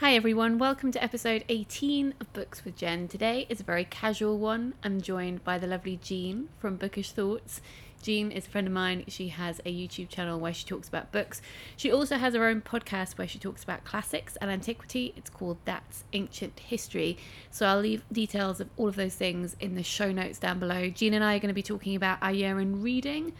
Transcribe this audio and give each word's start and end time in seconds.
Hi 0.00 0.14
everyone, 0.14 0.56
welcome 0.56 0.90
to 0.92 1.04
episode 1.04 1.44
18 1.50 2.14
of 2.20 2.32
Books 2.32 2.64
with 2.64 2.74
Jen. 2.74 3.06
Today 3.06 3.44
is 3.50 3.60
a 3.60 3.64
very 3.64 3.84
casual 3.84 4.38
one. 4.38 4.72
I'm 4.82 5.02
joined 5.02 5.44
by 5.44 5.58
the 5.58 5.66
lovely 5.66 5.98
Jean 6.02 6.48
from 6.58 6.76
Bookish 6.76 7.12
Thoughts. 7.12 7.60
Jean 8.02 8.32
is 8.32 8.46
a 8.46 8.48
friend 8.48 8.66
of 8.66 8.72
mine. 8.72 9.04
She 9.08 9.28
has 9.28 9.60
a 9.60 9.64
YouTube 9.64 10.08
channel 10.08 10.40
where 10.40 10.54
she 10.54 10.64
talks 10.64 10.88
about 10.88 11.12
books. 11.12 11.42
She 11.76 11.92
also 11.92 12.16
has 12.16 12.32
her 12.32 12.46
own 12.46 12.62
podcast 12.62 13.18
where 13.18 13.28
she 13.28 13.38
talks 13.38 13.62
about 13.62 13.84
classics 13.84 14.36
and 14.36 14.50
antiquity. 14.50 15.12
It's 15.18 15.28
called 15.28 15.58
That's 15.66 16.04
Ancient 16.14 16.58
History. 16.58 17.18
So 17.50 17.66
I'll 17.66 17.80
leave 17.80 18.02
details 18.10 18.58
of 18.58 18.70
all 18.78 18.88
of 18.88 18.96
those 18.96 19.16
things 19.16 19.54
in 19.60 19.74
the 19.74 19.82
show 19.82 20.10
notes 20.10 20.38
down 20.38 20.58
below. 20.58 20.88
Jean 20.88 21.12
and 21.12 21.22
I 21.22 21.36
are 21.36 21.40
going 21.40 21.48
to 21.48 21.54
be 21.54 21.62
talking 21.62 21.94
about 21.94 22.22
our 22.22 22.32
year 22.32 22.58
in 22.58 22.80
reading 22.80 23.34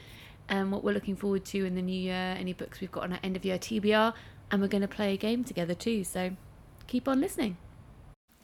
and 0.50 0.70
what 0.70 0.84
we're 0.84 0.92
looking 0.92 1.16
forward 1.16 1.46
to 1.46 1.64
in 1.64 1.74
the 1.74 1.80
new 1.80 1.98
year, 1.98 2.36
any 2.38 2.52
books 2.52 2.82
we've 2.82 2.92
got 2.92 3.04
on 3.04 3.14
our 3.14 3.20
end 3.22 3.34
of 3.34 3.46
year 3.46 3.56
TBR, 3.56 4.12
and 4.50 4.60
we're 4.60 4.68
going 4.68 4.82
to 4.82 4.88
play 4.88 5.14
a 5.14 5.16
game 5.16 5.42
together 5.42 5.74
too. 5.74 6.04
So 6.04 6.32
keep 6.90 7.06
on 7.06 7.20
listening. 7.20 7.56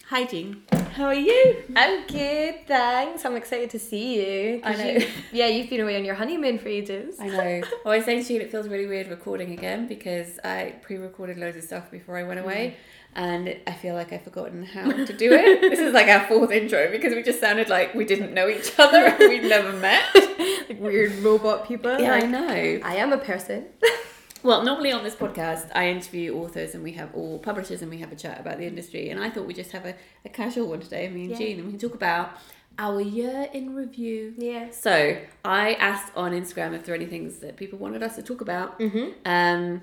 Hi, 0.09 0.25
Jean. 0.25 0.63
How 0.95 1.07
are 1.07 1.15
you? 1.15 1.65
I'm 1.75 2.07
good, 2.07 2.65
thanks. 2.69 3.25
I'm 3.25 3.35
excited 3.35 3.71
to 3.71 3.79
see 3.79 4.07
you. 4.21 4.61
'cause 4.61 4.79
I 4.79 4.85
know. 4.85 4.91
you- 5.01 5.07
yeah, 5.33 5.47
you've 5.49 5.69
been 5.69 5.81
away 5.81 5.97
on 5.97 6.05
your 6.05 6.15
honeymoon 6.15 6.59
for 6.61 6.69
ages. 6.69 7.17
I 7.21 7.27
know. 7.27 7.63
Well, 7.85 7.93
I 7.93 7.97
was 7.97 8.05
saying 8.05 8.25
to 8.25 8.33
you, 8.35 8.41
it 8.41 8.53
feels 8.53 8.69
really 8.69 8.87
weird 8.87 9.09
recording 9.09 9.51
again 9.51 9.89
because 9.89 10.39
I 10.45 10.77
pre-recorded 10.83 11.39
loads 11.39 11.57
of 11.57 11.65
stuff 11.65 11.91
before 11.91 12.17
I 12.17 12.23
went 12.23 12.39
away, 12.39 12.77
mm. 13.17 13.21
and 13.25 13.57
I 13.67 13.73
feel 13.73 13.95
like 13.95 14.13
I've 14.13 14.23
forgotten 14.23 14.63
how 14.65 14.93
to 14.93 15.13
do 15.13 15.33
it. 15.33 15.61
this 15.73 15.81
is 15.81 15.93
like 15.93 16.07
our 16.07 16.25
fourth 16.29 16.53
intro 16.53 16.89
because 16.93 17.15
we 17.17 17.25
just 17.25 17.41
sounded 17.41 17.69
like 17.69 17.95
we 17.95 18.05
didn't 18.05 18.33
know 18.33 18.49
each 18.49 18.79
other 18.79 19.07
and 19.07 19.19
we'd 19.19 19.43
never 19.57 19.73
met. 19.73 20.05
like 20.69 20.81
weird 20.81 21.13
robot 21.19 21.67
people. 21.67 21.99
Yeah, 21.99 22.13
like, 22.13 22.25
I 22.25 22.27
know. 22.29 22.81
I 22.85 22.95
am 22.97 23.13
a 23.13 23.19
person. 23.19 23.67
Well, 24.47 24.63
normally 24.63 24.93
on 24.93 25.03
this 25.03 25.17
podcast, 25.17 25.73
I 25.75 25.89
interview 25.89 26.37
authors 26.37 26.77
and 26.77 26.85
we 26.85 26.93
have 26.93 27.13
all 27.17 27.41
publishers 27.41 27.83
and 27.83 27.91
we 27.91 27.99
have 27.99 28.13
a 28.13 28.15
chat 28.15 28.39
about 28.39 28.59
the 28.59 28.65
industry. 28.65 29.11
And 29.11 29.19
I 29.19 29.29
thought 29.29 29.45
we'd 29.45 29.57
just 29.57 29.73
have 29.73 29.85
a, 29.85 29.97
a 30.25 30.29
casual 30.29 30.69
one 30.69 30.79
today, 30.79 31.09
me 31.09 31.23
and 31.23 31.31
Yeah. 31.33 31.39
Jean, 31.39 31.57
and 31.59 31.65
we 31.67 31.73
can 31.73 31.81
talk 31.81 31.97
about 31.97 32.31
our 32.79 33.01
year 33.01 33.49
in 33.53 33.75
review. 33.75 34.35
yes. 34.39 34.81
So 34.81 35.19
I 35.45 35.75
asked 35.75 36.13
on 36.15 36.31
Instagram 36.31 36.75
if 36.75 36.85
there 36.85 36.95
are 36.95 36.97
any 36.97 37.07
things 37.07 37.41
that 37.41 37.57
people 37.57 37.81
wanted 37.81 38.05
us 38.05 38.15
to 38.17 38.23
talk 38.23 38.41
about. 38.41 38.79
Mm-hmm. 38.79 39.11
Um, 39.25 39.83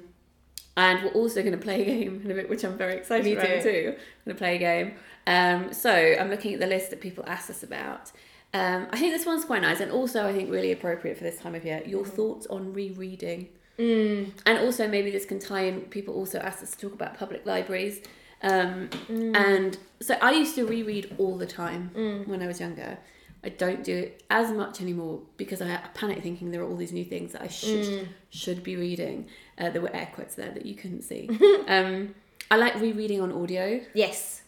and 0.77 1.03
we're 1.03 1.11
also 1.11 1.41
going 1.41 1.51
to 1.51 1.57
play 1.57 1.81
a 1.81 1.85
game 1.85 2.21
in 2.23 2.31
a 2.31 2.33
bit, 2.33 2.49
which 2.49 2.63
I'm 2.63 2.77
very 2.77 2.93
excited 2.95 3.25
Me 3.25 3.33
about 3.33 3.47
too. 3.47 3.63
too. 3.63 3.87
I'm 3.97 4.23
going 4.25 4.35
to 4.35 4.35
play 4.35 4.55
a 4.55 4.59
game. 4.59 4.93
Um, 5.27 5.73
so 5.73 5.91
I'm 5.91 6.29
looking 6.29 6.53
at 6.53 6.61
the 6.61 6.67
list 6.67 6.89
that 6.91 7.01
people 7.01 7.25
asked 7.27 7.49
us 7.49 7.63
about. 7.63 8.13
Um, 8.53 8.87
I 8.91 8.97
think 8.97 9.11
this 9.11 9.25
one's 9.25 9.43
quite 9.43 9.61
nice 9.61 9.81
and 9.81 9.91
also 9.91 10.25
I 10.25 10.31
think 10.31 10.49
really 10.49 10.71
appropriate 10.71 11.17
for 11.17 11.25
this 11.25 11.37
time 11.39 11.53
of 11.53 11.65
year. 11.65 11.83
Your 11.85 12.05
thoughts 12.05 12.47
on 12.47 12.71
rereading. 12.71 13.49
Mm. 13.79 14.31
And 14.45 14.57
also 14.59 14.87
maybe 14.87 15.11
this 15.11 15.25
can 15.25 15.39
tie 15.39 15.63
in. 15.65 15.81
People 15.81 16.13
also 16.13 16.39
asked 16.39 16.61
us 16.63 16.71
to 16.71 16.77
talk 16.77 16.93
about 16.93 17.17
public 17.17 17.45
libraries. 17.45 18.01
Um, 18.41 18.89
Mm. 19.09 19.35
And 19.35 19.77
so 20.01 20.15
I 20.21 20.31
used 20.31 20.55
to 20.55 20.65
reread 20.65 21.15
all 21.17 21.37
the 21.37 21.45
time 21.47 21.91
Mm. 21.95 22.27
when 22.27 22.41
I 22.43 22.47
was 22.47 22.59
younger. 22.59 22.97
I 23.45 23.49
don't 23.49 23.83
do 23.83 23.93
it 23.95 24.23
as 24.29 24.51
much 24.51 24.79
anymore 24.81 25.21
because 25.37 25.61
I, 25.61 25.75
panic 25.93 26.21
thinking 26.23 26.51
there 26.51 26.61
are 26.61 26.67
all 26.69 26.77
these 26.77 26.93
new 26.93 27.03
things 27.03 27.33
that 27.33 27.41
I 27.41 27.47
should 27.47 27.85
Mm. 27.85 28.07
should 28.29 28.63
be 28.63 28.75
reading. 28.77 29.27
Uh, 29.57 29.69
there 29.69 29.81
were 29.81 29.93
air 29.93 30.09
quotes 30.13 30.35
there 30.35 30.51
that 30.51 30.65
you 30.65 30.75
couldn't 30.75 31.01
see. 31.03 31.29
um, 31.67 32.15
I 32.51 32.55
like 32.57 32.75
rereading 32.79 33.19
on 33.21 33.31
audio. 33.33 33.81
Yes, 33.93 34.43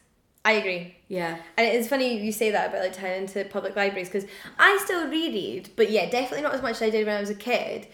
I 0.46 0.54
agree. 0.54 0.96
Yeah, 1.08 1.38
And 1.58 1.68
it's 1.68 1.88
funny 1.88 2.20
you 2.24 2.32
say 2.32 2.52
that 2.52 2.70
about 2.70 2.84
like 2.84 2.94
tying 2.94 3.24
into 3.24 3.44
public 3.46 3.76
libraries 3.76 4.08
because 4.10 4.30
I 4.60 4.80
still 4.84 5.08
reread, 5.10 5.70
but 5.76 5.90
yeah, 5.90 6.10
definitely 6.10 6.44
not 6.44 6.54
as 6.54 6.62
much 6.62 6.76
as 6.78 6.82
I 6.84 6.90
did 6.90 7.06
when 7.08 7.16
I 7.18 7.20
was 7.20 7.30
a 7.30 7.36
kid. 7.36 7.88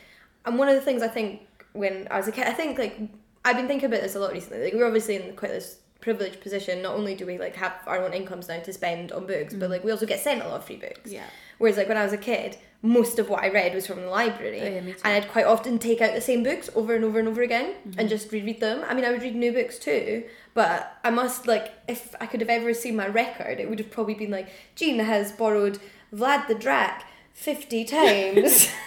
And 0.45 0.57
one 0.57 0.67
of 0.69 0.75
the 0.75 0.81
things 0.81 1.01
I 1.03 1.07
think 1.07 1.41
when 1.73 2.07
I 2.11 2.17
was 2.17 2.27
a 2.27 2.31
kid, 2.31 2.47
I 2.47 2.51
think 2.53 2.77
like 2.79 2.99
I've 3.45 3.55
been 3.55 3.67
thinking 3.67 3.87
about 3.87 4.01
this 4.01 4.15
a 4.15 4.19
lot 4.19 4.31
recently. 4.33 4.63
Like 4.65 4.73
we're 4.73 4.85
obviously 4.85 5.15
in 5.15 5.35
quite 5.35 5.51
this 5.51 5.77
privileged 5.99 6.41
position. 6.41 6.81
Not 6.81 6.95
only 6.95 7.15
do 7.15 7.25
we 7.25 7.37
like 7.37 7.55
have 7.55 7.73
our 7.87 8.03
own 8.03 8.13
incomes 8.13 8.47
now 8.47 8.59
to 8.59 8.73
spend 8.73 9.11
on 9.11 9.25
books, 9.27 9.53
but 9.53 9.69
like 9.69 9.83
we 9.83 9.91
also 9.91 10.05
get 10.05 10.19
sent 10.19 10.41
a 10.41 10.47
lot 10.47 10.57
of 10.57 10.65
free 10.65 10.77
books. 10.77 11.11
yeah. 11.11 11.23
Whereas 11.59 11.77
like 11.77 11.87
when 11.87 11.97
I 11.97 12.03
was 12.03 12.11
a 12.13 12.17
kid, 12.17 12.57
most 12.81 13.19
of 13.19 13.29
what 13.29 13.43
I 13.43 13.49
read 13.49 13.75
was 13.75 13.85
from 13.85 14.01
the 14.01 14.07
library. 14.07 14.61
Oh, 14.61 14.65
yeah, 14.67 14.81
me 14.81 14.93
too. 14.93 14.99
And 15.03 15.13
I'd 15.13 15.29
quite 15.31 15.45
often 15.45 15.77
take 15.77 16.01
out 16.01 16.15
the 16.15 16.21
same 16.21 16.41
books 16.41 16.71
over 16.73 16.95
and 16.95 17.05
over 17.05 17.19
and 17.19 17.27
over 17.27 17.43
again 17.43 17.75
Mm-hmm. 17.87 17.99
and 17.99 18.09
just 18.09 18.31
reread 18.31 18.59
them. 18.59 18.83
I 18.87 18.95
mean, 18.95 19.05
I 19.05 19.11
would 19.11 19.21
read 19.21 19.35
new 19.35 19.53
books 19.53 19.77
too, 19.77 20.23
but 20.55 20.97
I 21.03 21.11
must 21.11 21.45
like 21.45 21.71
if 21.87 22.15
I 22.19 22.25
could 22.25 22.41
have 22.41 22.49
ever 22.49 22.73
seen 22.73 22.95
my 22.95 23.07
record, 23.07 23.59
it 23.59 23.69
would 23.69 23.77
have 23.77 23.91
probably 23.91 24.15
been 24.15 24.31
like 24.31 24.49
Gina 24.75 25.03
has 25.03 25.31
borrowed 25.31 25.77
Vlad 26.11 26.47
the 26.47 26.55
Drac 26.55 27.05
fifty 27.31 27.83
times. 27.97 28.69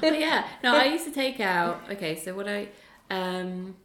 But 0.00 0.18
yeah, 0.18 0.46
no, 0.62 0.74
I 0.76 0.84
used 0.86 1.04
to 1.04 1.10
take 1.24 1.40
out. 1.40 1.80
Okay, 1.90 2.16
so 2.16 2.34
what 2.34 2.48
I 2.48 2.68
um, 3.10 3.76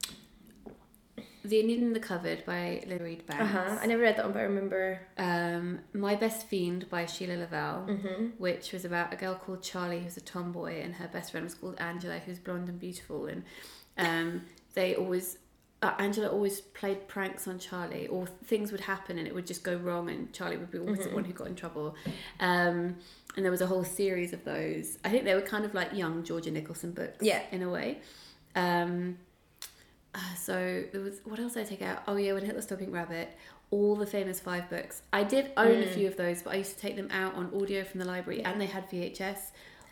the 1.43 1.59
Indian 1.59 1.81
in 1.81 1.93
the 1.93 1.99
Cupboard 1.99 2.43
by 2.45 2.83
Lily 2.85 3.01
Reid 3.03 3.25
Banks. 3.25 3.43
uh 3.43 3.47
huh. 3.47 3.77
I 3.81 3.85
never 3.87 4.01
read 4.03 4.17
that 4.17 4.25
one, 4.25 4.33
but 4.33 4.39
I 4.39 4.43
remember. 4.43 4.99
um, 5.17 5.79
My 5.93 6.15
Best 6.15 6.47
Fiend 6.47 6.89
by 6.89 7.05
Sheila 7.05 7.35
Lavelle, 7.35 7.85
Mm-hmm. 7.89 8.25
which 8.37 8.71
was 8.73 8.85
about 8.85 9.13
a 9.13 9.15
girl 9.15 9.35
called 9.35 9.63
Charlie 9.63 10.01
who's 10.01 10.17
a 10.17 10.21
tomboy, 10.21 10.81
and 10.81 10.95
her 10.95 11.07
best 11.07 11.31
friend 11.31 11.43
was 11.45 11.55
called 11.55 11.75
Angela, 11.79 12.19
who's 12.19 12.39
blonde 12.39 12.67
and 12.69 12.79
beautiful. 12.79 13.25
And 13.27 13.43
um, 13.97 14.41
they 14.73 14.95
always, 14.95 15.37
uh, 15.81 15.93
Angela 15.97 16.27
always 16.27 16.59
played 16.61 17.07
pranks 17.07 17.47
on 17.47 17.57
Charlie, 17.57 18.07
or 18.07 18.27
things 18.43 18.71
would 18.73 18.81
happen 18.81 19.17
and 19.17 19.25
it 19.27 19.33
would 19.33 19.47
just 19.47 19.63
go 19.63 19.75
wrong, 19.77 20.09
and 20.09 20.31
Charlie 20.33 20.57
would 20.57 20.71
be 20.71 20.77
always 20.79 20.99
Mm-hmm. 20.99 21.09
the 21.09 21.15
one 21.15 21.23
who 21.23 21.33
got 21.33 21.47
in 21.47 21.55
trouble. 21.55 21.95
Um, 22.41 22.97
and 23.39 23.45
there 23.45 23.51
was 23.51 23.61
a 23.61 23.67
whole 23.67 23.85
series 23.85 24.33
of 24.33 24.43
those. 24.43 24.97
I 25.05 25.09
think 25.09 25.23
they 25.23 25.33
were 25.33 25.39
kind 25.41 25.63
of 25.63 25.73
like 25.73 25.93
young 25.93 26.25
Georgia 26.25 26.51
Nicholson 26.51 26.91
books, 26.91 27.19
Yeah. 27.21 27.41
in 27.53 27.63
a 27.63 27.69
way. 27.69 27.99
Um, 28.53 29.17
uh, 30.13 30.19
so 30.37 30.83
there 30.91 30.99
was 30.99 31.21
what 31.23 31.39
else 31.39 31.53
did 31.53 31.65
I 31.65 31.69
take 31.69 31.81
out? 31.81 32.03
Oh 32.05 32.17
yeah, 32.17 32.33
when 32.33 32.43
Hitler 32.43 32.61
Stole 32.61 32.77
Pink 32.79 32.93
Rabbit, 32.93 33.29
all 33.71 33.95
the 33.95 34.05
famous 34.05 34.41
five 34.41 34.69
books. 34.69 35.03
I 35.13 35.23
did 35.23 35.51
own 35.55 35.81
a 35.83 35.85
Mm. 35.85 35.93
few 35.93 36.07
of 36.07 36.17
those, 36.17 36.41
but 36.41 36.51
I 36.53 36.57
used 36.57 36.73
to 36.75 36.79
take 36.81 36.97
them 36.97 37.07
out 37.11 37.35
on 37.35 37.49
audio 37.55 37.85
from 37.85 38.01
the 38.01 38.05
library, 38.05 38.43
and 38.43 38.59
they 38.59 38.65
had 38.65 38.89
VHS 38.89 39.51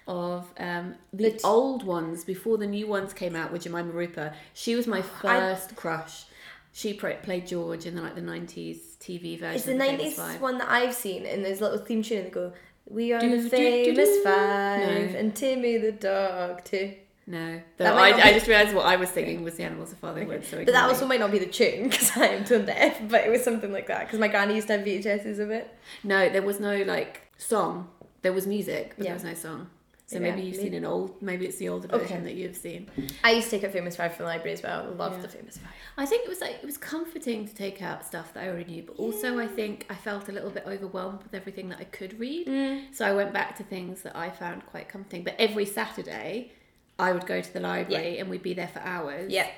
of 0.10 0.52
um, 0.60 0.96
the 1.14 1.24
The 1.24 1.32
t- 1.38 1.40
old 1.46 1.84
ones 1.84 2.26
before 2.26 2.58
the 2.58 2.68
new 2.68 2.86
ones 2.88 3.14
came 3.14 3.34
out 3.36 3.54
with 3.54 3.62
Jemima 3.64 3.92
Rooper. 3.94 4.34
She 4.54 4.76
was 4.76 4.88
my 4.88 5.00
I- 5.00 5.02
first 5.02 5.76
crush. 5.78 6.26
She 6.74 6.94
played 6.94 7.48
George 7.48 7.86
in 7.88 7.96
the 7.96 8.02
like 8.04 8.14
the 8.16 8.22
nineties 8.22 8.98
TV 9.00 9.36
version. 9.40 9.56
It's 9.56 9.66
the 9.66 9.74
nineties 9.74 10.20
one 10.40 10.58
that 10.60 10.70
I've 10.70 10.94
seen, 10.94 11.26
and 11.26 11.44
there's 11.46 11.60
a 11.62 11.64
little 11.70 11.80
theme 11.86 12.04
tune, 12.04 12.18
and 12.20 12.28
they 12.28 12.32
go, 12.32 12.54
"We 12.90 13.14
are 13.14 13.20
Do, 13.20 13.30
the 13.42 13.50
do, 13.50 13.50
do, 13.50 13.58
famous 13.96 14.10
do. 14.10 14.24
five, 14.24 15.14
No. 15.14 15.20
and 15.20 15.36
Timmy 15.36 15.78
the 15.78 15.92
dog 15.92 16.64
too." 16.64 16.94
No, 17.30 17.60
Though 17.76 17.94
might 17.94 18.12
not 18.16 18.26
I, 18.26 18.30
I 18.30 18.34
just 18.34 18.48
realised 18.48 18.74
what 18.74 18.86
I 18.86 18.96
was 18.96 19.10
singing 19.10 19.44
was 19.44 19.56
the 19.56 19.64
animals 19.64 19.92
of 19.92 19.98
Farthing 19.98 20.30
Wood. 20.30 20.46
So 20.46 20.64
But 20.64 20.72
that 20.74 20.86
also 20.88 21.06
might 21.06 21.20
not 21.20 21.30
be 21.30 21.40
the 21.40 21.46
tune 21.46 21.84
because 21.90 22.16
I 22.16 22.28
am 22.28 22.46
tone 22.46 22.64
deaf. 22.66 22.98
But 23.10 23.26
it 23.26 23.30
was 23.30 23.44
something 23.44 23.70
like 23.74 23.88
that 23.88 24.06
because 24.06 24.18
my 24.20 24.30
granny 24.30 24.56
used 24.56 24.68
to 24.68 24.78
have 24.78 24.86
VHSs 24.86 25.38
of 25.40 25.52
it. 25.52 25.70
No, 26.06 26.30
there 26.30 26.42
was 26.42 26.62
no 26.62 26.84
like 26.84 27.24
song. 27.38 27.90
There 28.22 28.32
was 28.32 28.48
music, 28.48 28.94
but 28.98 29.04
Yeah. 29.04 29.10
there 29.12 29.16
was 29.16 29.24
no 29.26 29.34
song. 29.34 29.70
So 30.08 30.16
Yeah, 30.16 30.22
maybe 30.22 30.44
you've 30.44 30.56
maybe- 30.56 30.70
seen 30.70 30.74
an 30.76 30.86
old. 30.86 31.22
Maybe 31.22 31.46
it's 31.46 31.58
the 31.58 31.68
older 31.68 31.90
Okay. 31.94 31.98
version 32.06 32.24
that 32.24 32.34
you've 32.36 32.56
seen. 32.56 32.90
I 33.26 33.32
used 33.32 33.50
to 33.50 33.58
take 33.58 33.66
out 33.66 33.74
Famous 33.74 33.98
Five 33.98 34.16
from 34.16 34.24
the 34.24 34.32
library 34.32 34.54
as 34.54 34.64
well. 34.64 34.86
Loved 34.98 35.18
Yeah. 35.18 35.22
the 35.24 35.28
Famous 35.28 35.58
Five. 35.58 35.74
I 35.98 36.06
think 36.06 36.24
it 36.24 36.30
was 36.30 36.40
like 36.40 36.56
it 36.56 36.66
was 36.66 36.78
comforting 36.78 37.46
to 37.46 37.54
take 37.54 37.82
out 37.82 38.06
stuff 38.06 38.34
that 38.34 38.46
I 38.46 38.48
already 38.48 38.72
knew, 38.72 38.84
but 38.84 38.96
also 38.96 39.38
I 39.38 39.48
think 39.48 39.86
I 39.90 39.96
felt 39.96 40.30
a 40.30 40.32
little 40.32 40.50
bit 40.50 40.64
overwhelmed 40.66 41.24
with 41.24 41.34
everything 41.34 41.68
that 41.70 41.80
I 41.80 41.84
could 41.84 42.18
read. 42.22 42.48
Mm. 42.48 42.96
So 42.96 43.06
I 43.06 43.12
went 43.12 43.34
back 43.34 43.58
to 43.58 43.64
things 43.64 44.04
that 44.04 44.16
I 44.16 44.30
found 44.30 44.66
quite 44.66 44.88
comforting. 44.88 45.24
But 45.26 45.36
every 45.40 45.66
Saturday, 45.66 46.52
I 46.98 47.12
would 47.12 47.26
go 47.26 47.42
to 47.42 47.54
the 47.54 47.60
library 47.60 48.18
and 48.18 48.30
we'd 48.30 48.42
be 48.42 48.54
there 48.54 48.70
for 48.70 48.80
hours. 48.80 49.30
Yeah. 49.30 49.50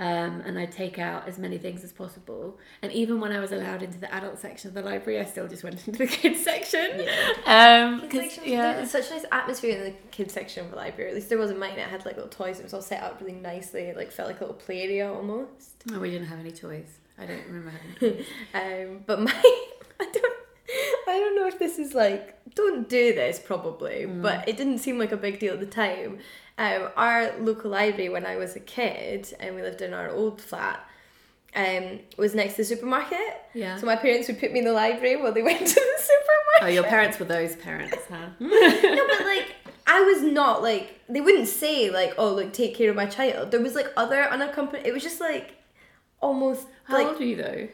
Um, 0.00 0.42
and 0.46 0.56
I'd 0.58 0.70
take 0.70 0.98
out 1.00 1.26
as 1.26 1.38
many 1.38 1.58
things 1.58 1.82
as 1.82 1.92
possible. 1.92 2.56
And 2.82 2.92
even 2.92 3.20
when 3.20 3.32
I 3.32 3.40
was 3.40 3.50
allowed 3.50 3.82
into 3.82 3.98
the 3.98 4.12
adult 4.14 4.38
section 4.38 4.68
of 4.68 4.74
the 4.74 4.82
library, 4.82 5.18
I 5.18 5.24
still 5.24 5.48
just 5.48 5.64
went 5.64 5.74
into 5.88 5.98
the 5.98 6.06
kids 6.06 6.40
section. 6.44 7.02
Um, 7.46 8.08
Kids 8.08 8.34
section, 8.34 8.52
yeah. 8.52 8.74
There's 8.74 8.92
such 8.92 9.10
a 9.10 9.14
nice 9.14 9.24
atmosphere 9.32 9.76
in 9.76 9.84
the 9.84 9.94
kids 10.12 10.32
section 10.32 10.64
of 10.64 10.70
the 10.70 10.76
library. 10.76 11.10
At 11.10 11.16
least 11.16 11.28
there 11.30 11.38
was 11.38 11.50
in 11.50 11.58
mine. 11.58 11.72
It 11.72 11.88
had 11.88 12.04
like 12.06 12.14
little 12.14 12.30
toys. 12.30 12.60
It 12.60 12.62
was 12.62 12.74
all 12.74 12.80
set 12.82 13.02
up 13.02 13.20
really 13.20 13.32
nicely. 13.32 13.82
It 13.82 13.96
like 13.96 14.12
felt 14.12 14.28
like 14.28 14.38
a 14.40 14.44
little 14.44 14.54
play 14.54 14.82
area 14.82 15.12
almost. 15.12 15.84
No, 15.86 15.98
we 15.98 16.10
didn't 16.10 16.28
have 16.28 16.38
any 16.38 16.52
toys. 16.52 16.98
I 17.18 17.26
don't 17.26 17.44
remember. 17.46 17.72
Um, 18.54 19.00
but 19.04 19.20
my, 19.20 19.32
I 20.00 20.08
don't, 20.12 20.34
I 21.08 21.18
don't 21.18 21.34
know 21.34 21.48
if 21.48 21.58
this 21.58 21.78
is 21.78 21.94
like, 21.94 22.36
don't 22.54 22.88
do 22.88 23.12
this 23.14 23.40
probably, 23.44 24.04
Mm. 24.06 24.22
but 24.22 24.48
it 24.48 24.56
didn't 24.56 24.78
seem 24.78 24.98
like 24.98 25.10
a 25.10 25.16
big 25.16 25.40
deal 25.40 25.54
at 25.54 25.60
the 25.60 25.66
time. 25.66 26.18
Um, 26.58 26.88
our 26.96 27.38
local 27.38 27.70
library 27.70 28.08
when 28.08 28.26
I 28.26 28.36
was 28.36 28.56
a 28.56 28.60
kid 28.60 29.32
and 29.38 29.54
we 29.54 29.62
lived 29.62 29.80
in 29.80 29.94
our 29.94 30.10
old 30.10 30.40
flat, 30.40 30.84
um, 31.54 32.00
was 32.16 32.34
next 32.34 32.54
to 32.54 32.62
the 32.62 32.64
supermarket. 32.64 33.42
Yeah. 33.54 33.76
So 33.76 33.86
my 33.86 33.96
parents 33.96 34.28
would 34.28 34.38
put 34.38 34.52
me 34.52 34.58
in 34.58 34.64
the 34.64 34.72
library 34.72 35.16
while 35.16 35.32
they 35.32 35.42
went 35.50 35.60
to 35.60 35.66
the 35.66 36.02
supermarket. 36.02 36.62
Oh, 36.62 36.66
your 36.66 36.84
parents 36.84 37.18
were 37.18 37.26
those 37.26 37.56
parents, 37.56 37.96
huh? 38.10 38.26
no, 38.40 39.06
but 39.06 39.24
like 39.24 39.54
I 39.86 40.00
was 40.02 40.22
not 40.22 40.62
like 40.62 41.00
they 41.08 41.20
wouldn't 41.20 41.48
say 41.48 41.90
like 41.90 42.14
oh 42.18 42.34
like 42.34 42.52
take 42.52 42.74
care 42.74 42.90
of 42.90 42.96
my 42.96 43.06
child. 43.06 43.50
There 43.50 43.60
was 43.60 43.74
like 43.74 43.92
other 43.96 44.22
unaccompanied. 44.22 44.86
It 44.86 44.92
was 44.92 45.02
just 45.02 45.20
like 45.20 45.54
almost 46.20 46.66
How 46.84 46.98
like 46.98 47.06
old 47.06 47.18
were 47.18 47.24
you 47.24 47.36
though? 47.36 47.68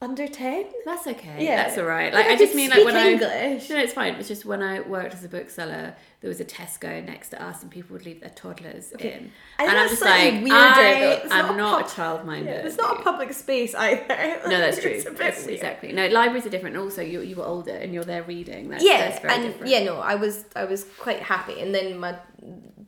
under 0.00 0.28
ten. 0.28 0.66
That's 0.84 1.06
okay. 1.06 1.44
Yeah. 1.44 1.56
That's 1.56 1.78
all 1.78 1.84
right. 1.84 2.12
Like, 2.12 2.26
I 2.26 2.32
I 2.32 2.36
just 2.36 2.54
mean 2.54 2.70
like 2.70 2.84
when 2.84 2.94
speak 2.94 3.22
I 3.22 3.44
English. 3.46 3.70
No, 3.70 3.78
it's 3.78 3.92
fine. 3.92 4.14
It's 4.14 4.28
just 4.28 4.44
when 4.44 4.62
I 4.62 4.80
worked 4.80 5.14
as 5.14 5.24
a 5.24 5.28
bookseller, 5.28 5.94
there 6.24 6.30
was 6.30 6.40
a 6.40 6.44
Tesco 6.46 7.04
next 7.04 7.28
to 7.28 7.42
us, 7.42 7.60
and 7.60 7.70
people 7.70 7.92
would 7.92 8.06
leave 8.06 8.22
their 8.22 8.30
toddlers 8.30 8.92
in, 8.92 9.30
I 9.58 9.64
and 9.66 9.76
I'm 9.76 9.90
just 9.90 10.00
like, 10.00 10.32
weirder, 10.42 10.54
I 10.54 11.20
am 11.32 11.48
not 11.48 11.56
not, 11.58 11.82
pub- 11.82 11.86
a 11.86 11.94
child-minded. 11.94 12.46
Yeah, 12.50 12.66
it's 12.66 12.78
not 12.78 12.98
a 12.98 13.02
public 13.02 13.30
space 13.34 13.74
either. 13.74 14.40
No, 14.48 14.58
that's 14.58 14.80
true. 14.80 14.92
It's 14.92 15.04
a 15.04 15.10
bit 15.10 15.18
That's 15.18 15.40
weird. 15.44 15.56
exactly. 15.56 15.92
No, 15.92 16.06
libraries 16.06 16.46
are 16.46 16.48
different. 16.48 16.78
Also, 16.78 17.02
you 17.02 17.20
you 17.20 17.36
were 17.36 17.44
older 17.44 17.74
and 17.74 17.92
you're 17.92 18.04
there 18.04 18.22
reading. 18.22 18.70
That's, 18.70 18.82
yeah, 18.82 19.00
that's 19.10 19.20
very 19.20 19.34
and 19.34 19.42
different. 19.44 19.70
yeah, 19.70 19.84
no, 19.84 19.98
I 19.98 20.14
was 20.14 20.46
I 20.56 20.64
was 20.64 20.86
quite 20.98 21.20
happy, 21.20 21.60
and 21.60 21.74
then 21.74 21.98
my 21.98 22.16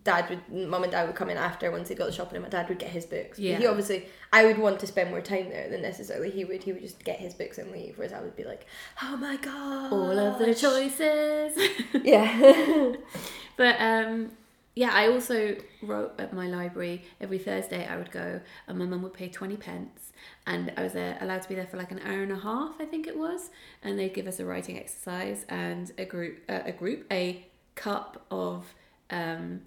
dad 0.07 0.31
would, 0.31 0.69
mum 0.71 0.85
and 0.85 0.93
dad 0.93 1.07
would 1.07 1.17
come 1.17 1.29
in 1.29 1.37
after 1.37 1.71
once 1.71 1.89
they 1.89 1.95
got 1.95 2.07
the 2.07 2.13
shopping, 2.13 2.37
and 2.37 2.45
my 2.45 2.49
dad 2.49 2.69
would 2.69 2.79
get 2.79 2.91
his 2.91 3.05
books. 3.05 3.39
But 3.39 3.45
He 3.59 3.67
obviously, 3.67 4.07
I 4.33 4.45
would 4.47 4.57
want 4.57 4.79
to 4.81 4.87
spend 4.87 5.11
more 5.11 5.21
time 5.21 5.51
there 5.51 5.69
than 5.69 5.83
necessarily 5.83 6.31
he 6.31 6.45
would. 6.45 6.63
He 6.63 6.73
would 6.73 6.83
just 6.83 7.03
get 7.05 7.19
his 7.19 7.35
books 7.35 7.59
and 7.59 7.71
leave, 7.73 7.99
whereas 7.99 8.13
I 8.13 8.21
would 8.21 8.37
be 8.37 8.45
like, 8.45 8.67
oh 9.03 9.17
my 9.17 9.37
god, 9.37 9.93
all 9.93 10.19
of 10.19 10.39
the 10.39 10.55
choices. 10.55 11.59
Yeah, 12.05 12.93
But 13.57 13.77
um, 13.81 14.33
yeah, 14.75 14.91
I 14.93 15.09
also 15.09 15.57
wrote 15.83 16.13
at 16.19 16.33
my 16.33 16.47
library 16.47 17.05
every 17.21 17.39
Thursday. 17.39 17.87
I 17.87 17.97
would 17.97 18.11
go, 18.11 18.41
and 18.69 18.79
my 18.79 18.85
mum 18.85 19.03
would 19.03 19.15
pay 19.15 19.29
twenty 19.29 19.57
pence, 19.57 20.13
and 20.47 20.73
I 20.77 20.83
was 20.83 20.93
there, 20.93 21.17
allowed 21.21 21.43
to 21.43 21.49
be 21.49 21.55
there 21.55 21.67
for 21.67 21.77
like 21.77 21.91
an 21.91 22.01
hour 22.05 22.23
and 22.23 22.33
a 22.33 22.39
half, 22.39 22.75
I 22.79 22.85
think 22.85 23.07
it 23.07 23.19
was, 23.19 23.51
and 23.83 23.99
they'd 23.99 24.13
give 24.13 24.27
us 24.27 24.39
a 24.39 24.45
writing 24.45 24.79
exercise 24.79 25.45
and 25.49 25.91
a 25.99 26.05
group, 26.05 26.41
uh, 26.49 26.61
a 26.65 26.73
group, 26.73 27.07
a 27.11 27.47
cup 27.75 28.27
of 28.31 28.75
um, 29.11 29.63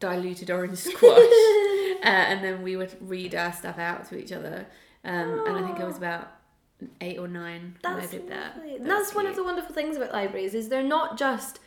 diluted 0.00 0.50
orange 0.50 0.78
squash, 0.92 1.18
uh, 2.02 2.06
and 2.06 2.44
then 2.44 2.62
we 2.62 2.76
would 2.76 2.94
read 3.00 3.34
our 3.34 3.52
stuff 3.52 3.78
out 3.78 4.08
to 4.08 4.18
each 4.18 4.32
other. 4.32 4.66
Um, 5.04 5.46
and 5.46 5.56
I 5.56 5.66
think 5.66 5.80
I 5.80 5.84
was 5.84 5.98
about 5.98 6.32
eight 7.00 7.18
or 7.18 7.28
nine 7.28 7.76
when 7.82 7.94
I 7.94 8.06
did 8.06 8.28
that. 8.28 8.56
That 8.56 8.84
That's 8.84 9.14
one 9.14 9.26
of 9.26 9.36
the 9.36 9.44
wonderful 9.44 9.74
things 9.74 9.96
about 9.96 10.12
libraries 10.12 10.54
is 10.54 10.68
they're 10.68 10.82
not 10.82 11.18
just 11.18 11.60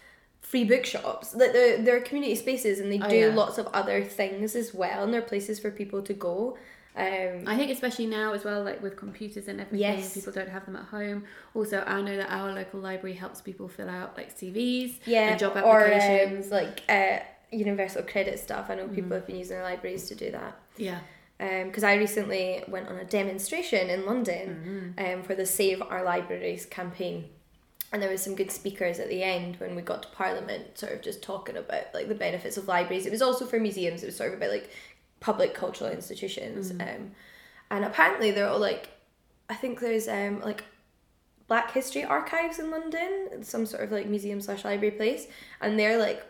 free 0.52 0.64
bookshops. 0.64 1.32
That 1.32 1.52
they're, 1.54 1.78
they're 1.86 2.02
community 2.02 2.36
spaces 2.36 2.80
and 2.80 2.92
they 2.92 3.00
Oh, 3.04 3.10
do 3.10 3.18
yeah. 3.18 3.28
lots 3.42 3.58
of 3.58 3.68
other 3.80 4.04
things 4.04 4.56
as 4.56 4.74
well, 4.74 5.04
and 5.04 5.14
they're 5.14 5.22
places 5.34 5.60
for 5.60 5.70
people 5.72 6.02
to 6.04 6.14
go. 6.14 6.58
Um, 6.96 7.44
I 7.46 7.56
think 7.58 7.70
especially 7.70 8.08
now 8.08 8.34
as 8.34 8.44
well, 8.44 8.64
like 8.64 8.82
with 8.82 8.96
computers 8.98 9.48
and 9.48 9.62
everything, 9.62 9.98
Yes. 10.00 10.14
people 10.16 10.34
don't 10.34 10.50
have 10.50 10.66
them 10.66 10.76
at 10.76 10.86
home. 10.86 11.26
Also, 11.54 11.84
I 11.86 12.02
know 12.02 12.16
that 12.18 12.32
our 12.32 12.52
local 12.54 12.80
library 12.80 13.16
helps 13.16 13.40
people 13.40 13.68
fill 13.68 13.90
out 13.90 14.18
like 14.18 14.36
CVs 14.40 14.92
yeah, 15.06 15.30
and 15.30 15.40
job 15.40 15.56
or 15.58 15.80
applications. 15.82 16.46
um, 16.48 16.52
like 16.52 16.82
uh, 16.90 17.20
universal 17.52 18.02
credit 18.02 18.40
stuff. 18.40 18.66
I 18.70 18.76
know 18.76 18.86
Mm-hmm. 18.86 18.96
people 18.96 19.12
have 19.12 19.28
been 19.28 19.36
using 19.38 19.58
their 19.58 19.64
libraries 19.72 20.08
to 20.10 20.16
do 20.16 20.32
that. 20.32 20.58
yeah, 20.78 21.00
Because 21.38 21.84
I 21.84 21.96
recently 21.98 22.64
went 22.68 22.88
on 22.90 22.96
a 22.98 23.06
demonstration 23.06 23.90
in 23.92 24.06
London 24.08 24.94
Mm-hmm. 24.98 25.06
um, 25.20 25.24
for 25.24 25.36
the 25.36 25.46
Save 25.46 25.84
Our 25.84 26.04
Libraries 26.04 26.66
campaign. 26.66 27.26
And 27.94 28.02
there 28.02 28.10
was 28.10 28.22
some 28.22 28.36
good 28.36 28.52
speakers 28.52 29.00
at 29.00 29.08
the 29.08 29.24
end 29.24 29.56
when 29.58 29.76
we 29.76 29.82
got 29.82 30.04
to 30.04 30.10
Parliament, 30.10 30.78
sort 30.78 30.92
of 30.94 31.02
just 31.02 31.22
talking 31.22 31.56
about 31.56 31.94
like 31.94 32.10
the 32.10 32.16
benefits 32.16 32.58
of 32.58 32.68
libraries. 32.68 33.06
It 33.06 33.12
was 33.12 33.22
also 33.22 33.46
for 33.46 33.60
museums. 33.60 34.04
It 34.04 34.08
was 34.08 34.16
sort 34.18 34.34
of 34.34 34.38
about 34.38 34.52
like 34.52 34.70
public 35.22 35.54
cultural 35.54 35.90
institutions. 35.90 36.72
Um, 36.72 37.12
and 37.72 37.86
apparently 37.86 38.32
they're 38.32 38.50
all 38.50 38.60
like, 38.60 38.90
I 39.50 39.54
think 39.56 39.80
there's 39.80 40.08
um 40.10 40.42
like 40.42 40.66
Black 41.48 41.72
History 41.72 42.04
archives 42.04 42.60
in 42.60 42.72
London, 42.72 43.42
some 43.42 43.66
sort 43.66 43.84
of 43.84 43.92
like 43.94 44.06
museum 44.08 44.42
slash 44.42 44.66
library 44.66 44.92
place, 44.92 45.28
and 45.62 45.80
they're 45.80 45.98
like 45.98 46.22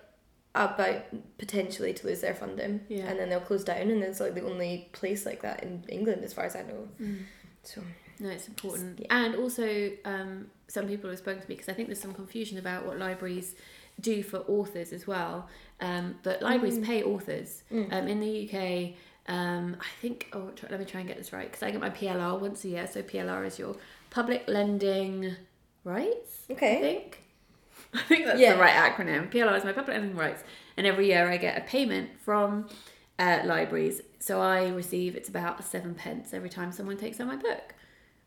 about 0.54 1.04
potentially 1.40 1.94
to 1.94 2.06
lose 2.08 2.22
their 2.22 2.36
funding, 2.36 2.82
Yeah. 2.88 3.06
and 3.08 3.18
then 3.20 3.30
they'll 3.30 3.40
close 3.40 3.64
down, 3.64 3.90
and 3.90 4.04
it's 4.04 4.20
like 4.20 4.36
the 4.36 4.46
only 4.46 4.90
place 4.92 5.26
like 5.26 5.42
that 5.42 5.64
in 5.64 5.84
England, 5.90 6.24
as 6.24 6.34
far 6.34 6.46
as 6.46 6.56
I 6.56 6.62
know. 6.62 6.88
So 7.64 7.82
no, 8.20 8.30
it's 8.30 8.48
important. 8.48 9.00
Yeah. 9.00 9.08
And 9.10 9.36
also, 9.36 9.92
um, 10.06 10.48
some 10.68 10.88
people 10.88 11.10
have 11.10 11.20
spoken 11.20 11.42
to 11.42 11.48
me 11.50 11.56
because 11.56 11.70
I 11.70 11.74
think 11.74 11.88
there's 11.88 12.02
some 12.02 12.14
confusion 12.14 12.58
about 12.58 12.86
what 12.86 12.98
libraries 12.98 13.56
do 14.00 14.22
for 14.24 14.38
authors 14.48 14.94
as 14.94 15.08
well. 15.08 15.48
Um, 15.82 16.16
but 16.24 16.42
libraries 16.42 16.80
pay 16.80 17.04
authors. 17.04 17.64
Um, 17.72 18.08
in 18.08 18.20
the 18.20 18.48
UK, 18.50 18.94
um, 19.34 19.76
I 19.80 19.86
think, 20.02 20.28
oh, 20.34 20.50
try, 20.56 20.70
let 20.70 20.80
me 20.80 20.86
try 20.86 21.00
and 21.02 21.08
get 21.08 21.18
this 21.18 21.34
right 21.34 21.46
because 21.50 21.64
I 21.64 21.72
get 21.72 21.82
my 21.82 21.90
PLR 21.90 22.40
once 22.40 22.64
a 22.66 22.70
year. 22.70 22.88
So 22.88 23.02
PLR 23.02 23.46
is 23.46 23.58
your 23.60 23.76
public 24.10 24.44
lending 24.48 25.36
rights. 25.84 26.44
Okay. 26.50 26.78
I 26.78 26.82
think. 26.82 27.24
I 27.94 28.02
think 28.04 28.26
that's 28.26 28.40
Yeah. 28.40 28.54
the 28.54 28.60
right 28.60 28.74
acronym. 28.74 29.32
PLR 29.32 29.58
is 29.58 29.64
my 29.64 29.72
public 29.72 29.96
lending 29.98 30.16
rights, 30.16 30.44
and 30.76 30.86
every 30.86 31.08
year 31.08 31.30
I 31.30 31.38
get 31.38 31.58
a 31.58 31.62
payment 31.62 32.10
from 32.20 32.68
uh, 33.20 33.42
libraries. 33.46 34.02
So 34.20 34.42
I 34.42 34.68
receive 34.70 35.16
it's 35.16 35.30
about 35.30 35.64
seven 35.64 35.96
pence 35.96 36.34
every 36.34 36.50
time 36.50 36.72
someone 36.72 36.98
takes 36.98 37.20
out 37.20 37.28
my 37.28 37.36
book, 37.38 37.74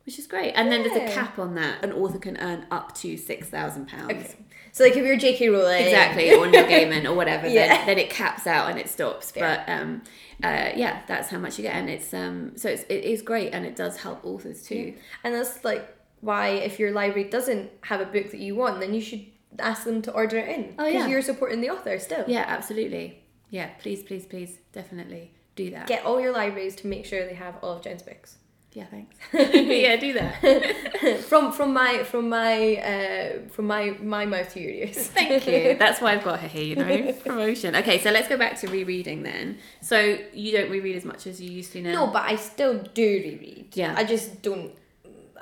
which 0.05 0.19
is 0.19 0.27
great. 0.27 0.53
And 0.53 0.71
then 0.73 0.83
there's 0.83 0.97
a 0.97 1.13
cap 1.15 1.39
on 1.39 1.55
that. 1.57 1.85
An 1.85 1.93
author 1.93 2.19
can 2.19 2.37
earn 2.39 2.67
up 2.71 2.95
to 2.97 3.17
six 3.17 3.49
thousand 3.49 3.89
pounds. 3.89 4.11
okay. 4.13 4.37
So 4.73 4.85
like 4.85 4.97
if 4.97 5.05
you're 5.05 5.17
J.K. 5.17 5.49
Rowling, 5.49 5.83
Exactly, 5.85 6.33
or 6.33 6.47
Neil 6.47 6.65
Gaiman 6.65 7.05
or 7.05 7.15
whatever, 7.15 7.49
Yeah. 7.49 7.67
then, 7.69 7.87
then 7.87 7.99
it 7.99 8.09
caps 8.09 8.47
out 8.47 8.71
and 8.71 8.79
it 8.79 8.89
stops. 8.89 9.33
Fair. 9.33 9.65
But 9.67 9.73
um, 9.73 10.03
uh, 10.45 10.71
yeah, 10.77 11.03
that's 11.09 11.29
how 11.29 11.39
much 11.39 11.59
you 11.59 11.63
get, 11.63 11.75
and 11.75 11.91
it's 11.91 12.15
um, 12.15 12.53
so 12.57 12.69
it's, 12.69 12.85
it 12.85 13.03
is 13.05 13.21
great, 13.21 13.53
and 13.53 13.67
it 13.67 13.75
does 13.75 13.97
help 13.97 14.25
authors 14.25 14.63
too. 14.63 14.95
and 15.25 15.35
that's 15.35 15.65
like 15.65 15.89
why 16.21 16.49
if 16.51 16.79
your 16.79 16.93
library 16.93 17.29
doesn't 17.29 17.71
have 17.83 18.01
a 18.01 18.05
book 18.05 18.31
that 18.31 18.39
you 18.41 18.55
want, 18.55 18.79
then 18.79 18.95
you 18.95 19.01
should 19.01 19.25
ask 19.59 19.83
them 19.85 20.01
to 20.03 20.13
order 20.13 20.39
it 20.39 20.49
in 20.49 20.75
Oh, 20.79 20.85
because 20.87 20.93
yeah. 20.95 21.07
you're 21.09 21.23
supporting 21.23 21.61
the 21.61 21.71
author 21.71 21.99
still. 21.99 22.25
Yeah, 22.29 22.45
absolutely. 22.47 23.25
Yeah, 23.51 23.71
please, 23.81 24.03
please, 24.05 24.25
please, 24.27 24.59
definitely 24.73 25.33
do 25.57 25.71
that. 25.73 25.89
Get 25.89 26.05
all 26.05 26.21
your 26.21 26.33
libraries 26.33 26.77
to 26.77 26.87
make 26.87 27.05
sure 27.07 27.27
they 27.27 27.35
have 27.35 27.57
all 27.63 27.73
of 27.77 27.83
Jen's 27.83 28.03
books. 28.03 28.37
Yeah, 28.73 28.85
thanks. 28.85 29.17
yeah, 29.33 29.97
do 29.97 30.13
that. 30.13 31.21
from 31.29 31.51
from 31.53 31.73
my 31.73 32.05
from 32.05 32.29
my 32.29 32.77
uh 32.77 33.49
from 33.49 33.67
my 33.67 33.91
my 34.01 34.27
mouth 34.27 34.53
to 34.55 34.61
your 34.61 34.71
ears. 34.71 35.09
Thank 35.09 35.47
you. 35.47 35.77
That's 35.77 36.01
why 36.01 36.13
I've 36.13 36.23
got 36.23 36.39
her 36.41 36.47
here, 36.49 36.63
you 36.63 36.77
know, 36.77 37.13
promotion. 37.13 37.75
Okay, 37.75 37.99
so 37.99 38.11
let's 38.13 38.29
go 38.29 38.37
back 38.37 38.61
to 38.61 38.69
rereading 38.69 39.25
then. 39.25 39.59
So 39.81 40.19
you 40.33 40.53
don't 40.53 40.71
reread 40.71 40.95
as 40.95 41.05
much 41.05 41.27
as 41.27 41.41
you 41.41 41.51
used 41.51 41.73
to 41.73 41.83
now? 41.83 41.93
No, 41.93 42.13
but 42.13 42.23
I 42.23 42.37
still 42.37 42.79
do 42.95 43.03
reread. 43.03 43.71
Yeah. 43.75 43.95
I 43.97 44.05
just 44.05 44.41
don't. 44.43 44.73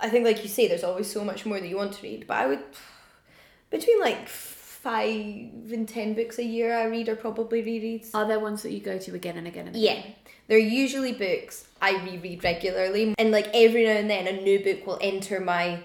I 0.00 0.08
think, 0.08 0.24
like 0.24 0.42
you 0.42 0.48
say, 0.48 0.68
there's 0.68 0.84
always 0.84 1.10
so 1.12 1.24
much 1.24 1.44
more 1.44 1.60
that 1.60 1.68
you 1.68 1.76
want 1.76 1.92
to 1.94 2.02
read. 2.02 2.26
But 2.26 2.38
I 2.38 2.46
would, 2.46 2.62
between 3.68 4.00
like 4.00 4.28
five 4.92 5.70
and 5.70 5.86
ten 5.86 6.14
books 6.14 6.38
a 6.38 6.44
year 6.44 6.74
I 6.74 6.84
read 6.84 7.10
are 7.10 7.16
probably 7.16 7.62
rereads. 7.62 8.08
Are 8.14 8.26
there 8.26 8.40
ones 8.40 8.62
that 8.62 8.72
you 8.72 8.80
go 8.80 8.96
to 8.98 9.14
again 9.14 9.36
and 9.36 9.46
again 9.46 9.66
and 9.66 9.76
Yeah, 9.76 9.92
again? 9.92 10.14
they're 10.46 10.58
usually 10.58 11.12
books 11.12 11.66
I 11.82 12.02
reread 12.04 12.42
regularly, 12.42 13.14
and 13.18 13.30
like 13.30 13.48
every 13.52 13.84
now 13.84 13.90
and 14.02 14.08
then 14.08 14.26
a 14.26 14.32
new 14.40 14.58
book 14.64 14.86
will 14.86 14.98
enter 15.02 15.40
my 15.40 15.80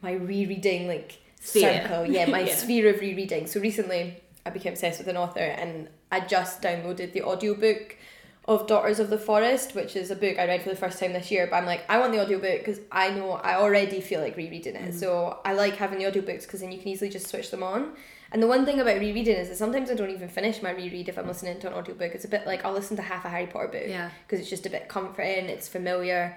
my 0.00 0.12
rereading 0.12 0.88
like 0.88 1.18
Sphere. 1.40 1.82
circle. 1.82 2.06
Yeah, 2.06 2.26
my 2.36 2.40
Yeah. 2.40 2.54
sphere 2.54 2.88
of 2.94 3.00
rereading. 3.00 3.46
So 3.46 3.60
recently 3.60 4.22
I 4.46 4.50
became 4.50 4.72
obsessed 4.72 4.98
with 5.00 5.08
an 5.08 5.18
author, 5.18 5.40
and 5.62 5.88
I 6.10 6.20
just 6.20 6.62
downloaded 6.62 7.12
the 7.12 7.22
audiobook 7.24 7.96
of 8.48 8.66
Daughters 8.66 9.00
of 9.00 9.10
the 9.10 9.18
Forest, 9.18 9.74
which 9.74 9.96
is 9.96 10.10
a 10.10 10.16
book 10.16 10.38
I 10.38 10.46
read 10.46 10.62
for 10.62 10.70
the 10.70 10.76
first 10.84 10.98
time 11.00 11.12
this 11.12 11.30
year. 11.30 11.46
But 11.50 11.56
I'm 11.56 11.66
like, 11.66 11.82
I 11.90 11.98
want 11.98 12.12
the 12.12 12.22
audiobook 12.22 12.60
because 12.60 12.80
I 12.90 13.10
know 13.10 13.32
I 13.32 13.56
already 13.56 14.00
feel 14.00 14.20
like 14.22 14.34
rereading 14.36 14.76
it. 14.76 14.92
Mm. 14.92 14.98
So 15.02 15.40
I 15.44 15.52
like 15.52 15.74
having 15.76 15.98
the 15.98 16.04
audiobooks 16.10 16.42
because 16.42 16.60
then 16.60 16.72
you 16.72 16.78
can 16.78 16.88
easily 16.88 17.10
just 17.10 17.26
switch 17.26 17.50
them 17.50 17.62
on. 17.62 17.92
And 18.32 18.42
the 18.42 18.46
one 18.46 18.64
thing 18.64 18.80
about 18.80 18.98
rereading 18.98 19.36
is 19.36 19.48
that 19.48 19.56
sometimes 19.56 19.90
I 19.90 19.94
don't 19.94 20.10
even 20.10 20.28
finish 20.28 20.60
my 20.62 20.70
reread 20.70 21.08
if 21.08 21.16
I'm 21.18 21.26
listening 21.28 21.60
to 21.60 21.68
an 21.68 21.74
audiobook. 21.74 22.12
It's 22.14 22.24
a 22.24 22.28
bit 22.28 22.46
like 22.46 22.64
I'll 22.64 22.72
listen 22.72 22.96
to 22.96 23.02
half 23.02 23.24
a 23.24 23.28
Harry 23.28 23.46
Potter 23.46 23.68
book 23.68 23.84
Yeah. 23.86 24.10
because 24.26 24.40
it's 24.40 24.50
just 24.50 24.66
a 24.66 24.70
bit 24.70 24.88
comforting, 24.88 25.46
it's 25.46 25.68
familiar, 25.68 26.36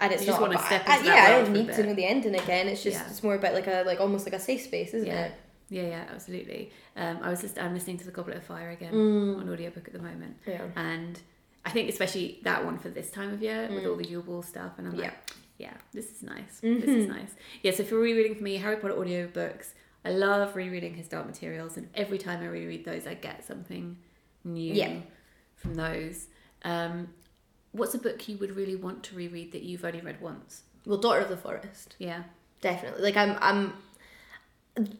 and 0.00 0.12
it's 0.12 0.22
You 0.22 0.28
just 0.28 0.40
not. 0.40 0.64
step 0.66 0.82
I- 0.88 1.00
yeah, 1.04 1.24
I 1.28 1.30
don't 1.30 1.52
need 1.52 1.72
to 1.72 1.82
know 1.84 1.94
the 1.94 2.04
ending 2.04 2.34
again. 2.34 2.66
It's 2.68 2.82
just 2.82 2.96
Yeah. 2.98 3.08
it's 3.08 3.22
more 3.22 3.36
about 3.36 3.54
like 3.54 3.68
a 3.68 3.84
like 3.86 4.00
almost 4.00 4.26
like 4.26 4.34
a 4.34 4.40
safe 4.40 4.62
space, 4.62 4.94
isn't 4.94 5.06
Yeah. 5.08 5.26
it? 5.26 5.32
Yeah, 5.70 5.82
yeah, 5.82 6.04
absolutely. 6.12 6.72
Um, 6.96 7.18
I 7.22 7.30
was 7.30 7.40
just 7.42 7.58
I'm 7.58 7.72
listening 7.74 7.98
to 7.98 8.04
the 8.04 8.10
Goblet 8.10 8.36
of 8.38 8.42
Fire 8.44 8.70
again 8.70 8.92
Mm. 8.92 9.38
on 9.40 9.48
audiobook 9.48 9.86
at 9.86 9.92
the 9.92 10.00
moment, 10.02 10.36
Yeah. 10.46 10.62
and 10.74 11.20
I 11.64 11.70
think 11.70 11.88
especially 11.88 12.40
that 12.42 12.64
one 12.64 12.78
for 12.78 12.88
this 12.88 13.10
time 13.10 13.32
of 13.32 13.42
year 13.42 13.68
with 13.72 13.84
all 13.86 13.96
the 13.96 14.06
Yule 14.08 14.22
Ball 14.22 14.42
stuff, 14.42 14.72
and 14.78 14.88
I'm 14.88 14.94
Yeah. 14.96 15.02
like, 15.04 15.14
yeah, 15.58 15.74
this 15.92 16.10
is 16.10 16.22
nice. 16.22 16.60
This 16.62 16.84
is 16.84 17.06
nice. 17.06 17.32
Yeah, 17.62 17.72
so 17.72 17.84
for 17.84 17.96
rereading 17.96 18.34
for 18.34 18.42
me, 18.42 18.56
Harry 18.56 18.76
Potter 18.76 18.94
audiobooks, 18.94 19.74
I 20.08 20.12
love 20.12 20.56
rereading 20.56 20.94
his 20.94 21.06
Dark 21.06 21.26
Materials, 21.26 21.76
and 21.76 21.88
every 21.94 22.16
time 22.16 22.40
I 22.40 22.46
reread 22.46 22.84
those, 22.86 23.06
I 23.06 23.12
get 23.14 23.44
something 23.46 23.98
new 24.42 24.72
Yeah. 24.72 25.00
from 25.56 25.74
those. 25.74 26.28
Um, 26.62 27.08
what's 27.72 27.92
a 27.94 27.98
book 27.98 28.26
you 28.26 28.38
would 28.38 28.56
really 28.56 28.74
want 28.76 29.02
to 29.04 29.14
reread 29.16 29.52
that 29.52 29.62
you've 29.64 29.84
only 29.84 30.00
read 30.00 30.20
once? 30.22 30.62
Well, 30.86 30.96
Daughter 30.98 31.20
of 31.20 31.28
the 31.28 31.36
Forest, 31.36 31.96
Yeah. 31.98 32.22
definitely. 32.62 33.02
Like 33.02 33.16
I'm, 33.18 33.36
I'm. 33.42 33.74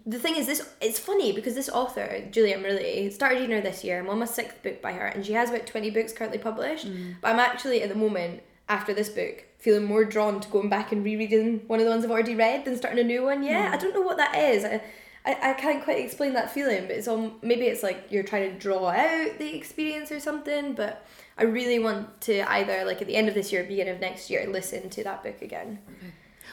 The 0.05 0.19
thing 0.19 0.35
is, 0.37 0.47
this 0.47 0.69
it's 0.83 0.99
funny 0.99 1.33
because 1.33 1.55
this 1.55 1.69
author 1.69 2.27
Juliet 2.33 2.59
Marillier 2.61 3.13
started 3.13 3.37
reading 3.41 3.55
her 3.57 3.63
this 3.63 3.85
year. 3.85 4.01
I'm 4.01 4.11
on 4.11 4.19
my 4.19 4.25
sixth 4.27 4.61
book 4.63 4.83
by 4.83 4.93
her, 4.93 5.07
and 5.07 5.25
she 5.25 5.33
has 5.35 5.51
about 5.51 5.67
twenty 5.67 5.89
books 5.89 6.13
currently 6.13 6.39
published. 6.39 6.87
But 7.23 7.29
I'm 7.33 7.39
actually 7.39 7.81
at 7.83 7.89
the 7.89 7.95
moment 7.95 8.43
after 8.69 8.93
this 8.95 9.09
book 9.09 9.45
feeling 9.59 9.85
more 9.85 10.05
drawn 10.05 10.41
to 10.41 10.49
going 10.51 10.69
back 10.69 10.93
and 10.93 11.05
rereading 11.05 11.61
one 11.67 11.81
of 11.81 11.85
the 11.85 11.91
ones 11.91 12.05
I've 12.05 12.11
already 12.11 12.35
read 12.35 12.65
than 12.65 12.77
starting 12.77 13.01
a 13.01 13.05
new 13.05 13.25
one. 13.25 13.43
Yeah, 13.43 13.71
mm. 13.71 13.75
I 13.75 13.77
don't 13.77 13.93
know 13.93 14.03
what 14.03 14.17
that 14.19 14.37
is. 14.37 14.65
I, 14.65 14.81
I, 15.27 15.51
I 15.51 15.53
can't 15.55 15.83
quite 15.83 15.99
explain 15.99 16.33
that 16.35 16.53
feeling, 16.53 16.83
but 16.83 16.93
it's 16.93 17.09
all 17.09 17.33
maybe 17.43 17.67
it's 17.67 17.83
like 17.83 18.07
you're 18.11 18.23
trying 18.23 18.53
to 18.53 18.59
draw 18.59 18.89
out 18.89 19.39
the 19.39 19.57
experience 19.57 20.13
or 20.13 20.21
something. 20.21 20.75
But 20.75 21.05
I 21.37 21.43
really 21.45 21.79
want 21.79 22.21
to 22.23 22.49
either 22.51 22.85
like 22.85 23.01
at 23.03 23.09
the 23.09 23.17
end 23.17 23.29
of 23.29 23.35
this 23.35 23.53
year, 23.53 23.65
beginning 23.65 23.95
of 23.95 24.01
next 24.01 24.31
year, 24.31 24.47
listen 24.49 24.89
to 24.91 25.05
that 25.05 25.25
book 25.25 25.43
again. 25.43 25.81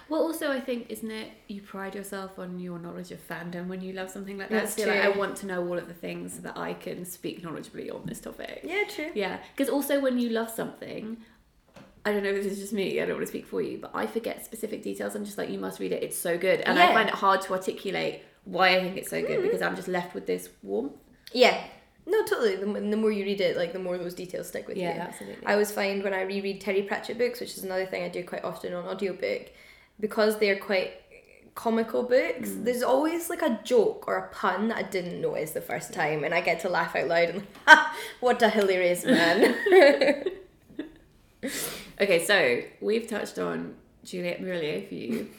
Well, 0.07 0.21
also, 0.21 0.51
I 0.51 0.59
think, 0.59 0.87
isn't 0.89 1.09
it, 1.09 1.31
you 1.47 1.61
pride 1.61 1.95
yourself 1.95 2.37
on 2.37 2.59
your 2.59 2.77
knowledge 2.77 3.11
of 3.11 3.27
fandom 3.27 3.67
when 3.67 3.81
you 3.81 3.93
love 3.93 4.11
something 4.11 4.37
like 4.37 4.49
that. 4.49 4.65
That's 4.65 4.75
So 4.75 4.87
like. 4.87 5.01
I 5.01 5.09
want 5.09 5.35
to 5.37 5.47
know 5.47 5.67
all 5.67 5.77
of 5.77 5.87
the 5.87 5.95
things 5.95 6.33
so 6.35 6.41
that 6.41 6.57
I 6.57 6.73
can 6.73 7.05
speak 7.05 7.41
knowledgeably 7.41 7.91
on 7.93 8.05
this 8.05 8.19
topic. 8.19 8.61
Yeah, 8.63 8.83
true. 8.87 9.09
Yeah, 9.15 9.39
because 9.55 9.67
also 9.67 9.99
when 9.99 10.19
you 10.19 10.29
love 10.29 10.49
something, 10.49 11.17
I 12.05 12.11
don't 12.11 12.23
know 12.23 12.29
if 12.29 12.43
this 12.43 12.53
is 12.53 12.59
just 12.59 12.73
me, 12.73 13.01
I 13.01 13.05
don't 13.05 13.15
want 13.15 13.25
to 13.25 13.31
speak 13.31 13.47
for 13.47 13.61
you, 13.61 13.79
but 13.79 13.91
I 13.93 14.05
forget 14.05 14.45
specific 14.45 14.83
details. 14.83 15.15
I'm 15.15 15.25
just 15.25 15.37
like, 15.39 15.49
you 15.49 15.57
must 15.59 15.79
read 15.79 15.91
it, 15.91 16.03
it's 16.03 16.17
so 16.17 16.37
good. 16.37 16.61
And 16.61 16.77
I 16.77 16.83
Yeah. 16.83 16.87
Mm-hmm. 16.89 16.95
find 16.97 17.09
it 17.09 17.15
hard 17.15 17.41
to 17.41 17.53
articulate 17.53 18.21
why 18.43 18.75
I 18.75 18.79
think 18.81 18.95
it's 18.97 19.09
so 19.09 19.21
good 19.21 19.41
because 19.41 19.61
I'm 19.63 19.75
just 19.75 19.87
left 19.87 20.13
with 20.13 20.27
this 20.27 20.49
warmth. 20.61 20.93
Yeah. 21.33 21.57
No, 22.05 22.23
totally. 22.23 22.55
The, 22.57 22.65
the 22.67 22.95
more 22.95 23.11
you 23.11 23.25
read 23.25 23.41
it, 23.41 23.57
like 23.57 23.73
the 23.73 23.79
more 23.79 23.97
those 23.97 24.13
details 24.13 24.47
stick 24.49 24.67
with 24.67 24.77
you. 24.77 24.83
Yeah, 24.83 25.07
absolutely. 25.09 25.43
I 25.47 25.53
always 25.53 25.71
find 25.71 26.03
when 26.03 26.13
I 26.13 26.21
reread 26.21 26.61
Terry 26.61 26.83
Pratchett 26.83 27.17
books, 27.17 27.39
which 27.39 27.57
is 27.57 27.63
another 27.63 27.87
thing 27.87 28.03
I 28.03 28.09
do 28.09 28.23
quite 28.23 28.43
often 28.43 28.73
on 28.73 28.85
audiobook, 28.85 29.47
because 29.99 30.37
they're 30.37 30.59
quite 30.59 30.91
comical 31.55 32.03
books, 32.03 32.49
Mm. 32.49 32.65
there's 32.65 32.83
always 32.83 33.29
like 33.31 33.41
a 33.41 33.59
joke 33.63 34.03
or 34.07 34.17
a 34.17 34.27
pun 34.27 34.67
that 34.67 34.77
I 34.77 34.83
didn't 34.83 35.21
notice 35.21 35.51
the 35.51 35.61
first 35.61 35.93
time, 35.93 36.23
and 36.23 36.33
I 36.35 36.41
get 36.41 36.59
to 36.59 36.69
laugh 36.69 36.95
out 36.95 37.07
loud 37.07 37.29
and 37.29 37.47
ha, 37.65 37.95
what 38.19 38.39
a 38.43 38.49
hilarious 38.49 39.03
man. 39.05 39.55
Okay, 41.99 42.23
so 42.25 42.61
we've 42.81 43.07
touched 43.07 43.39
on 43.39 43.75
Juliet 44.03 44.41
Marillier 44.41 44.87
for 44.87 44.93
you. 44.95 45.29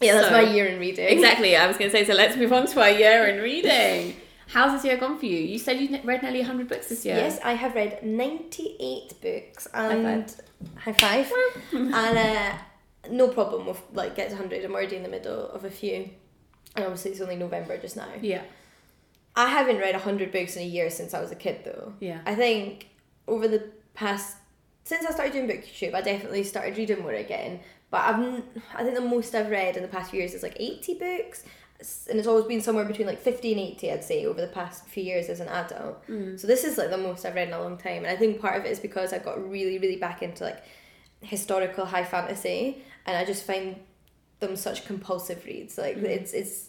yeah, 0.00 0.12
that's 0.14 0.28
So- 0.28 0.32
my 0.32 0.42
year 0.42 0.66
in 0.66 0.78
reading. 0.78 1.06
exactly, 1.08 1.56
I 1.56 1.66
was 1.66 1.76
going 1.76 1.90
to 1.90 1.96
say, 1.96 2.04
so 2.04 2.14
let's 2.14 2.36
move 2.36 2.52
on 2.52 2.66
to 2.66 2.80
our 2.80 2.90
year 2.90 3.26
in 3.26 3.40
reading. 3.42 4.16
How's 4.48 4.72
this 4.72 4.84
year 4.84 4.98
gone 4.98 5.18
for 5.18 5.24
you? 5.26 5.38
You 5.38 5.58
said 5.58 5.80
you 5.80 5.88
read 6.04 6.22
nearly 6.22 6.40
100 6.40 6.68
books 6.68 6.88
this 6.88 7.04
year. 7.06 7.16
Yes, 7.16 7.40
I 7.42 7.54
have 7.54 7.74
read 7.74 8.04
98 8.04 9.14
books 9.22 9.66
five. 9.68 9.90
and 10.04 10.36
high 10.76 10.92
five. 10.92 11.32
and 11.72 11.94
uh, 12.18 12.52
no 13.10 13.28
problem 13.28 13.66
with 13.66 13.80
like 13.94 14.14
get 14.14 14.28
to 14.28 14.34
100. 14.34 14.62
I'm 14.64 14.72
already 14.74 14.96
in 14.96 15.02
the 15.02 15.08
middle 15.08 15.48
of 15.48 15.64
a 15.64 15.70
few. 15.70 16.10
And 16.76 16.84
obviously 16.84 17.12
it's 17.12 17.20
only 17.22 17.36
November 17.36 17.78
just 17.78 17.96
now. 17.96 18.08
Yeah. 18.20 18.42
I 19.34 19.48
haven't 19.48 19.78
read 19.78 19.94
100 19.94 20.30
books 20.30 20.56
in 20.56 20.62
a 20.62 20.66
year 20.66 20.90
since 20.90 21.14
I 21.14 21.20
was 21.22 21.30
a 21.32 21.36
kid 21.36 21.62
though. 21.64 21.94
Yeah. 22.00 22.20
I 22.26 22.34
think 22.34 22.88
over 23.26 23.48
the 23.48 23.70
past 23.94 24.36
since 24.84 25.04
I 25.06 25.10
started 25.12 25.32
doing 25.32 25.48
booktube, 25.48 25.94
I 25.94 26.00
definitely 26.02 26.44
started 26.44 26.76
reading 26.76 27.00
more 27.00 27.12
again. 27.12 27.60
But 27.90 28.02
I've 28.02 28.42
I 28.74 28.82
think 28.82 28.94
the 28.94 29.00
most 29.00 29.34
I've 29.34 29.50
read 29.50 29.76
in 29.76 29.82
the 29.82 29.88
past 29.88 30.10
few 30.10 30.20
years 30.20 30.34
is 30.34 30.42
like 30.42 30.56
80 30.58 30.94
books. 30.94 31.42
And 32.08 32.18
it's 32.18 32.28
always 32.28 32.44
been 32.44 32.60
somewhere 32.60 32.84
between 32.84 33.06
like 33.06 33.20
50 33.20 33.52
and 33.52 33.60
80, 33.60 33.92
I'd 33.92 34.04
say, 34.04 34.24
over 34.26 34.40
the 34.40 34.46
past 34.46 34.86
few 34.86 35.02
years 35.02 35.28
as 35.28 35.40
an 35.40 35.48
adult. 35.48 36.06
Mm. 36.08 36.38
So 36.38 36.46
this 36.46 36.64
is 36.64 36.78
like 36.78 36.90
the 36.90 36.96
most 36.98 37.24
I've 37.26 37.34
read 37.34 37.48
in 37.48 37.54
a 37.54 37.60
long 37.60 37.76
time. 37.76 37.98
And 37.98 38.06
I 38.06 38.16
think 38.16 38.40
part 38.40 38.58
of 38.58 38.64
it 38.64 38.70
is 38.70 38.78
because 38.80 39.12
I 39.12 39.18
got 39.18 39.42
really, 39.50 39.78
really 39.78 39.96
back 39.96 40.22
into 40.22 40.44
like 40.44 40.62
historical 41.20 41.84
high 41.84 42.04
fantasy. 42.04 42.82
And 43.06 43.16
I 43.16 43.24
just 43.24 43.44
find 43.44 43.76
them 44.40 44.56
such 44.56 44.86
compulsive 44.86 45.44
reads. 45.44 45.76
Like 45.78 45.96
Mm. 45.98 46.04
it's, 46.04 46.32
it's, 46.32 46.68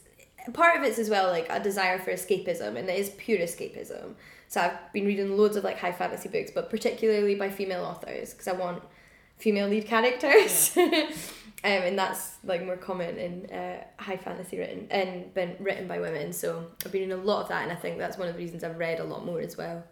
part 0.53 0.77
of 0.77 0.83
it's 0.83 0.99
as 0.99 1.09
well 1.09 1.31
like 1.31 1.47
a 1.49 1.59
desire 1.59 1.97
for 1.97 2.11
escapism 2.11 2.75
and 2.77 2.87
it 2.89 2.99
is 2.99 3.09
pure 3.11 3.39
escapism. 3.39 4.13
So 4.47 4.61
I've 4.61 4.93
been 4.93 5.05
reading 5.05 5.37
loads 5.37 5.57
of 5.57 5.63
like 5.63 5.79
high 5.79 5.91
fantasy 5.91 6.29
books, 6.29 6.51
but 6.53 6.69
particularly 6.69 7.35
by 7.35 7.49
female 7.49 7.83
authors 7.83 8.33
because 8.33 8.47
I 8.47 8.53
want 8.53 8.83
female 9.37 9.67
lead 9.67 9.85
characters. 9.85 10.71
um, 10.77 10.91
and 11.63 11.97
that's 11.97 12.35
like 12.43 12.65
more 12.65 12.77
common 12.77 13.17
in 13.17 13.45
uh, 13.51 13.83
high 13.97 14.17
fantasy 14.17 14.57
written 14.57 14.87
and 14.91 15.33
been 15.33 15.55
written 15.59 15.87
by 15.87 15.99
women. 15.99 16.31
So 16.33 16.67
I've 16.85 16.91
been 16.91 17.01
reading 17.01 17.17
a 17.17 17.21
lot 17.21 17.43
of 17.43 17.49
that, 17.49 17.63
and 17.63 17.71
I 17.71 17.75
think 17.75 17.97
that's 17.97 18.17
one 18.17 18.27
of 18.27 18.35
the 18.35 18.39
reasons 18.39 18.63
I've 18.63 18.77
read 18.77 18.99
a 18.99 19.03
lot 19.03 19.25
more 19.25 19.39
as 19.39 19.57
well. 19.57 19.83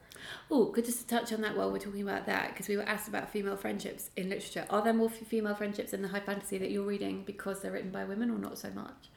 Oh, 0.50 0.66
good 0.66 0.86
just 0.86 1.02
to 1.02 1.08
touch 1.08 1.34
on 1.34 1.42
that 1.42 1.58
while 1.58 1.72
we're 1.72 1.80
talking 1.80 2.02
about 2.02 2.26
that, 2.28 2.50
because 2.50 2.68
we 2.68 2.78
were 2.78 2.84
asked 2.84 3.08
about 3.08 3.30
female 3.30 3.58
friendships 3.58 4.10
in 4.16 4.30
literature. 4.30 4.66
Are 4.70 4.82
there 4.82 4.94
more 4.94 5.10
female 5.10 5.56
friendships 5.56 5.94
in 5.94 6.02
the 6.02 6.08
high 6.08 6.22
fantasy 6.22 6.58
that 6.60 6.72
you're 6.72 6.86
reading 6.86 7.24
because 7.26 7.62
they're 7.62 7.72
written 7.72 7.92
by 7.92 8.06
women 8.06 8.30
or 8.30 8.38
not 8.38 8.58
so 8.58 8.70
much? 8.70 9.10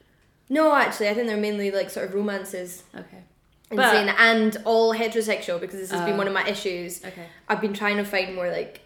No, 0.49 0.73
actually, 0.73 1.09
I 1.09 1.13
think 1.13 1.27
they're 1.27 1.37
mainly 1.37 1.71
like 1.71 1.89
sort 1.89 2.07
of 2.07 2.13
romances 2.13 2.83
Okay. 2.95 3.23
And 3.69 3.77
But- 3.77 4.15
and 4.19 4.57
all 4.65 4.93
heterosexual 4.93 5.59
because 5.59 5.79
this 5.79 5.91
has 5.91 6.01
been 6.01 6.13
Oh. 6.13 6.17
one 6.17 6.27
of 6.27 6.33
my 6.33 6.47
issues. 6.47 7.03
Okay. 7.03 7.25
I've 7.49 7.59
been 7.61 7.73
trying 7.73 7.97
to 7.97 8.03
find 8.05 8.33
more 8.35 8.49
like 8.49 8.81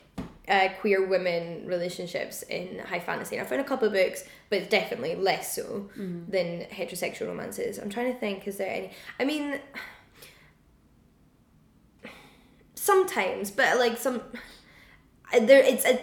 uh, 0.47 0.69
queer 0.81 1.05
women 1.07 1.65
relationships 1.65 2.41
in 2.43 2.79
high 2.79 2.99
fantasy. 2.99 3.37
And 3.37 3.45
I 3.45 3.49
found 3.49 3.61
a 3.61 3.63
couple 3.63 3.87
of 3.87 3.93
books, 3.93 4.23
but 4.49 4.57
it's 4.59 4.69
definitely 4.69 5.15
less 5.15 5.55
so 5.55 5.89
than 5.95 6.65
heterosexual 6.71 7.27
romances. 7.27 7.77
I'm 7.77 7.89
trying 7.89 8.11
to 8.11 8.19
think, 8.19 8.47
is 8.47 8.57
there 8.57 8.69
any? 8.73 8.91
I 9.19 9.23
mean, 9.23 9.59
sometimes, 12.75 13.51
but 13.51 13.77
like 13.77 13.97
some. 13.97 14.21
uh, 15.33 15.39
There, 15.39 15.63
it's 15.63 15.85
a, 15.85 15.99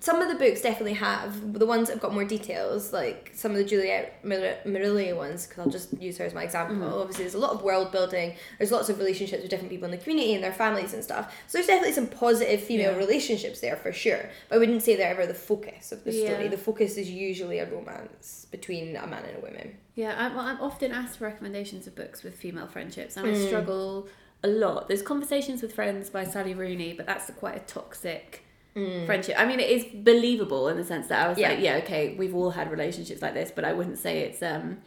some 0.00 0.22
of 0.22 0.28
the 0.28 0.34
books 0.34 0.62
definitely 0.62 0.94
have 0.94 1.58
the 1.58 1.66
ones 1.66 1.88
that've 1.88 2.00
got 2.02 2.14
more 2.14 2.24
details, 2.24 2.92
like 2.92 3.30
some 3.34 3.52
of 3.52 3.58
the 3.58 3.64
Juliet 3.64 4.24
Mar- 4.24 4.56
Marillier 4.66 5.14
ones. 5.14 5.46
Because 5.46 5.64
I'll 5.66 5.70
just 5.70 5.92
use 6.00 6.16
her 6.18 6.24
as 6.24 6.32
my 6.32 6.42
example. 6.44 7.00
Obviously, 7.00 7.24
there's 7.24 7.34
a 7.34 7.38
lot 7.38 7.52
of 7.52 7.62
world 7.62 7.92
building. 7.92 8.34
There's 8.58 8.72
lots 8.72 8.88
of 8.88 8.98
relationships 8.98 9.42
with 9.42 9.50
different 9.50 9.70
people 9.70 9.84
in 9.84 9.90
the 9.90 9.98
community 9.98 10.34
and 10.34 10.42
their 10.42 10.52
families 10.54 10.94
and 10.94 11.04
stuff. 11.04 11.34
So 11.46 11.58
there's 11.58 11.66
definitely 11.66 11.92
some 11.94 12.06
positive 12.06 12.62
female 12.62 12.92
Yeah. 12.92 12.98
relationships 12.98 13.60
there 13.60 13.76
for 13.76 13.92
sure. 13.92 14.30
But 14.48 14.56
I 14.56 14.58
wouldn't 14.58 14.82
say 14.82 14.96
they're 14.96 15.10
ever 15.10 15.26
the 15.26 15.34
focus 15.34 15.92
of 15.92 16.02
the 16.04 16.12
story. 16.12 16.44
Yeah. 16.44 16.48
The 16.48 16.56
focus 16.58 16.96
is 16.96 17.10
usually 17.10 17.58
a 17.58 17.70
romance 17.70 18.46
between 18.50 18.96
a 18.96 19.06
man 19.06 19.24
and 19.24 19.36
a 19.36 19.40
woman. 19.40 19.76
Yeah, 19.96 20.14
I'm, 20.16 20.34
well, 20.34 20.46
I'm 20.46 20.60
often 20.60 20.92
asked 20.92 21.18
for 21.18 21.24
recommendations 21.24 21.86
of 21.86 21.94
books 21.94 22.22
with 22.22 22.34
female 22.36 22.66
friendships, 22.68 23.16
and 23.18 23.26
Hmm. 23.26 23.34
I 23.34 23.46
struggle 23.46 24.08
a 24.42 24.48
lot. 24.48 24.88
There's 24.88 25.02
Conversations 25.02 25.60
with 25.60 25.74
Friends 25.74 26.08
by 26.08 26.24
Sally 26.24 26.54
Rooney, 26.54 26.94
but 26.94 27.04
that's 27.06 27.30
quite 27.32 27.56
a 27.56 27.60
toxic 27.60 28.44
friendship. 28.74 29.34
I 29.38 29.44
mean, 29.46 29.60
it 29.60 29.68
is 29.70 29.84
believable 29.92 30.68
in 30.68 30.76
the 30.76 30.84
sense 30.84 31.08
that 31.08 31.24
I 31.24 31.28
was. 31.28 31.38
Yeah. 31.38 31.50
like, 31.50 31.60
yeah, 31.60 31.76
okay, 31.76 32.14
we've 32.18 32.34
all 32.34 32.50
had 32.50 32.70
relationships 32.70 33.20
like 33.22 33.34
this, 33.34 33.50
but 33.54 33.64
I 33.64 33.72
wouldn't 33.72 33.98
say 33.98 34.20
it's 34.20 34.42
um, 34.42 34.78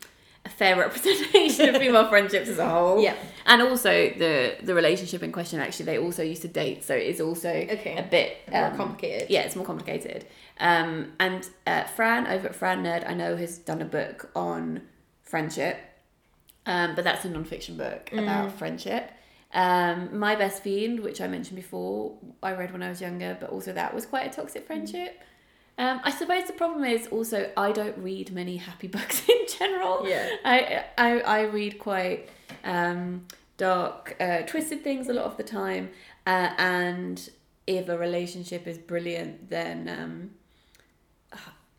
a 0.45 0.49
fair 0.49 0.75
representation 0.85 1.69
of 1.73 1.77
female 1.81 2.07
friendships 2.09 2.49
as 2.49 2.57
a 2.59 2.67
whole. 2.69 3.01
Yeah. 3.01 3.15
and 3.45 3.61
also 3.61 3.91
the 4.17 4.55
the 4.63 4.73
relationship 4.73 5.21
in 5.23 5.31
question 5.31 5.59
actually 5.59 5.85
they 5.85 5.97
also 5.97 6.23
used 6.23 6.41
to 6.43 6.47
date, 6.47 6.83
so 6.83 6.93
it 6.95 7.07
is 7.07 7.19
also 7.21 7.49
Okay. 7.49 7.95
a 7.97 8.03
bit 8.03 8.37
More 8.51 8.65
um, 8.65 8.77
complicated. 8.77 9.29
yeah, 9.29 9.41
it's 9.41 9.55
more 9.55 9.65
complicated. 9.65 10.25
Um, 10.59 11.13
and 11.19 11.47
uh, 11.65 11.83
Fran 11.85 12.27
over 12.27 12.47
at 12.49 12.55
Fran 12.55 12.83
Nerd, 12.83 13.07
I 13.09 13.13
know 13.13 13.35
has 13.37 13.57
done 13.57 13.81
a 13.81 13.85
book 13.85 14.29
on 14.35 14.81
friendship, 15.23 15.77
um, 16.65 16.95
but 16.95 17.03
that's 17.03 17.25
a 17.25 17.29
non-fiction 17.29 17.75
book 17.77 18.11
about 18.13 18.51
friendship. 18.53 19.11
Um, 19.53 20.17
My 20.17 20.35
Best 20.35 20.63
Fiend, 20.63 20.99
which 20.99 21.21
I 21.21 21.27
mentioned 21.27 21.55
before, 21.55 22.17
I 22.41 22.53
read 22.53 22.71
when 22.71 22.81
I 22.81 22.89
was 22.89 23.01
younger, 23.01 23.37
but 23.39 23.49
also 23.49 23.73
that 23.73 23.93
was 23.93 24.05
quite 24.05 24.31
a 24.31 24.35
toxic 24.35 24.65
friendship. 24.65 25.21
Um, 25.77 26.01
I 26.03 26.11
suppose 26.11 26.45
the 26.45 26.53
problem 26.53 26.83
is 26.85 27.07
also 27.07 27.51
I 27.57 27.71
don't 27.71 27.97
read 27.97 28.31
many 28.31 28.57
happy 28.57 28.87
books 28.97 29.27
in 29.27 29.45
general. 29.57 30.07
Yeah. 30.07 30.29
I 30.45 30.85
I, 30.97 31.19
I 31.21 31.41
read 31.43 31.79
quite 31.79 32.29
um, 32.63 33.25
dark, 33.57 34.15
uh, 34.19 34.41
twisted 34.41 34.83
things 34.83 35.07
a 35.09 35.13
lot 35.13 35.25
of 35.25 35.37
the 35.37 35.43
time, 35.43 35.89
uh, 36.27 36.53
and 36.57 37.29
if 37.65 37.89
a 37.89 37.97
relationship 37.97 38.67
is 38.67 38.77
brilliant, 38.77 39.49
then 39.49 39.87
um, 39.87 40.31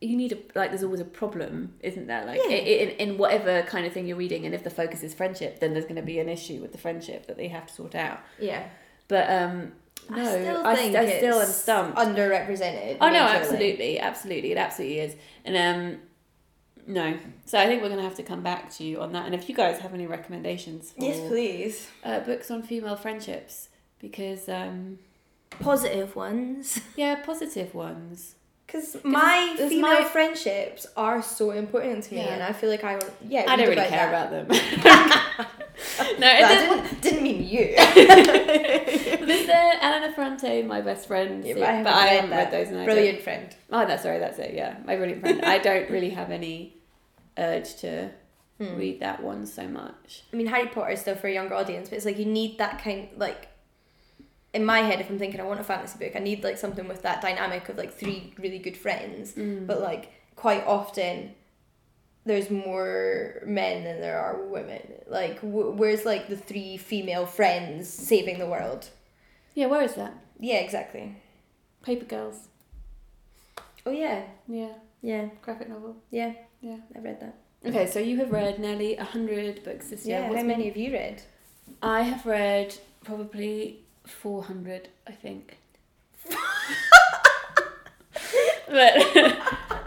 you 0.04 0.16
need 0.16 0.32
a 0.32 0.38
like. 0.58 0.70
There's 0.70 0.84
always 0.84 1.00
a 1.00 1.04
problem, 1.04 1.74
isn't 1.80 2.06
there? 2.06 2.24
Like 2.26 2.40
Yeah. 2.44 2.56
in 2.56 2.88
in 3.10 3.18
whatever 3.18 3.62
kind 3.62 3.86
of 3.86 3.92
thing 3.92 4.06
you're 4.06 4.16
reading, 4.16 4.44
and 4.46 4.54
if 4.54 4.62
the 4.64 4.70
focus 4.70 5.02
is 5.02 5.14
friendship, 5.14 5.60
then 5.60 5.72
there's 5.72 5.84
going 5.84 5.96
to 5.96 6.02
be 6.02 6.18
an 6.18 6.28
issue 6.28 6.60
with 6.60 6.72
the 6.72 6.78
friendship 6.78 7.26
that 7.26 7.36
they 7.36 7.48
have 7.48 7.66
to 7.66 7.74
sort 7.74 7.94
out. 7.94 8.20
Yeah. 8.38 8.64
But 9.08 9.30
um, 9.30 9.72
no, 10.10 10.22
I 10.22 10.40
still 10.40 10.66
I, 10.66 10.74
think 10.76 10.96
I 10.96 11.16
still 11.18 11.40
am 11.40 11.46
stumped. 11.48 11.98
underrepresented. 11.98 12.98
Oh 13.00 13.08
no, 13.10 13.20
absolutely, 13.20 13.98
absolutely, 13.98 14.52
it 14.52 14.58
absolutely 14.58 14.98
is. 15.00 15.16
And 15.44 15.56
um, 15.56 16.00
no, 16.86 17.16
so 17.46 17.58
I 17.58 17.66
think 17.66 17.82
we're 17.82 17.88
gonna 17.88 18.02
have 18.02 18.16
to 18.16 18.22
come 18.22 18.42
back 18.42 18.70
to 18.74 18.84
you 18.84 19.00
on 19.00 19.12
that. 19.12 19.26
And 19.26 19.34
if 19.34 19.48
you 19.48 19.54
guys 19.54 19.78
have 19.80 19.94
any 19.94 20.06
recommendations 20.06 20.92
for 20.92 21.04
Yes, 21.04 21.18
please. 21.28 21.90
uh, 22.04 22.20
books 22.20 22.50
on 22.50 22.62
female 22.62 22.96
friendships, 22.96 23.68
because 23.98 24.48
um, 24.48 24.98
Positive 25.60 26.16
ones. 26.16 26.80
yeah, 26.96 27.14
positive 27.16 27.74
ones. 27.74 28.34
Because 28.66 28.96
my 29.04 29.54
it's 29.58 29.68
female 29.68 30.00
my- 30.02 30.08
friendsps 30.08 30.86
are 30.96 31.22
so 31.22 31.50
important 31.52 32.04
to 32.04 32.14
me, 32.14 32.20
Yeah. 32.20 32.34
and 32.34 32.42
I 32.42 32.52
feel 32.52 32.70
like 32.70 32.82
I. 32.84 32.98
Yeah, 33.28 33.44
I 33.46 33.56
don't 33.56 33.68
read 33.68 33.76
really 33.78 33.88
care 33.88 34.10
that. 34.10 34.32
about 34.32 34.48
them. 34.48 34.48
no, 36.18 36.18
But 36.18 36.24
I 36.24 36.52
it 36.52 36.58
didn't, 36.82 37.00
didn't 37.02 37.22
mean 37.22 37.44
you. 37.44 37.74
there's 37.76 39.46
the 39.46 39.84
Elena 39.84 40.12
Ferrante, 40.12 40.62
my 40.62 40.80
best 40.80 41.06
friend, 41.06 41.44
Yeah, 41.44 41.54
but 41.54 41.84
but 41.84 41.92
I 41.92 42.02
I 42.02 42.06
haven't 42.06 42.30
haven't, 42.30 42.30
read 42.30 42.36
read, 42.38 42.52
those. 42.52 42.68
And 42.72 42.80
I 42.80 42.84
Brilliant 42.84 43.22
friend. 43.22 43.56
Oh, 43.70 43.86
that's 43.86 44.02
sorry, 44.02 44.18
that's 44.18 44.38
it. 44.38 44.54
Yeah, 44.54 44.76
my 44.86 44.96
brilliant 44.96 45.20
friend. 45.22 45.44
I 45.44 45.58
don't 45.58 45.90
really 45.90 46.10
have 46.10 46.30
any 46.30 46.76
urge 47.38 47.76
to 47.76 48.10
Hmm. 48.58 48.76
read 48.76 49.00
that 49.00 49.20
one 49.20 49.46
so 49.46 49.66
much. 49.66 50.22
I 50.32 50.36
mean, 50.36 50.46
Harry 50.46 50.68
Potter 50.68 50.90
is 50.92 51.00
still 51.00 51.16
for 51.16 51.26
a 51.26 51.32
younger 51.32 51.54
audience, 51.54 51.88
but 51.88 51.96
it's 51.96 52.06
like 52.06 52.18
you 52.18 52.24
need 52.26 52.58
that 52.58 52.78
kind 52.82 53.08
like. 53.16 53.48
In 54.54 54.64
my 54.64 54.80
head, 54.80 55.00
if 55.00 55.10
I'm 55.10 55.18
thinking 55.18 55.40
I 55.40 55.44
want 55.44 55.60
a 55.60 55.64
fantasy 55.64 55.98
book, 55.98 56.12
I 56.14 56.20
need 56.20 56.42
like 56.44 56.56
something 56.58 56.86
with 56.88 57.02
that 57.02 57.20
dynamic 57.20 57.68
of 57.68 57.76
like 57.76 57.92
three 57.92 58.32
really 58.38 58.58
good 58.60 58.76
friends. 58.76 59.32
Mm. 59.34 59.66
But 59.66 59.80
like 59.80 60.12
quite 60.36 60.64
often, 60.64 61.34
there's 62.24 62.50
more 62.50 63.42
men 63.44 63.84
than 63.84 64.00
there 64.00 64.18
are 64.18 64.42
women. 64.46 64.80
Like 65.08 65.40
wh- 65.40 65.76
where's 65.78 66.04
like 66.04 66.28
the 66.28 66.36
three 66.36 66.76
female 66.76 67.26
friends 67.26 67.88
saving 67.88 68.38
the 68.38 68.46
world? 68.46 68.88
Yeah, 69.54 69.66
where 69.66 69.82
is 69.82 69.94
that? 69.94 70.14
Yeah, 70.38 70.56
exactly. 70.58 71.16
Paper 71.82 72.04
Girls. 72.06 72.48
Oh 73.86 73.90
yeah, 73.90 74.22
Yeah. 74.48 74.72
Yeah, 75.02 75.28
graphic 75.42 75.68
novel. 75.68 75.96
yeah, 76.10 76.32
Yeah. 76.62 76.78
I've 76.96 77.04
read 77.04 77.20
that. 77.20 77.34
Okay, 77.66 77.86
so 77.86 77.98
you 77.98 78.16
have 78.18 78.30
read 78.30 78.58
nearly 78.58 78.94
hundred 78.96 79.62
books 79.64 79.88
this 79.90 80.06
year. 80.06 80.20
Yeah, 80.20 80.28
What's 80.28 80.36
how 80.42 80.48
been- 80.48 80.58
many 80.58 80.68
have 80.68 80.76
you 80.78 80.92
read? 80.92 81.22
I 81.82 82.02
have 82.02 82.24
read 82.24 82.74
probably 83.04 83.83
four 84.06 84.42
hundred, 84.44 84.88
I 85.06 85.12
think. 85.12 85.58
but 86.30 86.38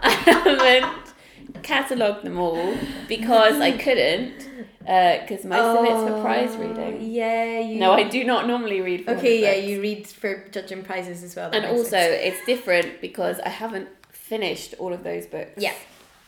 I 0.02 0.10
haven't 0.24 1.62
catalogued 1.62 2.24
them 2.24 2.38
all 2.38 2.76
because 3.08 3.60
I 3.60 3.72
couldn't, 3.72 4.48
uh, 4.86 5.18
because 5.20 5.44
most 5.44 5.78
of 5.78 5.84
it's 5.84 6.10
for 6.10 6.20
prize 6.22 6.50
Oh, 6.54 6.58
reading. 6.58 7.10
Yeah, 7.10 7.60
you. 7.60 7.78
No, 7.80 7.92
I 7.92 8.04
do 8.04 8.24
not 8.24 8.46
normally 8.46 8.80
read. 8.80 9.04
400 9.04 9.18
Okay, 9.18 9.42
yeah, 9.42 9.54
books. 9.54 9.66
you 9.66 9.80
read 9.80 10.06
for 10.06 10.44
judging 10.50 10.82
prizes 10.82 11.22
as 11.22 11.36
well. 11.36 11.50
And 11.52 11.64
also, 11.66 11.90
sense. 11.90 12.20
it's 12.22 12.46
different 12.46 13.00
because 13.00 13.40
I 13.40 13.48
haven't 13.48 13.88
finished 14.10 14.74
all 14.78 14.92
of 14.92 15.04
those 15.04 15.26
books. 15.26 15.52
Yeah. 15.56 15.74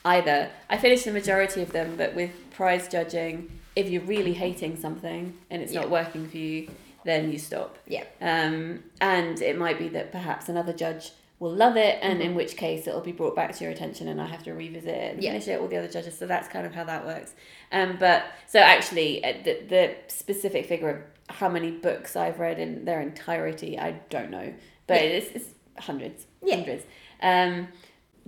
Either 0.04 0.50
I 0.68 0.78
finished 0.78 1.04
the 1.04 1.12
majority 1.12 1.62
of 1.62 1.73
them, 1.73 1.94
but 1.97 2.14
with 2.14 2.30
prize 2.52 2.88
judging, 2.88 3.50
if 3.76 3.88
you're 3.90 4.02
really 4.02 4.32
hating 4.32 4.76
something 4.78 5.35
and 5.50 5.62
it's 5.62 5.73
Yeah. 5.73 5.82
not 5.82 5.90
working 5.90 6.28
for 6.28 6.38
you, 6.38 6.70
then 7.04 7.30
you 7.33 7.38
stop. 7.38 7.78
Yeah. 7.87 8.04
Um, 8.21 8.85
and 9.00 9.40
it 9.40 9.57
might 9.59 9.78
be 9.78 9.88
that 9.88 10.12
perhaps 10.12 10.49
another 10.49 10.73
judge 10.73 11.12
will 11.38 11.52
love 11.54 11.76
it, 11.76 11.99
and 12.02 12.21
Mhm. 12.21 12.25
in 12.25 12.35
which 12.35 12.57
case 12.57 12.87
it'll 12.87 13.00
be 13.00 13.12
brought 13.12 13.35
back 13.35 13.54
to 13.57 13.64
your 13.64 13.73
attention, 13.73 14.09
and 14.09 14.21
I 14.21 14.26
have 14.26 14.42
to 14.42 14.52
revisit 14.52 14.90
it 14.95 15.14
and 15.14 15.23
Yeah. 15.23 15.30
finish 15.30 15.49
it. 15.49 15.59
All 15.59 15.69
the 15.69 15.78
other 15.78 15.88
judges, 15.88 16.19
so 16.19 16.26
that's 16.26 16.49
kind 16.49 16.66
of 16.66 16.75
how 16.75 16.85
that 16.85 17.07
works. 17.07 17.35
Um, 17.73 17.97
but 17.99 18.25
so 18.47 18.59
actually, 18.59 19.25
uh, 19.25 19.33
the 19.42 19.61
the 19.69 19.95
specific 20.09 20.66
figure 20.66 20.90
of 20.90 21.37
how 21.37 21.49
many 21.49 21.71
books 21.71 22.14
I've 22.14 22.40
read 22.40 22.59
in 22.59 22.85
their 22.85 23.00
entirety, 23.00 23.78
I 23.78 23.92
don't 24.11 24.30
know, 24.30 24.52
but 24.87 25.00
Yeah. 25.00 25.09
it's, 25.09 25.30
it's 25.35 25.54
hundreds, 25.78 26.26
Yeah. 26.42 26.57
hundreds. 26.57 26.85
Um, 27.23 27.69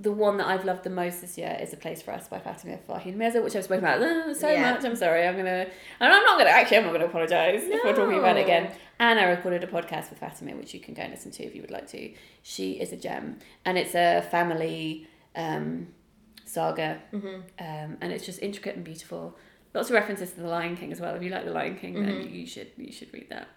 the 0.03 0.13
one 0.13 0.37
that 0.39 0.47
I've 0.49 0.65
loved 0.65 0.83
the 0.85 0.91
most 0.91 1.21
this 1.21 1.39
year 1.39 1.57
is 1.61 1.73
A 1.73 1.77
Place 1.77 2.03
for 2.03 2.11
Us 2.13 2.27
by 2.29 2.39
Fatima 2.41 2.79
Farheen 2.89 3.17
Mirza, 3.17 3.41
which 3.41 3.55
I've 3.57 3.65
spoken 3.65 3.85
about 3.85 4.03
uh, 4.03 4.35
so 4.43 4.51
Yeah. 4.51 4.73
much. 4.73 4.85
I'm 4.85 4.97
sorry. 4.97 5.27
I'm 5.27 5.37
gonna, 5.37 5.67
and 6.01 6.13
I'm 6.13 6.25
not 6.25 6.39
gonna 6.39 6.51
actually. 6.51 6.79
I'm 6.79 6.85
not 6.85 6.93
gonna 6.93 7.07
apologise 7.07 7.63
if 7.65 7.85
we're 7.85 7.95
talking 7.95 8.19
about 8.19 8.37
it 8.37 8.43
again. 8.43 8.73
And 8.99 9.19
I 9.19 9.25
recorded 9.25 9.65
a 9.65 9.67
podcast 9.67 10.11
with 10.11 10.19
Fatima, 10.19 10.53
which 10.57 10.75
you 10.75 10.81
can 10.81 10.95
go 10.95 11.03
and 11.03 11.13
listen 11.13 11.31
to 11.33 11.45
if 11.45 11.55
you 11.55 11.61
would 11.63 11.71
like 11.71 11.89
to. 11.89 12.13
She 12.43 12.73
is 12.73 12.93
a 12.93 12.97
gem, 12.97 13.39
and 13.65 13.77
it's 13.79 13.95
a 13.95 14.23
family 14.31 15.07
um, 15.37 15.89
saga, 16.45 17.01
Mhm. 17.13 17.43
um, 17.61 17.97
and 18.01 18.13
it's 18.13 18.27
just 18.27 18.41
intricate 18.43 18.77
and 18.77 18.85
beautiful. 18.85 19.39
Lots 19.75 19.89
of 19.89 19.95
references 19.95 20.33
to 20.33 20.41
the 20.41 20.49
Lion 20.49 20.77
King 20.77 20.93
as 20.93 21.01
well. 21.01 21.15
If 21.15 21.23
you 21.23 21.31
like 21.31 21.45
the 21.45 21.53
Lion 21.53 21.77
King, 21.77 21.95
then 21.95 22.17
Mhm. 22.25 22.33
you 22.33 22.47
should 22.47 22.71
you 22.77 22.93
should 22.93 23.13
read 23.15 23.29
that. 23.31 23.49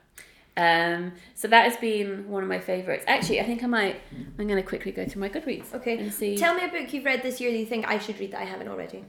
Um, 0.57 1.11
so 1.33 1.47
that 1.49 1.65
has 1.65 1.75
been 1.77 2.29
one 2.29 2.41
of 2.43 2.49
my 2.49 2.59
favourites. 2.59 3.03
Actually, 3.07 3.41
I 3.41 3.43
think 3.43 3.63
I 3.63 3.67
might. 3.67 4.01
I'm 4.39 4.47
going 4.47 4.61
to 4.61 4.67
quickly 4.67 4.91
go 4.91 5.05
through 5.05 5.19
my 5.21 5.29
Goodreads 5.29 5.73
Okay. 5.73 5.97
and 5.97 6.13
see. 6.13 6.37
Tell 6.37 6.53
me 6.55 6.63
a 6.63 6.67
book 6.69 6.93
you've 6.93 7.05
read 7.05 7.23
this 7.23 7.41
year 7.41 7.51
that 7.51 7.57
you 7.57 7.65
think 7.65 7.87
I 7.87 7.97
should 7.99 8.19
read 8.19 8.31
that 8.31 8.41
I 8.41 8.45
haven't 8.45 8.67
already. 8.69 9.03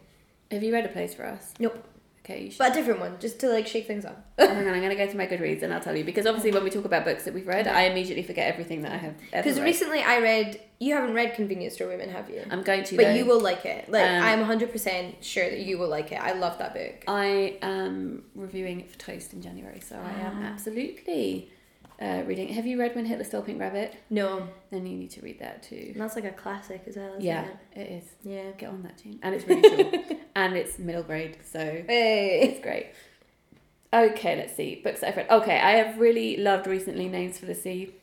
Have 0.51 0.63
you 0.63 0.73
read 0.73 0.85
A 0.85 0.89
Place 0.89 1.15
for 1.15 1.25
Us? 1.25 1.55
Nope. 1.61 1.83
Okay, 2.29 2.51
should. 2.51 2.59
But 2.59 2.73
a 2.73 2.75
different 2.75 2.99
one, 2.99 3.17
just 3.21 3.39
to 3.41 3.49
like 3.49 3.69
shake 3.69 3.87
things 3.87 4.05
up. 4.05 4.27
Hang 4.39 4.51
on, 4.51 4.57
I'm 4.75 4.81
going 4.81 4.91
to 4.91 4.97
go 4.97 5.07
to 5.07 5.17
my 5.17 5.27
Goodreads 5.29 5.63
and 5.63 5.73
I'll 5.73 5.81
tell 5.81 5.97
you 5.97 6.03
because 6.03 6.27
obviously 6.27 6.51
when 6.51 6.65
we 6.65 6.71
talk 6.71 6.85
about 6.85 7.05
books 7.05 7.25
that 7.25 7.33
we've 7.35 7.47
read, 7.47 7.69
I 7.69 7.83
immediately 7.83 8.25
forget 8.25 8.53
everything 8.53 8.83
that 8.83 8.91
I 8.93 8.97
have 8.97 9.15
ever 9.33 9.43
Because 9.49 9.61
recently 9.61 10.03
I 10.03 10.19
read. 10.19 10.61
You 10.79 10.95
haven't 10.95 11.15
read 11.15 11.35
Convenience 11.35 11.75
Store 11.75 11.89
Women, 11.89 12.11
have 12.11 12.29
you? 12.29 12.43
I'm 12.51 12.63
going 12.63 12.85
to. 12.85 12.97
But 12.97 13.05
though. 13.05 13.15
you 13.15 13.25
will 13.25 13.41
like 13.41 13.65
it. 13.65 13.89
Like 13.89 14.03
Um, 14.05 14.23
I'm 14.51 14.59
100% 14.59 15.15
sure 15.23 15.49
that 15.49 15.61
you 15.61 15.79
will 15.79 15.89
like 15.89 16.11
it. 16.13 16.17
I 16.21 16.33
love 16.33 16.59
that 16.59 16.75
book. 16.75 17.05
I 17.09 17.57
am 17.63 18.25
reviewing 18.35 18.81
it 18.81 18.91
for 18.91 18.99
Toast 18.99 19.33
in 19.33 19.41
January, 19.41 19.81
so 19.81 19.97
I 19.97 20.21
am 20.21 20.43
Ah. 20.43 20.47
absolutely 20.49 21.51
uh, 22.01 22.23
reading. 22.27 22.49
Have 22.49 22.67
you 22.67 22.79
read 22.79 22.95
When 22.95 23.07
Hitler 23.07 23.25
Stole 23.25 23.43
Pink 23.43 23.59
Rabbit? 23.61 23.95
No, 24.11 24.49
Then 24.71 24.87
you 24.87 24.97
need 24.97 25.11
to 25.13 25.21
read 25.23 25.39
that 25.41 25.63
too. 25.63 25.91
and 25.93 26.01
that's 26.01 26.15
like 26.17 26.25
a 26.25 26.31
classic 26.33 26.83
as 26.87 26.97
well. 26.97 27.11
Isn't 27.11 27.23
Yeah, 27.23 27.47
It? 27.73 27.81
it 27.81 27.91
is. 27.93 28.05
Yeah. 28.23 28.51
Get 28.59 28.69
on 28.71 28.83
that, 28.83 29.03
Jean. 29.03 29.19
And 29.23 29.35
it's 29.35 29.47
really 29.47 29.63
short, 29.63 30.19
and 30.37 30.57
it's 30.57 30.79
middle 30.79 31.03
grade, 31.03 31.39
so 31.43 31.59
Hey. 31.61 32.41
it's 32.43 32.61
great. 32.61 32.87
Okay, 33.93 34.37
let's 34.37 34.55
see 34.55 34.81
books 34.83 35.01
that 35.01 35.09
I've 35.11 35.17
read. 35.17 35.31
Okay, 35.31 35.59
I 35.59 35.73
have 35.73 35.99
really 35.99 36.37
loved 36.37 36.67
recently 36.67 37.09
Names 37.09 37.39
for 37.39 37.47
the 37.47 37.55
Sea 37.55 37.95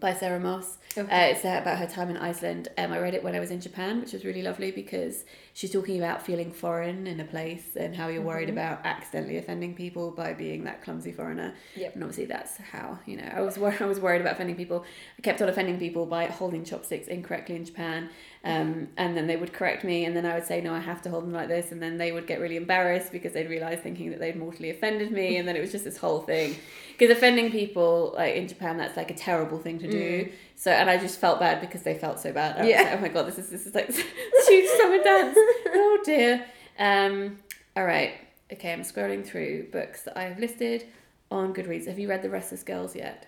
by 0.00 0.12
Sarah 0.12 0.40
Moss. 0.40 0.78
Uh, 0.96 1.04
it's 1.10 1.40
about 1.40 1.78
her 1.78 1.86
time 1.86 2.08
in 2.10 2.16
Iceland. 2.16 2.68
Um, 2.78 2.92
I 2.92 2.98
read 3.00 3.14
it 3.14 3.24
when 3.24 3.34
I 3.34 3.40
was 3.40 3.50
in 3.50 3.60
Japan, 3.60 4.00
which 4.00 4.12
was 4.12 4.24
really 4.24 4.42
lovely 4.42 4.70
because 4.70 5.24
she's 5.54 5.72
talking 5.72 5.98
about 5.98 6.22
feeling 6.24 6.52
foreign 6.52 7.06
in 7.06 7.20
a 7.20 7.24
place 7.24 7.74
and 7.76 7.94
how 7.96 8.08
you're 8.08 8.22
worried 8.22 8.48
Mhm. 8.48 8.52
about 8.52 8.84
accidentally 8.84 9.36
offending 9.38 9.74
people 9.74 10.10
by 10.10 10.32
being 10.32 10.64
that 10.64 10.82
clumsy 10.82 11.10
foreigner. 11.10 11.54
Yep. 11.76 11.94
And 11.94 12.04
obviously 12.04 12.26
that's 12.26 12.56
how 12.58 12.98
you 13.06 13.16
know 13.16 13.28
I 13.34 13.40
was 13.40 13.56
wor- 13.58 13.74
I 13.80 13.86
was 13.86 13.98
worried 14.00 14.20
about 14.20 14.34
offending 14.34 14.56
people. 14.56 14.84
I 15.18 15.22
kept 15.22 15.40
on 15.42 15.48
offending 15.48 15.78
people 15.78 16.06
by 16.06 16.26
holding 16.26 16.64
chopsticks 16.64 17.08
incorrectly 17.08 17.56
in 17.56 17.64
Japan, 17.64 18.10
um, 18.44 18.88
and 18.96 19.16
then 19.16 19.26
they 19.26 19.36
would 19.36 19.52
correct 19.52 19.84
me, 19.84 20.04
and 20.04 20.14
then 20.14 20.26
I 20.26 20.34
would 20.34 20.44
say 20.46 20.60
no, 20.60 20.74
I 20.74 20.78
have 20.80 21.00
to 21.02 21.10
hold 21.10 21.24
them 21.24 21.32
like 21.32 21.48
this, 21.48 21.72
and 21.72 21.82
then 21.82 21.96
they 21.98 22.12
would 22.12 22.26
get 22.26 22.40
really 22.40 22.56
embarrassed 22.56 23.10
because 23.10 23.32
they'd 23.32 23.48
realise 23.48 23.80
thinking 23.80 24.10
that 24.10 24.20
they'd 24.20 24.36
mortally 24.36 24.70
offended 24.70 25.10
me, 25.10 25.36
and 25.38 25.48
then 25.48 25.56
it 25.56 25.60
was 25.60 25.72
just 25.72 25.84
this 25.84 25.96
whole 25.96 26.20
thing. 26.20 26.54
Because 26.96 27.10
offending 27.16 27.50
people 27.50 28.12
like 28.16 28.34
in 28.36 28.46
Japan, 28.46 28.76
that's 28.76 28.96
like 28.96 29.10
a 29.10 29.14
terrible 29.14 29.58
thing 29.58 29.78
to 29.80 29.90
do. 29.90 30.30
So 30.56 30.70
and 30.70 30.88
I 30.88 30.98
just 30.98 31.18
felt 31.18 31.40
bad 31.40 31.60
because 31.60 31.82
they 31.82 31.94
felt 31.94 32.20
so 32.20 32.32
bad. 32.32 32.60
I 32.60 32.68
Yeah. 32.68 32.82
like, 32.82 32.92
oh 32.92 33.00
my 33.00 33.08
god, 33.08 33.26
this 33.26 33.38
is 33.38 33.48
this 33.50 33.66
is 33.66 33.74
like 33.74 33.90
huge 34.48 34.70
summer 34.78 35.02
dance. 35.02 35.36
Oh 35.76 35.98
dear. 36.04 36.44
Um. 36.78 37.38
All 37.76 37.84
right. 37.84 38.12
Okay, 38.52 38.72
I'm 38.72 38.82
scrolling 38.82 39.24
through 39.26 39.68
books 39.72 40.02
that 40.02 40.16
I 40.18 40.24
have 40.24 40.38
listed 40.38 40.84
on 41.30 41.52
Goodreads. 41.54 41.86
Have 41.88 41.98
you 41.98 42.08
read 42.08 42.22
The 42.22 42.30
Restless 42.30 42.62
Girls 42.62 42.94
yet? 42.94 43.26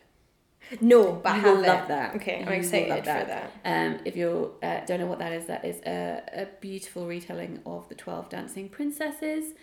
No, 0.81 1.13
but 1.13 1.33
I 1.33 1.37
You 1.37 1.43
have 1.43 1.59
love 1.59 1.89
that. 1.89 2.15
Okay, 2.17 2.41
I'm 2.41 2.47
will 2.47 2.53
excited 2.55 2.89
love 2.89 2.99
for 3.01 3.05
that. 3.05 3.53
that. 3.63 3.87
Um, 3.87 3.99
if 4.05 4.17
you 4.17 4.55
uh, 4.63 4.81
don't 4.87 5.01
know 5.01 5.07
what 5.07 5.19
that 5.21 5.33
is, 5.33 5.47
that 5.47 5.65
is 5.65 5.81
a, 5.87 6.23
a 6.33 6.47
beautiful 6.61 7.07
retelling 7.07 7.61
of 7.67 7.89
the 7.89 7.95
Twelve 7.95 8.29
Dancing 8.29 8.69
Princesses 8.69 9.55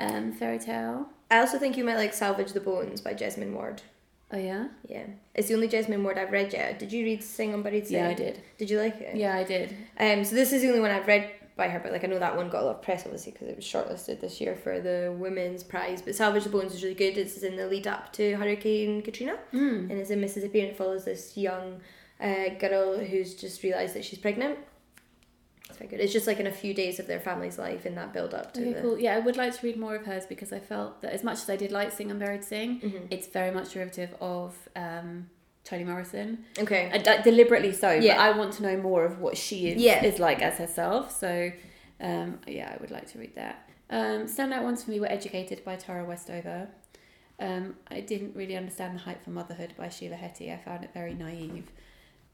um, 0.00 0.32
fairy 0.32 0.58
tale. 0.58 1.08
I 1.30 1.38
also 1.40 1.58
think 1.58 1.76
you 1.76 1.84
might 1.84 1.96
like 1.96 2.14
Salvage 2.14 2.52
the 2.52 2.60
Bones 2.60 3.00
by 3.00 3.14
Jesmyn 3.14 3.52
Ward. 3.52 3.82
Oh 4.30 4.36
yeah, 4.36 4.68
Yeah, 4.86 5.04
it's 5.34 5.48
the 5.48 5.54
only 5.54 5.68
Jesmyn 5.68 6.02
Ward 6.02 6.18
I've 6.18 6.32
read 6.32 6.52
yet. 6.52 6.78
Did 6.78 6.92
you 6.92 7.02
read 7.04 7.22
Sing 7.24 7.54
Unburied 7.54 7.86
Sing? 7.86 7.96
yeah, 7.96 8.08
I 8.08 8.14
did. 8.14 8.42
Did 8.58 8.68
you 8.68 8.78
like 8.78 9.00
it? 9.00 9.16
Yeah, 9.16 9.34
I 9.34 9.42
did. 9.44 9.74
Um, 9.98 10.22
so 10.22 10.34
this 10.34 10.52
is 10.52 10.60
the 10.60 10.68
only 10.68 10.80
one 10.80 10.90
I've 10.90 11.06
read 11.06 11.30
by 11.58 11.68
her, 11.68 11.78
but 11.78 11.92
like 11.92 12.04
I 12.04 12.06
know 12.06 12.18
that 12.18 12.34
one 12.36 12.48
got 12.48 12.62
a 12.62 12.66
lot 12.66 12.76
of 12.76 12.82
press 12.82 13.02
obviously 13.04 13.32
because 13.32 13.48
it 13.48 13.56
was 13.56 13.64
shortlisted 13.66 14.20
this 14.22 14.40
year 14.40 14.54
for 14.56 14.80
the 14.80 15.14
women's 15.18 15.62
prize. 15.62 16.00
But 16.00 16.14
Salvage 16.14 16.44
the 16.44 16.48
Bones 16.50 16.72
is 16.74 16.82
really 16.82 16.94
good. 16.94 17.18
It's 17.18 17.36
in 17.42 17.56
the 17.56 17.66
lead 17.66 17.86
up 17.86 18.12
to 18.14 18.34
Hurricane 18.36 19.02
Katrina, 19.02 19.36
Mm. 19.52 19.90
and 19.90 19.92
it's 19.92 20.08
in 20.10 20.20
Mississippi, 20.22 20.60
and 20.60 20.70
it 20.70 20.76
follows 20.78 21.04
this 21.04 21.36
young 21.36 21.80
uh, 22.20 22.48
girl 22.58 22.98
who's 22.98 23.34
just 23.34 23.62
realised 23.62 23.94
that 23.94 24.04
she's 24.04 24.18
pregnant. 24.18 24.58
It's 25.68 25.76
very 25.78 25.88
good. 25.90 26.00
It's 26.00 26.12
just 26.14 26.26
like 26.26 26.40
in 26.40 26.46
a 26.46 26.52
few 26.52 26.72
days 26.72 26.98
of 26.98 27.06
their 27.06 27.20
family's 27.20 27.58
life 27.58 27.84
in 27.84 27.94
that 27.96 28.12
build 28.14 28.32
up 28.32 28.54
to 28.54 28.60
Okay, 28.62 28.72
the. 28.72 28.80
cool. 28.80 28.98
Yeah, 28.98 29.14
I 29.16 29.18
would 29.18 29.36
like 29.36 29.54
to 29.58 29.66
read 29.66 29.76
more 29.76 29.96
of 29.96 30.06
hers 30.06 30.24
because 30.26 30.50
I 30.52 30.60
felt 30.60 31.02
that 31.02 31.12
as 31.12 31.22
much 31.22 31.38
as 31.42 31.50
I 31.50 31.56
did 31.56 31.70
like 31.72 31.92
Sing 31.92 32.10
Unburied 32.10 32.42
Sing, 32.44 32.80
Mhm. 32.80 33.06
it's 33.10 33.26
very 33.26 33.50
much 33.50 33.74
derivative 33.74 34.14
of 34.20 34.56
um, 34.74 35.28
Toni 35.68 35.84
Morrison. 35.84 36.44
Okay. 36.58 36.90
Uh, 36.90 37.22
deliberately 37.22 37.72
so, 37.72 37.90
Yeah. 37.92 38.16
but 38.16 38.22
I 38.22 38.38
want 38.38 38.54
to 38.54 38.62
know 38.62 38.76
more 38.78 39.04
of 39.04 39.20
what 39.20 39.36
she 39.36 39.68
is 39.68 39.82
Yeah. 39.82 40.02
is 40.04 40.18
like 40.18 40.40
as 40.40 40.56
herself. 40.56 41.14
So, 41.16 41.52
um, 42.00 42.40
yeah, 42.46 42.72
I 42.74 42.80
would 42.80 42.90
like 42.90 43.06
to 43.12 43.18
read 43.18 43.34
that. 43.34 43.68
Um, 43.90 44.24
standout 44.26 44.62
ones 44.62 44.84
for 44.84 44.90
me 44.90 45.00
were 45.00 45.10
Educated 45.10 45.64
by 45.64 45.76
Tara 45.76 46.04
Westover. 46.04 46.68
Um, 47.38 47.76
I 47.88 48.00
didn't 48.00 48.34
really 48.34 48.56
understand 48.56 48.94
the 48.96 49.00
hype 49.00 49.22
for 49.22 49.30
motherhood 49.30 49.74
by 49.76 49.88
Sheila 49.90 50.16
Heti. 50.16 50.50
I 50.52 50.56
found 50.56 50.84
it 50.84 50.90
very 50.94 51.14
naive. 51.14 51.70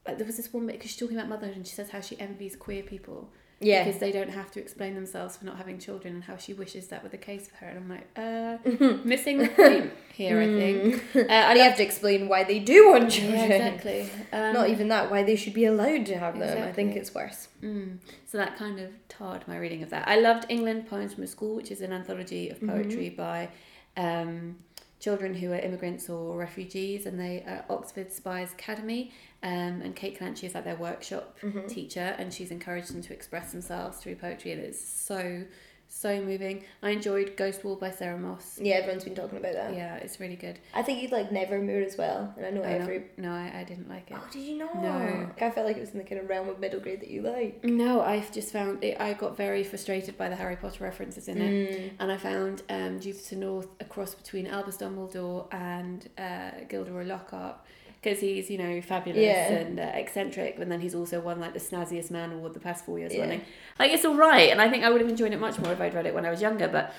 But 0.05 0.17
there 0.17 0.25
was 0.27 0.37
this 0.37 0.53
one 0.53 0.65
bit 0.65 0.73
because 0.73 0.91
she's 0.91 0.99
talking 0.99 1.17
about 1.17 1.29
motherhood 1.29 1.57
and 1.57 1.67
she 1.67 1.75
says 1.75 1.89
how 1.89 1.99
she 2.01 2.19
envies 2.19 2.55
queer 2.55 2.83
people 2.83 3.31
Yeah. 3.59 3.83
because 3.85 3.99
they 3.99 4.11
don't 4.11 4.29
have 4.29 4.51
to 4.51 4.59
explain 4.59 4.95
themselves 4.95 5.37
for 5.37 5.45
not 5.45 5.57
having 5.57 5.79
children 5.79 6.15
and 6.15 6.23
how 6.23 6.37
she 6.37 6.53
wishes 6.53 6.87
that 6.87 7.03
were 7.03 7.09
the 7.09 7.17
case 7.17 7.47
for 7.47 7.57
her. 7.57 7.67
And 7.67 7.79
I'm 7.79 7.89
like, 7.89 8.07
uh, 8.17 8.99
missing 9.03 9.37
the 9.37 9.47
point 9.47 9.93
here, 10.13 10.39
I 10.41 10.45
think. 10.45 11.03
Uh, 11.15 11.25
I 11.29 11.53
they 11.53 11.61
have 11.61 11.77
to 11.77 11.83
explain 11.83 12.27
why 12.27 12.43
they 12.43 12.59
do 12.59 12.89
want 12.91 13.03
yeah, 13.03 13.09
children. 13.21 13.51
exactly. 13.51 14.09
Um, 14.33 14.53
Not 14.53 14.69
even 14.69 14.89
that, 14.89 15.09
why 15.09 15.23
they 15.23 15.35
should 15.35 15.53
be 15.53 15.65
allowed 15.65 16.05
to 16.07 16.17
have 16.17 16.37
them. 16.37 16.61
I 16.63 16.71
think 16.71 16.95
it's 16.95 17.13
worse. 17.15 17.47
Mm. 17.63 17.97
So 18.25 18.37
that 18.37 18.57
kind 18.57 18.79
of 18.79 18.91
tarred 19.07 19.47
my 19.47 19.57
reading 19.57 19.83
of 19.83 19.89
that. 19.89 20.07
I 20.07 20.19
loved 20.19 20.45
England 20.49 20.87
Poems 20.87 21.13
from 21.13 21.23
a 21.23 21.27
School, 21.27 21.55
which 21.55 21.71
is 21.71 21.81
an 21.81 21.93
anthology 21.93 22.49
of 22.49 22.59
poetry 22.59 23.09
by 23.09 23.49
um, 23.97 24.57
children 25.05 25.35
who 25.35 25.51
are 25.51 25.59
immigrants 25.59 26.09
or 26.09 26.35
refugees, 26.35 27.05
and 27.05 27.19
they 27.19 27.43
are 27.45 27.63
Oxford 27.69 28.11
Spires 28.11 28.51
Academy. 28.53 29.11
Um, 29.43 29.81
and 29.83 29.95
Kate 29.95 30.17
Clanchy 30.19 30.45
is 30.45 30.55
like 30.55 30.63
their 30.63 30.75
workshop 30.77 31.37
Mhm. 31.43 31.67
teacher, 31.67 32.15
and 32.17 32.33
she's 32.33 32.49
encouraged 32.49 32.91
them 32.91 33.03
to 33.03 33.13
express 33.13 33.51
themselves 33.51 33.99
through 33.99 34.15
poetry, 34.15 34.51
and 34.53 34.61
it's 34.61 34.83
so 34.83 35.43
so 35.87 36.21
moving. 36.21 36.63
I 36.83 36.89
enjoyed 36.91 37.37
Ghost 37.37 37.63
Wall 37.63 37.75
by 37.75 37.91
Sarah 37.91 38.17
Moss. 38.17 38.59
Yeah, 38.61 38.75
everyone's 38.75 39.03
been 39.03 39.15
talking 39.15 39.37
about 39.37 39.53
that. 39.53 39.73
Yeah, 39.73 39.95
it's 39.95 40.19
really 40.19 40.35
good. 40.35 40.59
I 40.73 40.81
think 40.81 41.01
you'd 41.01 41.11
like 41.11 41.31
Nevermoor 41.31 41.81
as 41.85 41.97
well, 41.97 42.33
and 42.37 42.45
I 42.45 42.49
know 42.49 42.63
I 42.63 42.77
know- 42.77 43.03
no, 43.17 43.31
I, 43.31 43.59
I 43.59 43.63
didn't 43.63 43.89
like 43.89 44.11
it. 44.11 44.17
Oh, 44.19 44.27
did 44.31 44.41
you 44.43 44.57
not? 44.57 44.81
No. 44.81 45.29
I 45.41 45.49
felt 45.51 45.65
like 45.65 45.77
it 45.77 45.81
was 45.81 45.91
in 45.91 45.97
the 45.97 46.03
kind 46.03 46.19
of 46.21 46.27
realm 46.29 46.49
of 46.49 46.59
middle 46.59 46.79
grade 46.79 47.01
that 47.01 47.09
you 47.09 47.21
like. 47.21 47.63
No, 47.63 48.01
I've 48.01 48.31
just 48.31 48.51
found 48.51 48.83
it. 48.83 48.99
I 48.99 49.13
got 49.13 49.37
very 49.37 49.63
frustrated 49.63 50.17
by 50.17 50.29
the 50.29 50.35
Harry 50.35 50.55
Potter 50.55 50.83
references 50.83 51.27
in 51.27 51.41
it. 51.41 51.51
Mm. 51.79 51.91
and 51.99 52.11
I 52.11 52.17
found 52.17 52.63
um, 52.69 52.99
Jupiter 52.99 53.35
North 53.37 53.67
a 53.79 53.85
cross 53.85 54.13
between 54.15 54.47
Albus 54.47 54.77
Dumbledore 54.77 55.47
and 55.53 56.07
uh, 56.17 56.51
Gilderoy 56.67 57.05
Lockhart 57.05 57.57
because 58.05 58.19
he's 58.19 58.49
you 58.51 58.57
know 58.57 58.79
fabulous 58.81 59.21
Yeah. 59.21 59.49
and 59.49 59.79
uh, 59.79 59.83
eccentric, 59.95 60.59
and 60.59 60.71
then 60.71 60.79
he's 60.79 60.93
also 60.95 61.19
won 61.19 61.39
like 61.39 61.53
the 61.53 61.59
snazziest 61.59 62.11
man 62.11 62.31
award 62.31 62.53
the 62.53 62.59
past 62.59 62.85
four 62.85 62.99
years 62.99 63.13
Yeah. 63.13 63.21
running. 63.21 63.41
Like 63.79 63.91
it's 63.91 64.05
all 64.05 64.15
right, 64.15 64.49
and 64.51 64.61
I 64.61 64.69
think 64.69 64.83
I 64.83 64.89
would 64.91 65.01
have 65.01 65.09
enjoyed 65.09 65.33
it 65.33 65.39
much 65.39 65.57
more 65.59 65.71
if 65.73 65.81
I'd 65.81 65.93
read 65.93 66.05
it 66.05 66.13
when 66.13 66.25
I 66.25 66.29
was 66.29 66.41
younger. 66.41 66.67
But 66.67 66.93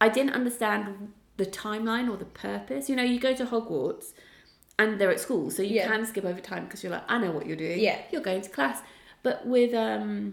I 0.00 0.08
didn't 0.08 0.34
understand 0.34 1.12
the 1.38 1.46
timeline 1.46 2.10
or 2.10 2.16
the 2.16 2.26
purpose. 2.26 2.88
You 2.90 2.96
know, 2.96 3.02
you 3.02 3.18
go 3.18 3.34
to 3.34 3.44
Hogwarts. 3.46 4.12
And 4.78 4.98
they're 4.98 5.10
at 5.10 5.20
school, 5.20 5.50
so 5.50 5.60
you 5.62 5.74
Yeah. 5.74 5.88
can 5.88 6.06
skip 6.06 6.24
over 6.24 6.40
time 6.40 6.64
because 6.64 6.82
you're 6.82 6.90
like, 6.92 7.02
I 7.06 7.18
know 7.18 7.32
what 7.32 7.44
you're 7.46 7.54
doing. 7.54 7.80
Yeah. 7.80 7.98
You're 8.10 8.22
going 8.22 8.40
to 8.40 8.48
class. 8.48 8.80
But 9.22 9.46
with 9.46 9.74
um, 9.74 10.32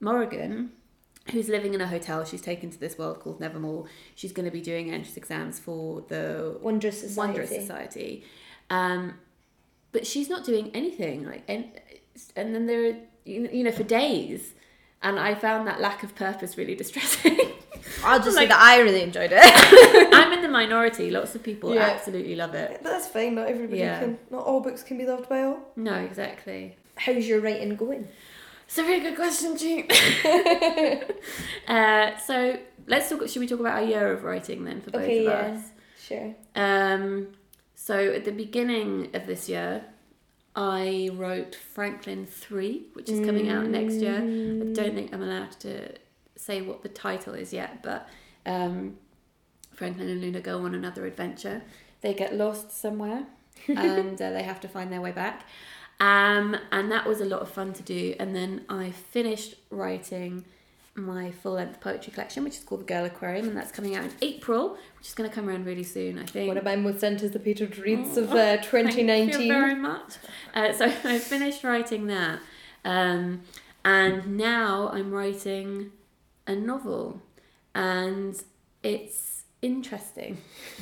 Morrigan, 0.00 0.72
who's 1.30 1.48
living 1.48 1.72
in 1.72 1.80
a 1.80 1.86
hotel. 1.86 2.24
She's 2.24 2.40
taken 2.42 2.70
to 2.70 2.78
this 2.80 2.98
world 2.98 3.20
called 3.20 3.38
Nevermoor. 3.40 3.86
She's 4.16 4.32
going 4.32 4.44
to 4.46 4.50
be 4.50 4.60
doing 4.60 4.90
entrance 4.90 5.16
exams 5.16 5.60
for 5.60 6.02
the 6.08 6.58
Wundrous 6.62 7.00
Society. 7.00 7.16
Wundrous 7.38 7.48
Society. 7.50 8.24
Um, 8.70 9.14
but 9.96 10.06
she's 10.06 10.28
not 10.34 10.42
doing 10.50 10.66
anything. 10.80 11.18
Like, 11.30 11.42
and 11.48 11.62
and 12.38 12.54
then 12.54 12.64
there, 12.70 12.82
are, 12.90 12.96
you 13.24 13.62
know- 13.64 13.72
for 13.80 13.82
days. 14.02 14.42
And 15.02 15.18
I 15.20 15.34
found 15.34 15.68
that 15.68 15.78
lack 15.88 16.02
of 16.02 16.14
purpose 16.14 16.56
really 16.60 16.74
distressing. 16.74 17.38
I'll 18.04 18.22
just 18.26 18.36
say 18.36 18.46
that 18.46 18.58
I 18.58 18.80
really 18.86 19.02
enjoyed 19.02 19.30
it. 19.32 19.40
I'm 20.18 20.32
in 20.32 20.42
the 20.42 20.48
minority. 20.60 21.10
Lots 21.10 21.34
of 21.36 21.42
people 21.42 21.74
Yeah. 21.74 21.82
absolutely 21.94 22.34
love 22.34 22.54
it. 22.54 22.68
but 22.82 22.90
that's 22.90 23.06
fine. 23.06 23.34
Not 23.34 23.46
everybody 23.48 23.80
Yeah. 23.80 24.00
can. 24.00 24.18
Not 24.30 24.44
all 24.48 24.60
books 24.60 24.82
can 24.82 24.96
be 24.98 25.06
loved 25.06 25.28
by 25.28 25.42
all. 25.42 25.58
No, 25.76 25.94
exactly. 26.10 26.76
How's 26.96 27.26
your 27.28 27.40
writing 27.40 27.76
going? 27.76 28.08
It's 28.66 28.78
a 28.78 28.82
very 28.82 29.00
good 29.00 29.16
question, 29.16 29.56
Jean. 29.56 29.86
uh, 31.68 32.16
so 32.18 32.58
let's 32.86 33.08
talk. 33.08 33.28
Should 33.28 33.40
we 33.40 33.46
talk 33.46 33.60
about 33.60 33.74
our 33.82 33.86
year 33.86 34.12
of 34.12 34.24
writing 34.24 34.64
then 34.64 34.80
for 34.80 34.90
both 34.90 35.02
Okay, 35.02 35.18
of 35.26 35.32
yeah. 35.32 35.54
us? 35.58 35.60
Sure. 36.08 36.34
Um, 36.56 37.28
so 37.86 38.12
at 38.12 38.24
the 38.24 38.32
beginning 38.32 39.10
of 39.14 39.28
this 39.28 39.48
year, 39.48 39.84
I 40.56 41.08
wrote 41.12 41.54
Franklin 41.54 42.26
Three, 42.26 42.86
which 42.94 43.08
is 43.08 43.24
coming 43.24 43.48
out 43.48 43.68
next 43.68 43.94
year. 43.94 44.16
I 44.16 44.72
don't 44.72 44.96
think 44.96 45.14
I'm 45.14 45.22
allowed 45.22 45.52
to 45.60 45.92
say 46.34 46.62
what 46.62 46.82
the 46.82 46.88
title 46.88 47.34
is 47.34 47.52
yet, 47.52 47.84
but 47.84 48.08
um, 48.44 48.96
Franklin 49.72 50.08
and 50.08 50.20
Luna 50.20 50.40
go 50.40 50.64
on 50.64 50.74
another 50.74 51.06
adventure. 51.06 51.62
They 52.00 52.12
get 52.12 52.34
lost 52.34 52.72
somewhere, 52.72 53.24
and 53.68 54.20
uh, 54.20 54.30
they 54.32 54.42
have 54.42 54.58
to 54.62 54.68
find 54.68 54.90
their 54.90 55.00
way 55.00 55.12
back. 55.12 55.44
Um, 56.00 56.56
and 56.72 56.90
that 56.90 57.06
was 57.06 57.20
a 57.20 57.24
lot 57.24 57.40
of 57.40 57.48
fun 57.48 57.72
to 57.74 57.84
do. 57.84 58.16
And 58.18 58.34
then 58.34 58.64
I 58.68 58.90
finished 58.90 59.54
writing 59.70 60.44
my 60.96 61.30
full 61.30 61.52
length 61.52 61.80
poetry 61.80 62.12
collection, 62.12 62.44
which 62.44 62.56
is 62.56 62.64
called 62.64 62.82
The 62.82 62.84
Girl 62.84 63.04
Aquarium, 63.04 63.48
and 63.48 63.56
that's 63.56 63.70
coming 63.70 63.94
out 63.94 64.04
in 64.04 64.12
April, 64.22 64.76
which 64.98 65.08
is 65.08 65.14
going 65.14 65.28
to 65.28 65.34
come 65.34 65.48
around 65.48 65.66
really 65.66 65.82
soon, 65.82 66.18
I 66.18 66.24
think. 66.24 66.48
One 66.48 66.56
of 66.56 66.64
my 66.64 66.76
most 66.76 67.04
anticipated 67.04 67.78
reads 67.78 68.16
of 68.16 68.32
Oh, 68.32 68.38
uh, 68.38 68.62
Thank 68.62 68.96
you 68.96 69.48
very 69.48 69.74
much. 69.74 70.14
Uh, 70.54 70.72
so 70.72 70.86
I 71.04 71.18
finished 71.18 71.64
writing 71.64 72.06
that, 72.06 72.40
um, 72.84 73.42
and 73.84 74.36
now 74.36 74.88
I'm 74.92 75.12
writing 75.12 75.92
a 76.46 76.54
novel, 76.54 77.20
and 77.74 78.42
it's 78.82 79.44
interesting. 79.62 80.38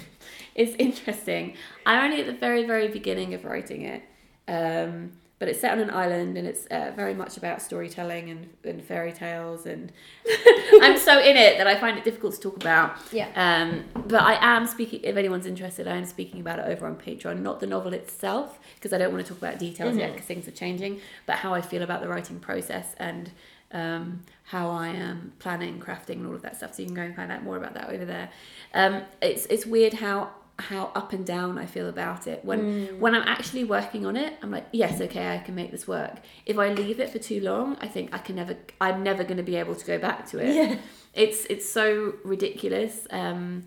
it's 0.54 0.74
interesting. 0.78 1.54
I'm 1.86 2.04
only 2.04 2.20
at 2.20 2.26
the 2.26 2.32
very, 2.32 2.64
very 2.64 2.88
beginning 2.88 3.34
of 3.34 3.44
writing 3.44 3.82
it. 3.82 4.02
Um, 4.46 5.12
but 5.44 5.50
it's 5.50 5.60
set 5.60 5.72
on 5.72 5.78
an 5.78 5.90
island 5.90 6.38
and 6.38 6.48
it's 6.48 6.64
uh, 6.68 6.90
very 6.96 7.12
much 7.12 7.36
about 7.36 7.60
storytelling 7.60 8.30
and, 8.30 8.48
and 8.64 8.82
fairy 8.82 9.12
tales 9.12 9.66
and 9.66 9.92
I'm 10.80 10.96
so 10.96 11.20
in 11.20 11.36
it 11.36 11.58
that 11.58 11.66
I 11.66 11.78
find 11.78 11.98
it 11.98 12.04
difficult 12.04 12.32
to 12.36 12.40
talk 12.40 12.56
about. 12.56 12.96
Yeah. 13.12 13.28
Um, 13.36 13.84
but 14.06 14.22
I 14.22 14.38
am 14.40 14.66
speaking, 14.66 15.00
if 15.04 15.18
anyone's 15.18 15.44
interested, 15.44 15.86
I 15.86 15.96
am 15.96 16.06
speaking 16.06 16.40
about 16.40 16.60
it 16.60 16.64
over 16.64 16.86
on 16.86 16.96
Patreon, 16.96 17.40
not 17.40 17.60
the 17.60 17.66
novel 17.66 17.92
itself, 17.92 18.58
because 18.76 18.94
I 18.94 18.96
don't 18.96 19.12
want 19.12 19.26
to 19.26 19.34
talk 19.34 19.36
about 19.36 19.58
details 19.58 19.98
yet, 19.98 20.12
because 20.12 20.26
things 20.26 20.48
are 20.48 20.52
changing, 20.52 21.02
but 21.26 21.36
how 21.36 21.52
I 21.52 21.60
feel 21.60 21.82
about 21.82 22.00
the 22.00 22.08
writing 22.08 22.40
process 22.40 22.94
and 22.96 23.30
um, 23.70 24.22
how 24.44 24.70
I 24.70 24.88
am 24.88 25.34
planning, 25.40 25.78
crafting, 25.78 26.20
and 26.20 26.26
all 26.26 26.34
of 26.34 26.40
that 26.40 26.56
stuff. 26.56 26.74
So 26.74 26.80
you 26.80 26.86
can 26.86 26.94
go 26.94 27.02
and 27.02 27.14
find 27.14 27.30
out 27.30 27.42
more 27.42 27.58
about 27.58 27.74
that 27.74 27.90
over 27.90 28.06
there. 28.06 28.30
Um, 28.72 29.02
it's 29.20 29.44
it's 29.46 29.66
weird 29.66 29.92
how 29.92 30.30
how 30.58 30.92
up 30.94 31.12
and 31.12 31.26
down 31.26 31.58
I 31.58 31.66
feel 31.66 31.88
about 31.88 32.26
it. 32.26 32.44
When 32.44 33.00
when 33.00 33.14
I'm 33.14 33.26
actually 33.26 33.64
working 33.64 34.06
on 34.06 34.16
it, 34.16 34.34
I'm 34.42 34.50
like, 34.50 34.66
yes, 34.72 35.00
okay, 35.00 35.34
I 35.34 35.38
can 35.38 35.54
make 35.54 35.70
this 35.70 35.86
work. 35.88 36.18
If 36.46 36.58
I 36.58 36.72
leave 36.72 37.00
it 37.00 37.10
for 37.10 37.18
too 37.18 37.40
long, 37.40 37.76
I 37.80 37.88
think 37.88 38.14
I 38.14 38.18
can 38.18 38.36
never. 38.36 38.56
I'm 38.80 39.02
never 39.02 39.24
going 39.24 39.36
to 39.38 39.42
be 39.42 39.56
able 39.56 39.74
to 39.74 39.84
go 39.86 39.98
back 39.98 40.26
to 40.30 40.38
it. 40.38 40.54
Yeah. 40.54 40.78
It's 41.12 41.44
it's 41.46 41.68
so 41.68 42.14
ridiculous. 42.24 43.06
Um, 43.10 43.64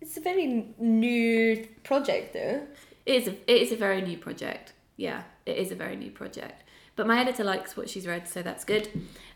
It's 0.00 0.16
a 0.16 0.20
very 0.20 0.46
new 0.78 1.66
project, 1.82 2.32
though. 2.34 2.62
it 3.06 3.14
is 3.22 3.28
a, 3.28 3.32
it 3.46 3.62
is 3.62 3.72
a 3.72 3.76
very 3.76 4.00
new 4.02 4.16
project. 4.18 4.72
Yeah, 4.96 5.22
it 5.46 5.56
is 5.56 5.70
a 5.72 5.74
very 5.74 5.96
new 5.96 6.10
project. 6.10 6.62
But 6.96 7.06
my 7.06 7.18
editor 7.20 7.44
likes 7.44 7.76
what 7.76 7.88
she's 7.88 8.06
read, 8.06 8.28
so 8.28 8.42
that's 8.42 8.64
good. 8.64 8.88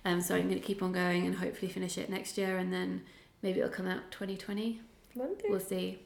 Um, 0.04 0.20
so 0.20 0.34
I'm 0.34 0.48
going 0.48 0.60
to 0.60 0.66
keep 0.66 0.82
on 0.82 0.92
going 0.92 1.26
and 1.26 1.36
hopefully 1.36 1.70
finish 1.72 1.96
it 1.96 2.10
next 2.10 2.36
year, 2.36 2.58
and 2.58 2.70
then 2.72 3.02
maybe 3.42 3.60
it'll 3.60 3.70
come 3.70 3.86
out 3.86 4.10
2020. 4.10 4.80
Wonder. 5.14 5.44
We'll 5.48 5.60
see. 5.60 6.00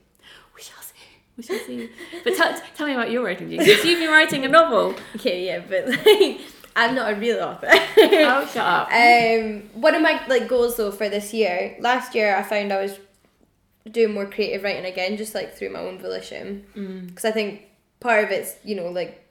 We 0.54 0.62
shall 0.62 0.82
see. 0.82 0.94
We 1.36 1.42
shall 1.42 1.58
see. 1.58 1.90
But 2.24 2.34
t- 2.34 2.62
tell 2.76 2.86
me 2.86 2.94
about 2.94 3.10
your 3.10 3.24
writing. 3.24 3.48
'cause 3.56 3.66
You've 3.84 3.98
been 4.00 4.10
writing 4.10 4.44
a 4.44 4.48
novel. 4.48 4.94
Okay, 5.16 5.46
yeah, 5.46 5.60
but 5.68 5.88
like, 5.88 6.40
I'm 6.76 6.94
not 6.94 7.12
a 7.12 7.16
real 7.16 7.40
author. 7.40 7.68
Oh, 7.70 8.46
shut 8.52 8.56
up. 8.58 8.88
Um, 8.92 9.62
one 9.80 9.94
of 9.94 10.02
my 10.02 10.20
like 10.28 10.48
goals 10.48 10.76
though 10.76 10.90
for 10.92 11.08
this 11.08 11.32
year, 11.34 11.76
last 11.80 12.14
year 12.14 12.36
I 12.36 12.42
found 12.42 12.72
I 12.72 12.82
was 12.82 12.98
doing 13.90 14.12
more 14.14 14.26
creative 14.26 14.62
writing 14.62 14.84
again, 14.84 15.16
just 15.16 15.34
like 15.34 15.54
through 15.56 15.70
my 15.70 15.80
own 15.80 15.98
volition. 15.98 16.64
Because 17.08 17.24
I 17.24 17.30
think 17.32 17.62
part 18.00 18.22
of 18.24 18.30
it's 18.30 18.54
you 18.64 18.74
know 18.76 18.88
like 18.90 19.24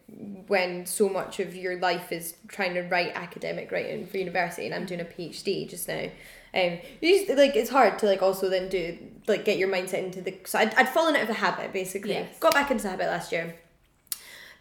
when 0.48 0.86
so 0.86 1.10
much 1.10 1.40
of 1.42 1.56
your 1.56 1.78
life 1.80 2.12
is 2.14 2.36
trying 2.48 2.74
to 2.74 2.82
write 2.84 3.12
academic 3.16 3.72
writing 3.72 4.08
for 4.08 4.18
university, 4.18 4.66
and 4.66 4.74
I'm 4.74 4.86
doing 4.86 5.02
a 5.02 5.06
PhD 5.06 5.70
just 5.70 5.88
now. 5.88 6.10
Um, 6.58 6.80
you 7.02 7.26
just, 7.26 7.38
like 7.38 7.56
it's 7.56 7.70
hard 7.70 8.00
to 8.00 8.08
like 8.08 8.24
also 8.24 8.50
then 8.50 8.68
do 8.68 8.98
like 9.28 9.46
get 9.46 9.58
your 9.58 9.70
mindset 9.70 10.04
into 10.04 10.22
the. 10.22 10.36
So 10.46 10.58
I'd, 10.58 10.74
I'd 10.76 10.90
fallen 10.90 11.16
out 11.16 11.24
of 11.24 11.28
the 11.28 11.36
habit 11.36 11.72
basically. 11.72 12.14
Yes. 12.14 12.40
Got 12.40 12.54
back 12.54 12.72
into 12.72 12.84
the 12.84 12.90
habit 12.90 13.08
last 13.08 13.32
year. 13.32 13.56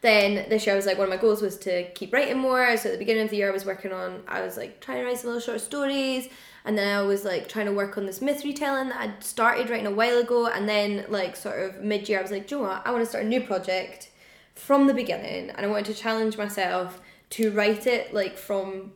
Then 0.03 0.49
this 0.51 0.67
year 0.67 0.75
I 0.75 0.77
was 0.77 0.85
like 0.85 0.99
one 0.99 1.07
of 1.07 1.11
my 1.11 1.17
goals 1.17 1.41
was 1.41 1.57
to 1.59 1.91
keep 1.93 2.13
writing 2.13 2.39
more. 2.39 2.77
So 2.77 2.91
at 2.91 2.93
the 2.93 2.99
beginning 2.99 3.25
of 3.25 3.31
the 3.31 3.37
year 3.37 3.49
I 3.49 3.53
was 3.53 3.65
working 3.65 3.93
on 3.93 4.23
I 4.29 4.43
was 4.43 4.57
like 4.57 4.81
trying 4.81 4.99
to 4.99 5.05
write 5.05 5.19
some 5.19 5.29
little 5.29 5.41
short 5.41 5.61
stories 5.61 6.29
and 6.67 6.77
then 6.77 6.95
I 6.95 7.03
was 7.03 7.25
like 7.25 7.49
trying 7.49 7.67
to 7.67 7.73
work 7.73 7.97
on 7.97 8.05
this 8.05 8.21
myth 8.21 8.45
retelling 8.45 8.91
that 8.91 9.01
I'd 9.01 9.25
started 9.25 9.71
writing 9.71 9.87
a 9.87 9.91
while 9.91 10.19
ago 10.19 10.49
and 10.49 10.69
then 10.69 11.07
like 11.09 11.35
sort 11.35 11.59
of 11.61 11.81
mid 11.81 12.09
year 12.09 12.19
I 12.19 12.23
was 12.23 12.31
like, 12.31 12.47
Do 12.47 12.57
you 12.57 12.63
know 12.63 12.69
what? 12.69 12.87
I 12.87 12.91
want 12.91 13.05
to 13.05 13.09
start 13.09 13.25
a 13.25 13.29
new 13.29 13.41
project 13.41 14.11
from 14.55 14.87
the 14.87 14.95
beginning 14.95 15.51
and 15.51 15.65
I 15.65 15.69
wanted 15.69 15.87
to 15.87 15.95
challenge 15.95 16.37
myself 16.37 17.01
to 17.31 17.51
write 17.53 17.87
it 17.87 18.13
like 18.13 18.37
from 18.37 18.93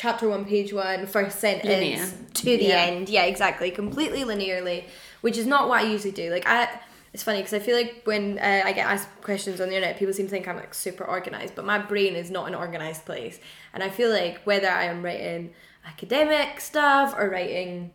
chapter 0.00 0.28
one, 0.28 0.44
page 0.46 0.72
one, 0.72 1.06
first 1.06 1.38
sentence 1.40 1.66
Linear. 1.68 2.06
to 2.32 2.44
the 2.44 2.64
Yeah. 2.64 2.78
end. 2.84 3.08
Yeah, 3.10 3.24
exactly. 3.24 3.70
Completely 3.70 4.20
linearly, 4.24 4.84
which 5.20 5.36
is 5.36 5.46
not 5.46 5.68
what 5.68 5.80
I 5.80 5.90
usually 5.90 6.12
do. 6.12 6.30
Like 6.30 6.46
I 6.46 6.68
it's 7.12 7.24
funny 7.24 7.38
because 7.40 7.54
I 7.54 7.58
feel 7.58 7.76
like 7.76 8.02
when 8.04 8.38
uh, 8.38 8.62
I 8.64 8.72
get 8.72 8.86
asked 8.86 9.08
questions 9.20 9.60
on 9.60 9.68
the 9.68 9.74
internet, 9.74 9.98
people 9.98 10.14
seem 10.14 10.26
to 10.26 10.30
think 10.30 10.46
I'm 10.46 10.56
like 10.56 10.72
super 10.74 11.04
organized, 11.04 11.56
but 11.56 11.64
my 11.64 11.76
brain 11.78 12.14
is 12.14 12.30
not 12.30 12.46
an 12.46 12.54
organized 12.54 13.04
place. 13.04 13.40
And 13.74 13.82
I 13.82 13.90
feel 13.90 14.10
like 14.10 14.40
whether 14.44 14.68
I 14.70 14.84
am 14.84 15.02
writing 15.02 15.52
academic 15.84 16.60
stuff 16.60 17.12
or 17.18 17.28
writing 17.28 17.90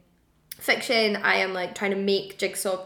fiction, 0.60 1.16
I 1.16 1.36
am 1.36 1.54
like 1.54 1.76
trying 1.76 1.92
to 1.92 1.98
make 1.98 2.38
jigsaw 2.38 2.86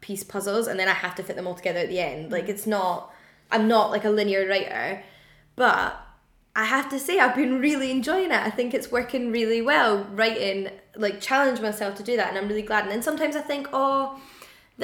piece 0.00 0.22
puzzles 0.22 0.68
and 0.68 0.78
then 0.78 0.88
I 0.88 0.92
have 0.92 1.16
to 1.16 1.24
fit 1.24 1.34
them 1.34 1.48
all 1.48 1.56
together 1.56 1.80
at 1.80 1.88
the 1.88 1.98
end. 1.98 2.30
Like 2.30 2.48
it's 2.48 2.66
not, 2.66 3.12
I'm 3.50 3.66
not 3.66 3.90
like 3.90 4.04
a 4.04 4.10
linear 4.10 4.48
writer, 4.48 5.02
but 5.56 6.00
I 6.56 6.64
have 6.64 6.88
to 6.88 6.98
say 6.98 7.18
I've 7.20 7.36
been 7.36 7.60
really 7.60 7.90
enjoying 7.90 8.30
it. 8.32 8.40
I 8.42 8.50
think 8.50 8.74
it's 8.74 8.90
working 8.90 9.30
really 9.30 9.60
well 9.62 10.04
writing, 10.12 10.70
like 10.96 11.20
challenge 11.20 11.60
myself 11.60 11.94
to 11.96 12.02
do 12.02 12.16
that, 12.16 12.28
and 12.30 12.38
I'm 12.38 12.48
really 12.48 12.62
glad. 12.62 12.82
And 12.84 12.90
then 12.90 13.02
sometimes 13.02 13.36
I 13.36 13.42
think, 13.42 13.68
oh, 13.72 14.18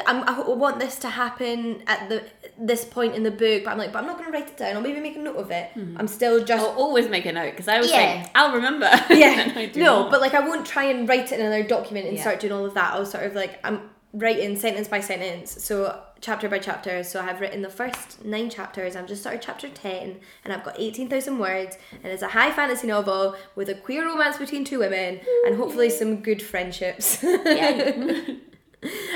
I'm, 0.07 0.23
I 0.29 0.41
want 0.49 0.81
this 0.81 0.99
to 1.01 1.09
happen 1.09 1.83
at 1.87 2.09
the 2.09 2.23
this 2.59 2.85
point 2.85 3.15
in 3.15 3.23
the 3.25 3.31
book, 3.31 3.65
but 3.65 3.71
I'm 3.73 3.79
like, 3.79 3.93
but 3.93 3.99
I'm 4.01 4.07
not 4.07 4.19
going 4.19 4.31
to 4.31 4.39
write 4.39 4.49
it 4.49 4.57
down. 4.57 4.77
I'll 4.77 4.83
maybe 4.83 5.01
make 5.01 5.17
a 5.17 5.19
note 5.19 5.37
of 5.37 5.51
it. 5.51 5.71
Hmm. 5.75 5.97
I'm 5.99 6.07
still 6.09 6.45
just 6.45 6.63
I'll 6.65 6.75
always 6.77 7.09
make 7.09 7.27
a 7.27 7.33
note 7.33 7.51
because 7.53 7.69
I 7.69 7.77
always 7.77 7.91
Yeah. 7.91 8.23
think 8.23 8.31
I'll 8.35 8.55
remember. 8.55 8.87
yeah 9.11 9.41
And 9.41 9.59
I 9.59 9.67
do 9.67 9.81
no 9.81 10.03
not. 10.03 10.11
but 10.11 10.21
like 10.21 10.35
i 10.35 10.41
won't 10.41 10.67
try 10.67 10.85
and 10.85 11.09
write 11.09 11.33
it 11.33 11.41
in 11.41 11.47
another 11.47 11.63
document 11.65 12.07
and 12.07 12.17
Yeah. 12.17 12.23
start 12.23 12.41
doing 12.41 12.53
all 12.53 12.65
of 12.67 12.75
that 12.75 12.93
i'll 12.95 13.05
sort 13.07 13.25
of 13.25 13.35
like 13.35 13.59
i'm 13.65 13.81
writing 14.15 14.57
sentence 14.57 14.89
by 14.89 15.01
sentence 15.01 15.63
so 15.65 15.99
chapter 16.21 16.47
by 16.49 16.59
chapter 16.59 17.03
so 17.03 17.19
i've 17.21 17.41
written 17.41 17.63
the 17.63 17.71
first 17.71 18.23
nine 18.25 18.51
chapters 18.51 18.95
I'm 18.95 19.07
just 19.07 19.23
started 19.23 19.41
chapter 19.41 19.69
10 19.71 20.21
and 20.45 20.53
i've 20.53 20.63
got 20.63 20.79
18000 20.79 21.39
words 21.39 21.79
and 22.03 22.13
it's 22.13 22.23
a 22.23 22.29
high 22.29 22.53
fantasy 22.53 22.87
novel 22.89 23.35
with 23.57 23.71
a 23.71 23.75
queer 23.75 24.05
romance 24.07 24.37
between 24.37 24.65
two 24.65 24.81
women 24.81 25.19
and 25.47 25.57
hopefully 25.57 25.89
some 25.89 26.17
good 26.17 26.43
friendships 26.43 27.23
yeah. 27.23 28.21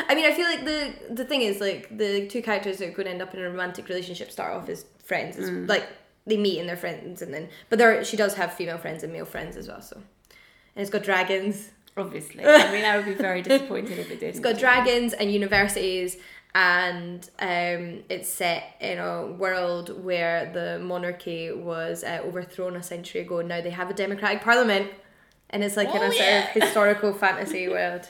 I 0.08 0.14
mean, 0.14 0.24
I 0.24 0.32
feel 0.32 0.46
like 0.46 0.64
the 0.64 0.94
the 1.12 1.24
thing 1.24 1.42
is 1.42 1.60
like 1.60 1.88
the 1.98 2.28
two 2.28 2.40
characters 2.40 2.78
that 2.78 2.88
are 2.88 2.92
going 2.92 3.06
to 3.06 3.10
end 3.10 3.20
up 3.20 3.34
in 3.34 3.40
a 3.40 3.50
romantic 3.50 3.88
relationship 3.88 4.30
start 4.30 4.54
off 4.54 4.68
as 4.68 4.84
friends. 5.04 5.36
It's 5.36 5.50
Mm. 5.50 5.68
like 5.68 5.88
they 6.24 6.36
meet 6.36 6.60
and 6.60 6.68
they're 6.68 6.76
friends, 6.76 7.20
and 7.20 7.34
then 7.34 7.48
but 7.68 7.80
there 7.80 8.04
she 8.04 8.16
does 8.16 8.34
have 8.34 8.54
female 8.54 8.78
friends 8.78 9.02
and 9.02 9.12
male 9.12 9.24
friends 9.24 9.56
as 9.56 9.66
well. 9.66 9.82
So, 9.82 9.96
and 9.96 10.82
it's 10.82 10.88
got 10.90 11.02
dragons. 11.02 11.72
Obviously. 11.96 12.44
I 12.44 12.70
mean, 12.72 12.84
I 12.84 12.96
would 12.96 13.06
be 13.06 13.14
very 13.14 13.42
disappointed 13.50 13.98
if 13.98 14.10
it 14.10 14.20
didn't. 14.20 14.30
It's 14.30 14.40
got 14.40 14.58
dragons 14.58 15.12
and 15.14 15.32
universities 15.32 16.16
and 16.54 17.28
um, 17.38 18.02
it's 18.08 18.28
set 18.28 18.76
in 18.80 18.98
a 18.98 19.26
world 19.26 20.02
where 20.02 20.50
the 20.52 20.78
monarchy 20.82 21.52
was 21.52 22.02
uh, 22.04 22.20
overthrown 22.24 22.76
a 22.76 22.82
century 22.82 23.20
ago. 23.22 23.42
Now 23.42 23.60
they 23.60 23.70
have 23.70 23.90
a 23.90 23.94
democratic 23.94 24.42
parliament, 24.42 24.90
and 25.50 25.62
it's 25.62 25.76
like 25.76 25.88
in 25.88 25.98
Oh, 26.02 26.06
a 26.08 26.12
sort 26.12 26.32
of 26.44 26.62
historical 26.62 27.12
fantasy 27.24 27.68
world. 27.68 28.08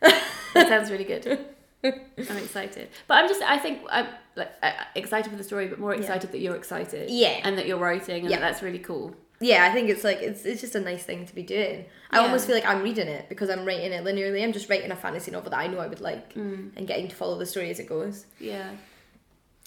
That 0.00 0.68
sounds 0.68 0.90
really 0.90 1.04
good. 1.04 1.38
I'm 1.84 2.36
excited, 2.38 2.88
but 3.08 3.14
I'm 3.18 3.28
just 3.28 3.42
I 3.42 3.58
think 3.58 3.80
I'm 3.90 4.06
like 4.36 4.52
uh, 4.62 4.72
excited 4.94 5.30
for 5.30 5.36
the 5.36 5.44
story, 5.44 5.66
but 5.68 5.78
more 5.78 5.94
excited 5.94 6.32
that 6.32 6.38
you're 6.38 6.56
excited. 6.56 7.10
Yeah. 7.10 7.40
and 7.44 7.58
that 7.58 7.66
you're 7.66 7.76
writing, 7.78 8.22
and 8.22 8.30
Yeah. 8.30 8.38
that 8.38 8.52
that's 8.52 8.62
really 8.62 8.78
cool. 8.78 9.14
Yeah, 9.42 9.64
I 9.68 9.72
think 9.74 9.90
it's 9.90 10.04
like 10.04 10.18
it's 10.22 10.44
it's 10.44 10.60
just 10.60 10.74
a 10.74 10.80
nice 10.80 11.02
thing 11.04 11.26
to 11.26 11.34
be 11.34 11.42
doing. 11.42 11.84
I 12.10 12.16
Yeah. 12.18 12.22
almost 12.24 12.46
feel 12.46 12.54
like 12.54 12.64
I'm 12.66 12.82
reading 12.82 13.08
it 13.08 13.28
because 13.28 13.50
I'm 13.50 13.64
writing 13.66 13.92
it 13.92 14.04
linearly. 14.04 14.42
I'm 14.42 14.52
just 14.52 14.70
writing 14.70 14.90
a 14.90 14.96
fantasy 14.96 15.30
novel 15.30 15.50
that 15.50 15.58
I 15.58 15.66
know 15.66 15.78
I 15.80 15.88
would 15.88 16.00
like, 16.00 16.34
Mm. 16.34 16.70
and 16.76 16.86
getting 16.86 17.08
to 17.08 17.16
follow 17.16 17.36
the 17.38 17.46
story 17.46 17.68
as 17.70 17.78
it 17.80 17.88
goes. 17.88 18.26
Yeah, 18.40 18.70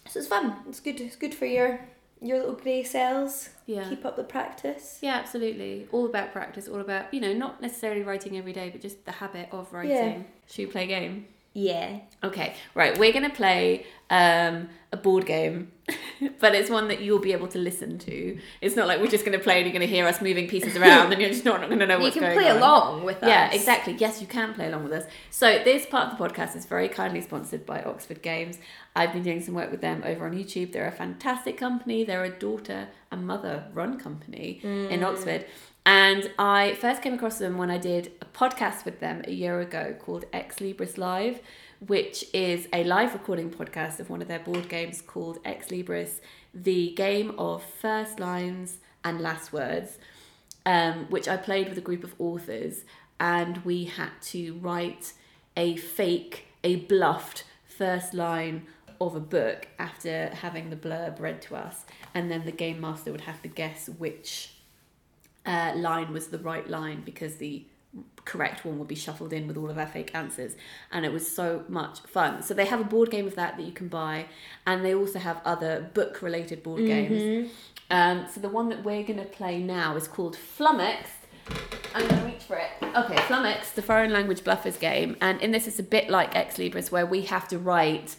So 0.08 0.20
it's 0.20 0.28
fun. 0.28 0.56
It's 0.70 0.80
good. 0.80 1.00
It's 1.02 1.16
good 1.16 1.36
for 1.36 1.46
your 1.46 1.80
your 2.22 2.40
little 2.40 2.56
grey 2.56 2.82
cells. 2.84 3.50
yeah. 3.66 3.88
Keep 3.90 4.06
up 4.06 4.16
the 4.16 4.24
practice. 4.24 5.00
Yeah, 5.02 5.16
absolutely. 5.16 5.88
All 5.92 6.06
about 6.06 6.32
practice, 6.32 6.68
all 6.68 6.80
about, 6.80 7.14
you 7.14 7.20
know, 7.20 7.34
not 7.34 7.62
necessarily 7.62 8.02
writing 8.04 8.38
every 8.38 8.54
day, 8.54 8.70
but 8.70 8.80
just 8.82 9.04
the 9.06 9.12
habit 9.12 9.50
of 9.52 9.72
writing. 9.74 10.26
Should 10.50 10.66
we 10.68 10.72
play 10.72 10.84
a 10.86 10.88
game? 10.88 11.28
Yeah. 11.56 12.00
Okay, 12.22 12.54
right. 12.74 12.98
We're 12.98 13.14
going 13.14 13.30
to 13.30 13.36
play 13.36 13.86
um, 14.10 14.68
a 14.92 14.98
board 14.98 15.26
game, 15.26 15.72
but 16.42 16.54
it's 16.54 16.70
one 16.70 16.90
that 16.90 17.00
you'll 17.00 17.20
be 17.20 17.32
able 17.32 17.48
to 17.48 17.58
listen 17.58 17.98
to. 18.00 18.38
It's 18.60 18.76
not 18.76 18.88
like 18.88 19.00
we're 19.00 19.08
just 19.08 19.24
going 19.24 19.38
to 19.38 19.44
play 19.44 19.60
and 19.60 19.66
you're 19.66 19.72
going 19.72 19.88
to 19.88 19.94
hear 19.96 20.06
us 20.06 20.22
moving 20.22 20.50
pieces 20.50 20.76
around 20.76 21.14
and 21.14 21.22
you're 21.22 21.30
just 21.30 21.46
not, 21.46 21.62
not 21.62 21.70
going 21.70 21.80
to 21.80 21.88
know 21.88 21.98
what's 21.98 22.16
going 22.16 22.26
on. 22.26 22.32
You 22.34 22.42
can 22.42 22.44
play 22.44 22.52
on. 22.52 22.58
along 22.58 23.04
with 23.06 23.24
us. 23.24 23.30
Yeah, 23.30 23.54
exactly. 23.54 23.94
Yes, 23.94 24.20
you 24.20 24.28
can 24.28 24.54
play 24.54 24.68
along 24.68 24.84
with 24.84 24.92
us. 24.92 25.06
So 25.30 25.60
this 25.64 25.86
part 25.86 26.12
of 26.12 26.18
the 26.18 26.28
podcast 26.28 26.58
is 26.58 26.66
very 26.66 26.90
kindly 26.90 27.22
sponsored 27.22 27.66
by 27.66 27.82
Oxford 27.84 28.22
Games. 28.22 28.58
I've 28.94 29.14
been 29.14 29.24
doing 29.24 29.42
some 29.42 29.56
work 29.56 29.72
with 29.72 29.80
them 29.80 30.04
over 30.06 30.26
on 30.26 30.34
YouTube. 30.34 30.74
They're 30.74 30.88
a 30.90 30.92
fantastic 30.92 31.58
company. 31.58 32.04
They're 32.04 32.26
a 32.26 32.38
daughter 32.38 32.90
and 33.12 33.26
mother 33.26 33.64
run 33.74 33.98
company 33.98 34.60
in 34.62 35.04
Oxford. 35.06 35.46
And 35.86 36.32
I 36.40 36.74
first 36.76 37.02
came 37.02 37.14
across 37.14 37.38
them 37.38 37.58
when 37.58 37.70
I 37.70 37.78
did 37.78 38.12
a 38.22 38.26
podcast 38.26 38.86
with 38.86 39.00
them 39.00 39.22
a 39.28 39.32
year 39.32 39.60
ago 39.60 39.96
called 40.00 40.26
Ex 40.34 40.58
Libris 40.58 40.98
Live, 40.98 41.42
which 41.86 42.26
is 42.34 42.68
a 42.74 42.84
live 42.84 43.14
recording 43.14 43.52
podcast 43.52 44.00
of 44.00 44.10
one 44.10 44.22
of 44.22 44.28
their 44.28 44.40
board 44.40 44.68
games 44.68 45.02
called 45.02 45.38
Ex 45.46 45.68
Libris, 45.68 46.20
the 46.54 46.94
game 46.96 47.36
of 47.38 47.64
first 47.64 48.20
lines 48.20 48.78
and 49.04 49.22
last 49.22 49.54
words 49.54 50.00
um, 50.66 51.06
which 51.10 51.28
I 51.28 51.38
played 51.38 51.70
with 51.70 51.78
a 51.78 51.82
group 51.82 52.04
of 52.04 52.16
authors, 52.20 52.84
and 53.20 53.58
we 53.60 53.86
had 53.86 54.10
to 54.24 54.54
write 54.56 55.14
a 55.56 55.78
fake, 55.78 56.48
a 56.64 56.78
bluffed 56.78 57.44
first 57.66 58.14
line 58.14 58.66
of 59.00 59.16
a 59.16 59.20
book 59.20 59.68
after 59.78 60.30
having 60.30 60.70
the 60.70 60.76
blurb 60.76 61.20
read 61.20 61.42
to 61.44 61.56
us, 61.56 61.86
and 62.14 62.32
then 62.32 62.46
the 62.46 62.52
game 62.52 62.82
master 62.82 63.12
would 63.12 63.22
have 63.22 63.42
to 63.44 63.48
guess 63.48 63.88
which 63.90 64.55
uh, 65.46 65.74
line 65.76 66.12
was 66.14 66.28
the 66.28 66.40
right 66.40 66.68
line 66.70 67.02
because 67.06 67.36
the 67.38 67.66
correct 68.26 68.66
one 68.66 68.78
would 68.80 68.88
be 68.88 68.96
shuffled 68.96 69.32
in 69.32 69.48
with 69.48 69.58
all 69.58 69.70
of 69.70 69.78
our 69.78 69.88
fake 69.88 70.12
answers. 70.14 70.56
And 70.92 71.06
it 71.06 71.14
was 71.14 71.34
so 71.34 71.64
much 71.68 72.00
fun. 72.02 72.42
So 72.42 72.54
they 72.54 72.66
have 72.66 72.82
a 72.82 72.84
board 72.84 73.12
game 73.12 73.28
of 73.28 73.36
that 73.36 73.58
that 73.58 73.64
you 73.64 73.72
can 73.72 73.88
buy. 73.88 74.26
And 74.66 74.84
they 74.84 74.96
also 74.96 75.20
have 75.20 75.40
other 75.46 75.90
book 75.94 76.22
related 76.22 76.64
board 76.64 76.86
games. 76.86 77.52
Um, 77.90 78.26
so 78.34 78.42
the 78.42 78.50
one 78.50 78.70
that 78.70 78.84
we're 78.84 79.04
going 79.04 79.20
to 79.20 79.26
play 79.26 79.60
now 79.60 79.96
is 79.96 80.08
called 80.08 80.36
flummoxed. 80.36 81.12
I'm 81.94 82.08
going 82.08 82.22
to 82.22 82.26
reach 82.26 82.44
for 82.44 82.58
it. 82.58 82.72
Okay, 82.82 83.16
Flummox, 83.16 83.74
the 83.76 83.82
foreign 83.82 84.12
language 84.12 84.42
bluffers 84.42 84.80
game. 84.80 85.16
And 85.22 85.40
in 85.42 85.52
this, 85.52 85.68
it's 85.68 85.80
a 85.80 85.84
bit 85.84 86.10
like 86.10 86.36
Ex 86.36 86.58
Libris, 86.58 86.92
where 86.92 87.06
we 87.06 87.22
have 87.22 87.48
to 87.50 87.60
write 87.60 88.16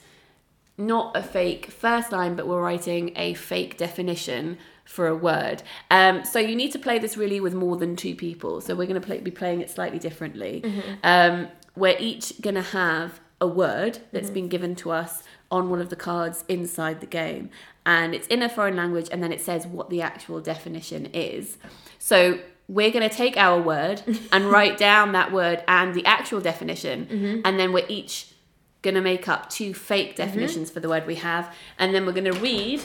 not 0.79 1.17
a 1.17 1.23
fake 1.23 1.71
first 1.71 2.13
line, 2.13 2.37
but 2.37 2.47
we're 2.47 2.61
writing 2.61 3.13
a 3.17 3.35
fake 3.35 3.77
definition 3.79 4.59
for 4.85 5.09
a 5.09 5.17
word. 5.17 5.63
Um, 5.91 6.25
so 6.25 6.39
you 6.39 6.55
need 6.55 6.73
to 6.73 6.79
play 6.79 6.99
this 6.99 7.17
really 7.17 7.41
with 7.41 7.55
more 7.55 7.77
than 7.77 7.97
two 7.97 8.15
people. 8.15 8.61
So 8.61 8.75
we're 8.75 8.87
going 8.87 9.01
to 9.01 9.07
play, 9.07 9.19
be 9.21 9.31
playing 9.31 9.61
it 9.61 9.71
slightly 9.71 9.99
differently. 9.99 10.63
Um, 11.03 11.49
we're 11.75 11.97
each 11.99 12.41
going 12.41 12.55
to 12.55 12.63
have 12.63 13.21
a 13.41 13.47
word 13.47 13.99
that's 14.13 14.31
been 14.31 14.49
given 14.49 14.75
to 14.77 14.91
us 14.91 15.23
on 15.51 15.71
one 15.71 15.81
of 15.81 15.91
the 15.91 15.97
cards 15.97 16.45
inside 16.49 17.01
the 17.01 17.07
game. 17.07 17.51
And 17.85 18.15
it's 18.15 18.27
in 18.29 18.43
a 18.43 18.49
foreign 18.49 18.77
language, 18.77 19.09
and 19.13 19.23
then 19.23 19.33
it 19.33 19.41
says 19.41 19.67
what 19.67 19.91
the 19.91 20.03
actual 20.03 20.41
definition 20.41 21.07
is. 21.07 21.59
So 21.99 22.39
we're 22.69 22.91
going 22.91 23.09
to 23.09 23.15
take 23.15 23.37
our 23.37 23.61
word 23.61 24.03
and 24.33 24.47
write 24.47 24.77
down 24.77 25.13
that 25.13 25.33
word 25.33 25.63
and 25.69 25.95
the 25.95 26.05
actual 26.05 26.41
definition, 26.41 27.07
and 27.45 27.59
then 27.61 27.73
we're 27.73 27.87
each 27.89 28.29
going 28.83 28.95
to 28.95 29.01
make 29.01 29.29
up 29.29 29.51
two 29.51 29.75
fake 29.75 30.17
definitions 30.17 30.71
for 30.71 30.81
the 30.81 30.89
word 30.89 31.07
we 31.07 31.17
have, 31.17 31.53
and 31.79 31.95
then 31.95 32.07
we're 32.07 32.13
going 32.13 32.33
to 32.33 32.39
read 32.41 32.83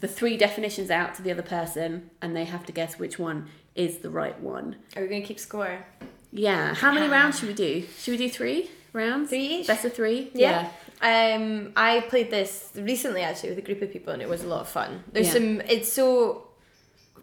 the 0.00 0.08
three 0.08 0.36
definitions 0.36 0.90
out 0.90 1.14
to 1.14 1.22
the 1.22 1.30
other 1.30 1.42
person, 1.42 2.10
and 2.20 2.34
they 2.34 2.44
have 2.44 2.66
to 2.66 2.72
guess 2.72 2.98
which 2.98 3.18
one 3.18 3.48
is 3.74 3.98
the 3.98 4.10
right 4.10 4.38
one. 4.40 4.76
Are 4.96 5.02
we 5.02 5.08
gonna 5.08 5.20
keep 5.20 5.38
score? 5.38 5.84
Yeah. 6.32 6.74
How 6.74 6.92
many 6.92 7.08
rounds 7.12 7.38
should 7.38 7.48
we 7.48 7.54
do? 7.54 7.84
Should 7.98 8.12
we 8.12 8.16
do 8.16 8.30
three 8.30 8.70
rounds? 8.92 9.28
Three 9.28 9.46
each? 9.46 9.66
Best 9.66 9.84
of 9.84 9.92
three? 9.92 10.30
Yeah. 10.34 10.70
Um, 11.02 11.72
I 11.76 12.00
played 12.08 12.30
this 12.30 12.70
recently 12.74 13.20
actually 13.20 13.50
with 13.50 13.58
a 13.58 13.62
group 13.62 13.82
of 13.82 13.92
people, 13.92 14.12
and 14.14 14.22
it 14.22 14.28
was 14.28 14.42
a 14.42 14.46
lot 14.48 14.62
of 14.62 14.68
fun. 14.68 15.04
There's 15.12 15.26
Yeah. 15.28 15.32
some. 15.34 15.60
It's 15.62 15.92
so 15.92 16.48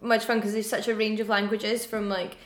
much 0.02 0.26
fun 0.26 0.38
because 0.38 0.54
there's 0.54 0.69
such 0.69 0.88
a 0.88 0.93
range 0.95 1.19
of 1.19 1.30
languages 1.30 1.86
from 1.86 2.08
like 2.10 2.38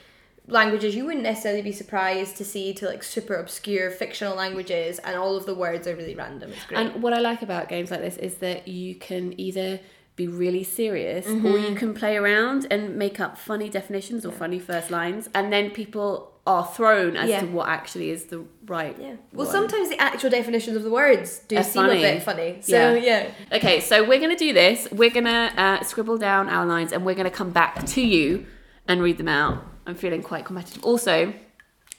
languages 0.47 0.95
you 0.95 1.05
wouldn't 1.05 1.23
necessarily 1.23 1.61
be 1.61 1.71
surprised 1.71 2.37
to 2.37 2.45
see 2.45 2.73
to 2.75 2.85
like 2.87 3.03
super 3.03 3.35
obscure 3.35 3.89
fictional 3.91 4.35
languages, 4.35 4.99
and 4.99 5.17
all 5.17 5.35
of 5.35 5.45
the 5.45 5.53
words 5.55 5.87
are 5.87 5.95
really 5.95 6.15
random. 6.15 6.51
It's 6.51 6.65
great. 6.65 6.79
And 6.79 7.03
what 7.03 7.13
I 7.13 7.19
like 7.19 7.41
about 7.41 7.67
games 7.69 7.91
like 7.91 8.01
this 8.01 8.17
is 8.17 8.35
that 8.35 8.67
you 8.67 8.95
can 8.95 9.39
either 9.39 9.79
be 10.15 10.27
really 10.27 10.63
serious 10.63 11.27
or 11.27 11.29
Mm-hmm. 11.31 11.71
you 11.73 11.75
can 11.75 11.93
play 11.93 12.17
around 12.17 12.65
and 12.71 12.95
make 12.95 13.19
up 13.19 13.37
funny 13.37 13.69
definitions 13.69 14.25
or 14.25 14.31
funny 14.31 14.57
first 14.57 14.89
lines 14.89 15.29
and 15.35 15.53
then 15.53 15.69
people 15.69 16.31
are 16.47 16.65
thrown 16.65 17.15
as 17.15 17.29
Yeah. 17.29 17.41
to 17.41 17.45
what 17.45 17.69
actually 17.69 18.09
is 18.09 18.25
the 18.25 18.43
right 18.65 18.97
yeah. 18.99 19.17
Well, 19.31 19.45
one. 19.45 19.51
sometimes 19.51 19.89
the 19.89 20.01
actual 20.01 20.31
definitions 20.31 20.75
of 20.75 20.81
the 20.81 20.89
words 20.89 21.39
do 21.47 21.57
Are 21.57 21.63
seem 21.63 21.83
funny. 21.85 22.03
a 22.03 22.13
bit 22.13 22.23
funny. 22.23 22.57
So 22.61 22.93
Yeah. 22.95 23.27
yeah. 23.49 23.57
Okay, 23.57 23.79
so 23.79 24.03
we're 24.07 24.17
to 24.35 24.43
do 24.43 24.53
this. 24.53 24.87
We're 24.91 25.11
to 25.25 25.29
uh, 25.61 25.83
scribble 25.83 26.17
down 26.17 26.49
our 26.49 26.65
lines 26.65 26.93
and 26.93 27.05
we're 27.05 27.13
to 27.25 27.29
come 27.29 27.51
back 27.51 27.85
to 27.85 28.01
you 28.01 28.47
and 28.87 29.03
read 29.03 29.19
them 29.19 29.27
out. 29.27 29.63
I'm 29.87 29.95
feeling 29.95 30.21
quite 30.21 30.45
competitive. 30.45 30.83
Also, 30.83 31.33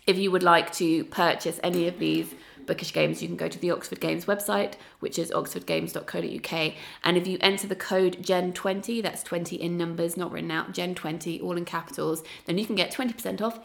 if 0.06 0.16
you 0.16 0.30
would 0.30 0.42
like 0.42 0.72
to 0.74 1.04
purchase 1.06 1.58
any 1.62 1.88
of 1.88 1.98
these 1.98 2.34
bookish 2.66 2.92
games, 2.92 3.22
you 3.22 3.28
can 3.28 3.36
go 3.36 3.48
to 3.48 3.58
the 3.58 3.70
Oxford 3.70 3.98
Games 3.98 4.26
website, 4.26 4.74
which 5.00 5.18
is 5.18 5.30
oxfordgames.co.uk. 5.30 6.74
And 7.02 7.16
if 7.16 7.26
you 7.26 7.38
enter 7.40 7.66
the 7.66 7.74
code 7.74 8.18
GEN20, 8.22 9.02
that's 9.02 9.22
20 9.22 9.56
in 9.56 9.78
numbers, 9.78 10.18
not 10.18 10.30
written 10.30 10.50
out, 10.50 10.72
GEN20, 10.72 11.42
all 11.42 11.56
in 11.56 11.64
capitals, 11.64 12.22
then 12.44 12.58
you 12.58 12.66
can 12.66 12.76
get 12.76 12.92
20% 12.92 13.40
off 13.40 13.58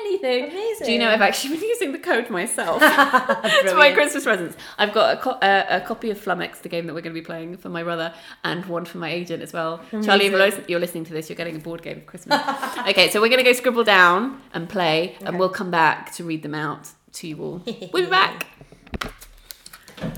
anything. 0.00 0.50
Amazing. 0.50 0.86
Do 0.86 0.92
you 0.92 0.98
know 0.98 1.08
I've 1.08 1.20
actually 1.22 1.56
been 1.56 1.68
using 1.68 1.92
the 1.92 1.98
code 1.98 2.30
myself? 2.30 2.80
it's 2.82 3.74
my 3.74 3.92
Christmas 3.92 4.24
presents. 4.24 4.56
I've 4.78 4.92
got 4.92 5.18
a, 5.18 5.20
co- 5.20 5.30
uh, 5.30 5.66
a 5.68 5.80
copy 5.80 6.10
of 6.10 6.18
Flummox, 6.18 6.62
the 6.62 6.68
game 6.68 6.86
that 6.86 6.94
we're 6.94 7.00
going 7.00 7.14
to 7.14 7.20
be 7.20 7.24
playing 7.24 7.56
for 7.56 7.68
my 7.68 7.82
brother, 7.82 8.12
and 8.44 8.64
one 8.66 8.84
for 8.84 8.98
my 8.98 9.10
agent 9.10 9.42
as 9.42 9.52
well. 9.52 9.80
Charlie, 10.02 10.26
if 10.26 10.68
you're 10.68 10.80
listening 10.80 11.04
to 11.04 11.12
this, 11.12 11.28
you're 11.28 11.36
getting 11.36 11.56
a 11.56 11.60
board 11.60 11.82
game 11.82 12.00
for 12.00 12.06
Christmas. 12.06 12.40
okay, 12.88 13.10
so 13.10 13.20
we're 13.20 13.28
going 13.28 13.38
to 13.38 13.44
go 13.44 13.52
scribble 13.52 13.84
down 13.84 14.40
and 14.52 14.68
play, 14.68 15.16
and 15.24 15.38
we'll 15.38 15.48
come 15.48 15.70
back 15.70 16.12
to 16.14 16.24
read 16.24 16.42
them 16.42 16.54
out 16.54 16.90
to 17.12 17.28
you 17.28 17.42
all. 17.42 17.62
We'll 17.92 18.04
be 18.04 18.10
back. 18.10 18.46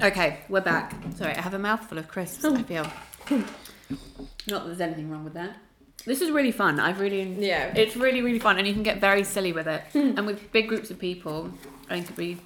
Okay, 0.03 0.41
we're 0.49 0.61
back. 0.61 0.95
Sorry, 1.17 1.35
I 1.35 1.41
have 1.41 1.55
a 1.55 1.59
mouthful 1.59 1.99
of 1.99 2.09
crisps, 2.09 2.45
I 2.45 2.63
feel. 2.63 2.87
Not 4.47 4.65
that 4.65 4.67
there's 4.67 4.81
anything 4.81 5.11
wrong 5.11 5.25
with 5.25 5.35
that. 5.35 5.57
This 6.05 6.21
is 6.21 6.31
really 6.31 6.51
fun. 6.53 6.81
I've 6.81 6.99
really 7.01 7.23
Yeah. 7.39 7.73
it's 7.77 7.97
really, 7.97 8.23
really 8.23 8.39
fun, 8.41 8.59
and 8.59 8.67
you 8.67 8.73
can 8.75 8.83
get 8.83 9.01
very 9.01 9.25
silly 9.25 9.53
with 9.53 9.69
it. 9.69 9.83
and 9.95 10.27
with 10.27 10.51
big 10.53 10.69
groups 10.69 10.91
of 10.91 10.99
people, 10.99 11.53
I 11.89 11.95
think 11.95 12.05
it'd 12.07 12.17
be 12.17 12.39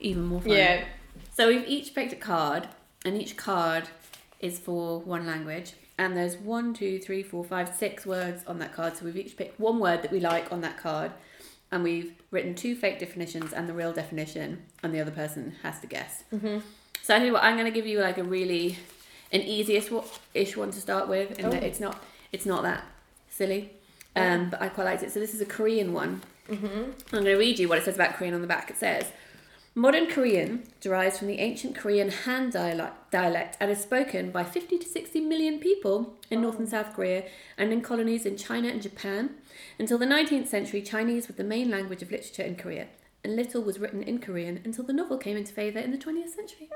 even 0.00 0.24
more 0.26 0.40
fun. 0.40 0.52
Yeah. 0.52 0.84
So 1.36 1.48
we've 1.48 1.66
each 1.66 1.94
picked 1.94 2.12
a 2.12 2.16
card, 2.16 2.68
and 3.04 3.20
each 3.20 3.36
card 3.36 3.84
is 4.40 4.58
for 4.58 5.00
one 5.00 5.26
language. 5.26 5.72
And 6.00 6.16
there's 6.16 6.36
one, 6.36 6.74
two, 6.74 6.98
three, 7.00 7.22
four, 7.24 7.42
five, 7.44 7.74
six 7.74 8.06
words 8.06 8.44
on 8.46 8.60
that 8.60 8.72
card. 8.72 8.96
So 8.96 9.04
we've 9.04 9.16
each 9.16 9.36
picked 9.36 9.58
one 9.58 9.80
word 9.80 10.02
that 10.02 10.12
we 10.12 10.20
like 10.20 10.52
on 10.52 10.60
that 10.60 10.78
card, 10.78 11.10
and 11.72 11.82
we've 11.82 12.12
written 12.30 12.54
two 12.54 12.74
fake 12.76 12.98
definitions 12.98 13.52
and 13.52 13.68
the 13.68 13.72
real 13.72 13.92
definition, 13.92 14.62
and 14.82 14.94
the 14.94 15.00
other 15.00 15.10
person 15.10 15.56
has 15.62 15.80
to 15.80 15.86
guess. 15.86 16.24
Mm-hmm. 16.32 16.58
So 17.02 17.14
I 17.14 17.18
tell 17.18 17.26
you 17.26 17.32
what, 17.32 17.42
I'm 17.44 17.54
going 17.54 17.66
to 17.66 17.72
give 17.72 17.86
you 17.86 18.00
like 18.00 18.18
a 18.18 18.24
really 18.24 18.78
an 19.32 19.42
easiest 19.42 19.90
ish 20.34 20.56
one 20.56 20.70
to 20.70 20.80
start 20.80 21.08
with, 21.08 21.38
and 21.38 21.52
Oh. 21.52 21.56
it's 21.56 21.80
not 21.80 22.02
it's 22.32 22.46
not 22.46 22.62
that 22.62 22.84
silly. 23.28 23.72
Um, 24.16 24.50
but 24.50 24.60
I 24.60 24.68
quite 24.68 24.84
liked 24.84 25.02
it. 25.02 25.12
So 25.12 25.20
this 25.20 25.34
is 25.34 25.40
a 25.40 25.46
Korean 25.46 25.92
one. 25.92 26.22
Mm-hmm. 26.50 26.66
I'm 26.66 26.92
going 27.10 27.24
to 27.24 27.36
read 27.36 27.58
you 27.58 27.68
what 27.68 27.78
it 27.78 27.84
says 27.84 27.94
about 27.94 28.14
Korean 28.14 28.34
on 28.34 28.40
the 28.40 28.48
back. 28.48 28.70
It 28.70 28.76
says, 28.76 29.12
Modern 29.74 30.06
Korean 30.08 30.64
derives 30.80 31.18
from 31.18 31.28
the 31.28 31.38
ancient 31.38 31.76
Korean 31.76 32.10
Han 32.10 32.50
dialect, 32.50 33.12
dialect 33.12 33.56
and 33.60 33.70
is 33.70 33.80
spoken 33.80 34.32
by 34.32 34.42
50 34.42 34.76
to 34.78 34.88
60 34.88 35.20
million 35.20 35.60
people 35.60 36.14
in 36.30 36.40
North 36.42 36.58
and 36.58 36.68
South 36.68 36.94
Korea 36.94 37.26
and 37.56 37.72
in 37.72 37.80
colonies 37.80 38.26
in 38.26 38.36
China 38.36 38.66
and 38.68 38.82
Japan. 38.82 39.36
Until 39.78 39.98
the 39.98 40.06
19th 40.06 40.48
century, 40.48 40.82
Chinese 40.82 41.28
was 41.28 41.36
the 41.36 41.44
main 41.44 41.70
language 41.70 42.02
of 42.02 42.10
literature 42.10 42.42
in 42.42 42.56
Korea. 42.56 42.88
and 43.24 43.36
little 43.36 43.62
was 43.62 43.78
written 43.78 44.02
in 44.02 44.18
Korean 44.20 44.60
until 44.64 44.84
the 44.84 44.92
novel 44.92 45.18
came 45.18 45.36
into 45.36 45.52
favour 45.52 45.78
in 45.80 45.90
the 45.90 45.98
20th 45.98 46.30
century. 46.30 46.68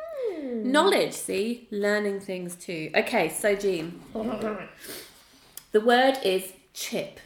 Knowledge, 0.43 1.13
see? 1.13 1.67
Learning 1.71 2.21
things 2.21 2.57
too. 2.57 2.91
Okay, 2.95 3.29
so 3.29 3.55
Jean, 3.55 4.01
the 5.73 5.81
word 5.81 6.19
is 6.25 6.53
chip 6.75 7.19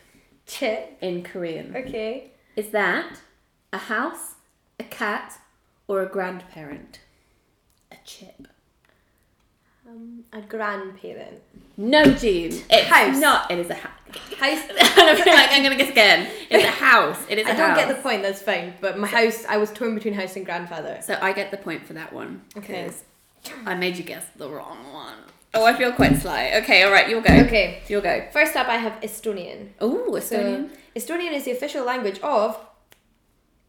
Chip. 0.47 0.97
in 1.01 1.23
Korean. 1.23 1.75
Okay. 1.77 2.31
Is 2.57 2.71
that 2.71 3.21
a 3.73 3.79
house, 3.79 4.35
a 4.79 4.85
cat, 4.85 5.39
or 5.89 6.03
a 6.03 6.07
grandparent? 6.09 7.01
A 7.93 7.97
chip. 8.05 8.47
Um, 9.89 10.25
a 10.33 10.41
grandparent. 10.41 11.43
No, 11.77 12.05
Jean. 12.05 12.53
It's 12.71 12.89
House. 12.89 13.19
not. 13.21 13.51
It 13.51 13.59
is 13.59 13.71
a 13.71 13.75
house. 13.75 13.93
House. 14.39 14.41
I 14.71 15.21
feel 15.23 15.35
like 15.35 15.51
I'm 15.53 15.63
going 15.63 15.77
to 15.77 15.83
guess 15.83 15.91
again. 15.93 16.29
It's 16.51 16.65
a 16.65 16.71
house. 16.71 17.19
It 17.29 17.39
is 17.39 17.47
a 17.49 17.53
I 17.53 17.57
don't 17.57 17.75
get 17.77 17.89
the 17.89 17.95
point. 18.03 18.23
That's 18.23 18.41
fine. 18.43 18.75
But 18.81 18.99
my 18.99 19.07
house, 19.07 19.45
I 19.49 19.59
was 19.59 19.71
torn 19.73 19.95
between 19.95 20.15
house 20.15 20.35
and 20.37 20.45
grandfather. 20.47 20.99
So 21.03 21.19
I 21.21 21.33
get 21.33 21.51
the 21.51 21.57
point 21.59 21.87
for 21.87 21.93
that 21.95 22.13
one. 22.13 22.43
Okay. 22.57 22.87
'cause 22.87 23.05
I 23.65 23.75
made 23.75 23.97
you 23.97 24.03
guess 24.05 24.25
the 24.37 24.49
wrong 24.49 24.93
one. 24.93 25.15
Oh, 25.57 25.65
I 25.65 25.75
feel 25.75 25.93
quite 25.93 26.17
sly. 26.19 26.53
Okay, 26.63 26.83
all 26.83 26.93
right, 26.93 27.09
you'll 27.09 27.23
go. 27.23 27.33
Okay. 27.33 27.81
You'll 27.89 28.03
go. 28.03 28.27
First 28.33 28.57
up, 28.57 28.69
I 28.69 28.77
have 28.77 29.01
Estonian. 29.01 29.71
Oh, 29.81 30.19
So, 30.21 30.37
Estonian. 30.37 30.71
Estonian 30.95 31.33
is 31.33 31.45
the 31.45 31.53
official 31.53 31.85
language 31.85 32.19
of 32.21 32.59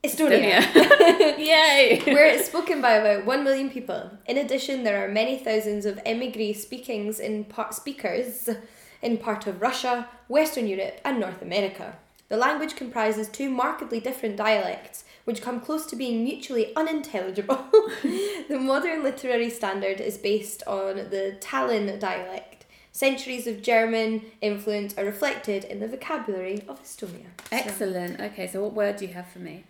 Estonia. 0.03 0.59
Estonia. 0.59 1.37
Yay. 1.37 2.01
where 2.05 2.25
it's 2.27 2.47
spoken 2.47 2.81
by 2.81 2.93
about 2.93 3.25
1 3.25 3.43
million 3.43 3.69
people. 3.69 4.11
In 4.25 4.37
addition, 4.37 4.83
there 4.83 5.03
are 5.03 5.07
many 5.11 5.37
thousands 5.39 5.85
of 5.85 5.99
emigre 6.05 6.53
speakings 6.53 7.19
in 7.19 7.45
part 7.45 7.73
speakers 7.73 8.49
in 9.01 9.17
part 9.17 9.47
of 9.47 9.61
Russia, 9.61 10.07
Western 10.27 10.67
Europe, 10.67 10.99
and 11.05 11.19
North 11.19 11.41
America. 11.41 11.95
The 12.29 12.37
language 12.37 12.75
comprises 12.75 13.29
two 13.29 13.49
markedly 13.49 13.99
different 13.99 14.35
dialects, 14.35 15.03
which 15.27 15.41
come 15.41 15.59
close 15.59 15.85
to 15.85 15.97
being 15.97 16.23
mutually 16.23 16.73
unintelligible. 16.77 17.65
the 18.47 18.57
modern 18.57 19.03
literary 19.03 19.49
standard 19.49 19.99
is 19.99 20.17
based 20.17 20.63
on 20.65 20.95
the 20.95 21.35
Tallinn 21.41 21.99
dialect. 21.99 22.65
Centuries 22.93 23.45
of 23.45 23.61
German 23.61 24.21
influence 24.39 24.97
are 24.97 25.03
reflected 25.03 25.65
in 25.65 25.81
the 25.81 25.87
vocabulary 25.89 26.63
of 26.69 26.81
Estonia. 26.81 27.25
Excellent. 27.51 28.21
Okay, 28.21 28.47
so 28.47 28.63
what 28.63 28.71
word 28.71 28.95
do 28.95 29.05
you 29.05 29.13
have 29.15 29.27
for 29.27 29.39
me? 29.39 29.65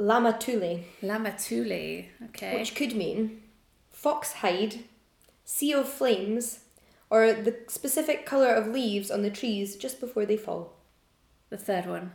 Lamatuli. 0.00 0.82
Lamatuli. 1.00 2.06
Okay. 2.24 2.58
which 2.58 2.74
could 2.74 2.96
mean 2.96 3.40
fox 3.88 4.32
hide, 4.32 4.80
sea 5.44 5.72
of 5.74 5.88
flames, 5.88 6.58
or 7.08 7.32
the 7.32 7.56
specific 7.68 8.26
colour 8.26 8.52
of 8.52 8.66
leaves 8.66 9.12
on 9.12 9.22
the 9.22 9.30
trees 9.30 9.76
just 9.76 10.00
before 10.00 10.26
they 10.26 10.36
fall. 10.36 10.72
The 11.50 11.56
third 11.56 11.86
one. 11.86 12.10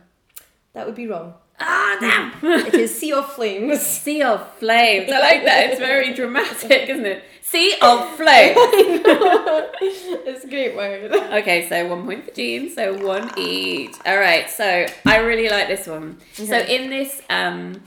That 0.74 0.84
would 0.84 0.94
be 0.94 1.06
wrong. 1.06 1.32
Ah, 1.60 1.96
damn. 2.00 2.32
It 2.66 2.74
is 2.74 2.98
sea 2.98 3.12
of 3.12 3.32
flames. 3.32 3.80
sea 3.86 4.22
of 4.22 4.54
flames. 4.58 5.10
I 5.10 5.18
like 5.18 5.44
that. 5.44 5.70
It's 5.70 5.80
very 5.80 6.14
dramatic, 6.14 6.88
isn't 6.88 7.06
it? 7.06 7.24
Sea 7.42 7.74
of 7.82 8.08
flames. 8.16 8.56
it's 10.26 10.44
a 10.44 10.48
great 10.48 10.76
word. 10.76 11.12
Okay, 11.12 11.68
so 11.68 11.86
one 11.88 12.04
point 12.04 12.24
for 12.24 12.30
Jean, 12.32 12.70
so 12.70 12.94
one 13.04 13.30
each. 13.38 13.94
All 14.06 14.18
right, 14.18 14.48
so 14.50 14.86
I 15.06 15.16
really 15.18 15.48
like 15.48 15.66
this 15.68 15.86
one. 15.86 16.18
So 16.34 16.58
in 16.58 16.90
this 16.90 17.22
um, 17.30 17.82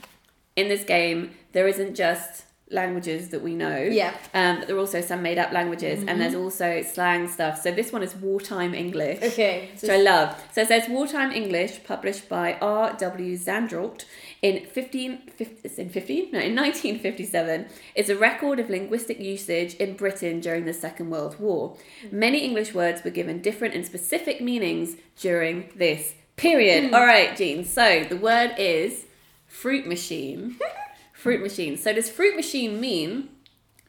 in 0.56 0.68
this 0.68 0.84
game, 0.84 1.30
there 1.52 1.68
isn't 1.68 1.94
just 1.94 2.44
languages 2.72 3.28
that 3.30 3.42
we 3.42 3.54
know. 3.54 3.76
Yeah. 3.78 4.14
Um, 4.34 4.58
but 4.58 4.66
there 4.68 4.76
are 4.76 4.80
also 4.80 5.00
some 5.00 5.22
made 5.22 5.38
up 5.38 5.52
languages, 5.52 6.00
and 6.00 6.08
Mm-hmm. 6.08 6.18
there's 6.20 6.34
also 6.34 6.82
slang 6.82 7.28
stuff. 7.28 7.60
So 7.62 7.70
this 7.72 7.92
one 7.92 8.02
is 8.02 8.14
wartime 8.16 8.74
English. 8.74 9.22
Okay. 9.22 9.68
Which 9.80 9.90
I 9.90 9.98
love. 9.98 10.34
So 10.52 10.62
it 10.62 10.68
says 10.68 10.88
Wartime 10.88 11.32
English, 11.32 11.84
published 11.84 12.28
by 12.28 12.54
R. 12.60 12.94
W. 12.98 13.36
Zandvoort 13.36 14.04
in 14.42 14.64
15, 14.66 15.18
15 15.36 15.70
in 15.78 15.88
15? 15.88 16.32
No, 16.32 16.38
in 16.40 16.56
1957, 16.56 17.66
is 17.94 18.08
a 18.10 18.16
record 18.16 18.58
of 18.58 18.68
linguistic 18.70 19.20
usage 19.20 19.74
in 19.76 19.94
Britain 19.94 20.40
during 20.40 20.64
the 20.64 20.72
Second 20.74 21.10
World 21.10 21.38
War. 21.38 21.76
Many 22.10 22.38
English 22.40 22.74
words 22.74 23.04
were 23.04 23.10
given 23.10 23.40
different 23.40 23.74
and 23.74 23.84
specific 23.86 24.40
meanings 24.40 24.96
during 25.20 25.70
this 25.76 26.14
period. 26.36 26.92
All 26.94 27.04
right, 27.06 27.36
Jean. 27.36 27.64
So 27.64 28.04
the 28.08 28.16
word 28.16 28.54
is 28.58 29.04
fruit 29.46 29.86
machine. 29.86 30.56
fruit 31.22 31.40
machine. 31.40 31.76
So 31.76 31.92
does 31.92 32.08
fruit 32.10 32.34
machine 32.36 32.80
mean 32.80 33.28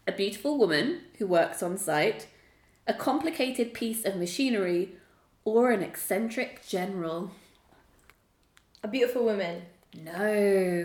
a 0.08 0.12
beautiful 0.12 0.58
woman 0.58 1.02
who 1.18 1.26
works 1.26 1.64
on 1.64 1.78
site, 1.78 2.28
a 2.88 2.94
complicated 2.94 3.74
piece 3.74 4.06
of 4.06 4.16
machinery, 4.16 4.82
or 5.46 5.72
an 5.72 5.82
eccentric 5.84 6.66
general? 6.68 7.32
a 8.84 8.88
beautiful 8.90 9.24
woman, 9.24 9.62
No. 9.98 10.12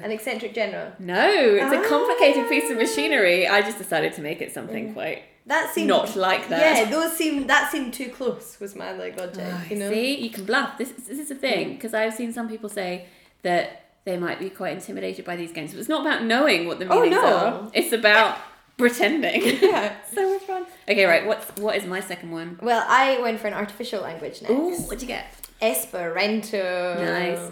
an 0.06 0.11
eccentric 0.12 0.54
general. 0.54 0.92
No, 1.00 1.28
it's 1.61 1.72
a 1.74 1.88
complicated 1.88 2.44
Ah. 2.46 2.48
piece 2.48 2.70
of 2.70 2.76
machinery. 2.76 3.48
I 3.48 3.61
just 3.61 3.76
decided 3.78 4.12
to 4.14 4.22
make 4.22 4.40
it 4.40 4.52
something 4.52 4.92
quite 4.94 5.24
That 5.46 5.74
seemed 5.74 5.88
not 5.88 6.14
like 6.14 6.48
that. 6.50 6.61
Yeah, 6.76 6.84
those 6.90 7.16
seem 7.16 7.46
that 7.48 7.72
seemed 7.72 7.92
too 7.94 8.11
close. 8.11 8.61
Was 8.61 8.76
my 8.76 8.92
like 8.92 9.18
logic, 9.18 9.44
Oh, 9.44 9.62
you 9.68 9.76
know? 9.80 9.90
See, 9.90 10.16
you 10.24 10.30
can 10.30 10.44
bluff. 10.44 10.78
This, 10.78 10.90
this 10.92 11.18
is 11.18 11.30
a 11.32 11.34
thing 11.34 11.72
because 11.74 11.92
I've 11.92 12.14
seen 12.14 12.32
some 12.32 12.48
people 12.48 12.68
say 12.68 13.06
that 13.42 13.88
they 14.04 14.16
might 14.16 14.38
be 14.38 14.48
quite 14.50 14.72
intimidated 14.74 15.24
by 15.24 15.37
these 15.37 15.52
games. 15.52 15.72
But 15.72 15.80
it's 15.80 15.88
not 15.88 16.00
about 16.06 16.24
knowing 16.24 16.66
what 16.66 16.78
the 16.78 16.87
meanings 16.87 16.98
Oh, 16.98 17.02
meanings 17.02 17.22
no. 17.22 17.37
are. 17.37 17.70
It's 17.74 17.92
about 17.92 18.38
pretending. 18.76 19.42
Yeah. 19.62 19.94
so 20.14 20.32
much 20.32 20.42
fun. 20.42 20.66
Okay, 20.88 21.04
right. 21.04 21.26
What's 21.26 21.46
what 21.61 21.76
is 21.76 21.84
my 21.84 22.00
second 22.00 22.30
one? 22.30 22.58
Well, 22.62 22.84
I 22.88 23.20
went 23.20 23.40
for 23.40 23.48
an 23.48 23.54
artificial 23.54 24.00
language 24.02 24.40
next. 24.42 24.52
Ooh, 24.52 24.74
what'd 24.87 25.02
you 25.02 25.08
get? 25.08 25.26
Esperanto. 25.61 26.94
Nice. 27.04 27.50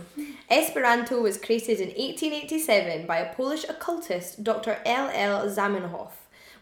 Esperanto 0.48 1.20
was 1.20 1.36
created 1.38 1.80
in 1.80 1.88
1887 1.88 3.06
by 3.06 3.18
a 3.18 3.34
Polish 3.34 3.64
occultist, 3.68 4.44
Dr. 4.44 4.78
L. 4.86 5.10
L. 5.12 5.48
Zamenhof, 5.48 6.10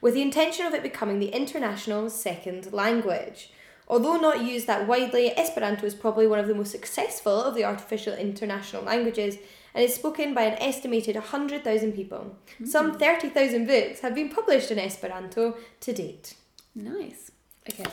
with 0.00 0.14
the 0.14 0.22
intention 0.22 0.64
of 0.66 0.72
it 0.74 0.82
becoming 0.82 1.18
the 1.18 1.28
international 1.28 2.08
second 2.08 2.72
language. 2.72 3.50
Although 3.86 4.16
not 4.16 4.42
used 4.42 4.66
that 4.66 4.86
widely, 4.88 5.36
Esperanto 5.36 5.84
is 5.84 5.94
probably 5.94 6.26
one 6.26 6.38
of 6.38 6.46
the 6.48 6.54
most 6.54 6.70
successful 6.72 7.42
of 7.42 7.54
the 7.54 7.64
artificial 7.64 8.14
international 8.14 8.82
languages 8.82 9.36
and 9.74 9.84
is 9.84 9.94
spoken 9.94 10.32
by 10.34 10.42
an 10.42 10.58
estimated 10.62 11.16
100,000 11.16 11.92
people. 11.92 12.36
Some 12.64 12.96
30,000 12.98 13.66
books 13.66 14.00
have 14.00 14.14
been 14.14 14.28
published 14.28 14.70
in 14.70 14.78
Esperanto 14.78 15.56
to 15.80 15.92
date. 15.92 16.34
Nice. 16.74 17.30
Okay. 17.68 17.90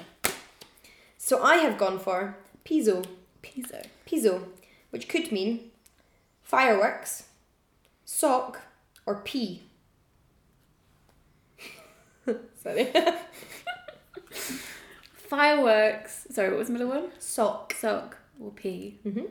So 1.18 1.42
I 1.42 1.56
have 1.58 1.78
gone 1.78 1.98
for 2.00 2.38
Piso. 2.64 3.02
Piso. 3.42 3.82
Piso, 4.06 4.48
which 4.92 5.08
could 5.08 5.32
mean 5.32 5.72
fireworks, 6.44 7.24
sock, 8.06 8.62
or 9.06 9.16
pea. 9.22 9.64
Sorry. 12.62 12.92
Fireworks. 15.14 16.28
Sorry, 16.30 16.50
what 16.50 16.60
was 16.60 16.68
the 16.68 16.74
middle 16.74 16.90
one? 16.90 17.10
sock. 17.20 17.74
Sock 17.74 18.18
or 18.40 18.52
pea. 18.52 19.00
Mhm. 19.06 19.30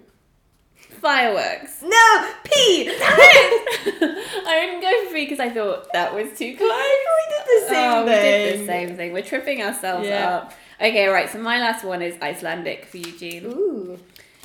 Fireworks. 0.91 1.83
No, 1.83 2.29
pea! 2.45 2.91
I 3.01 4.59
didn't 4.61 4.81
go 4.81 5.07
for 5.07 5.15
pea 5.15 5.25
because 5.25 5.41
I 5.41 5.51
thought 5.51 5.93
that 5.93 6.15
was 6.15 6.37
too 6.39 6.57
close. 6.57 6.71
we 6.71 7.35
did 7.37 7.47
the 7.47 7.69
same 7.69 7.93
oh, 7.93 8.05
thing. 8.07 8.07
we 8.07 8.29
did 8.29 8.61
the 8.61 8.67
same 8.67 8.97
thing. 8.97 9.13
We're 9.13 9.23
tripping 9.23 9.63
ourselves 9.63 10.07
Yeah. 10.07 10.29
up. 10.37 10.53
Okay, 10.81 11.09
right. 11.09 11.29
So 11.29 11.39
my 11.39 11.59
last 11.61 11.85
one 11.85 12.03
is 12.03 12.17
Icelandic 12.23 12.87
for 12.87 12.97
Eugene. 12.99 13.47
Ooh. 13.47 13.99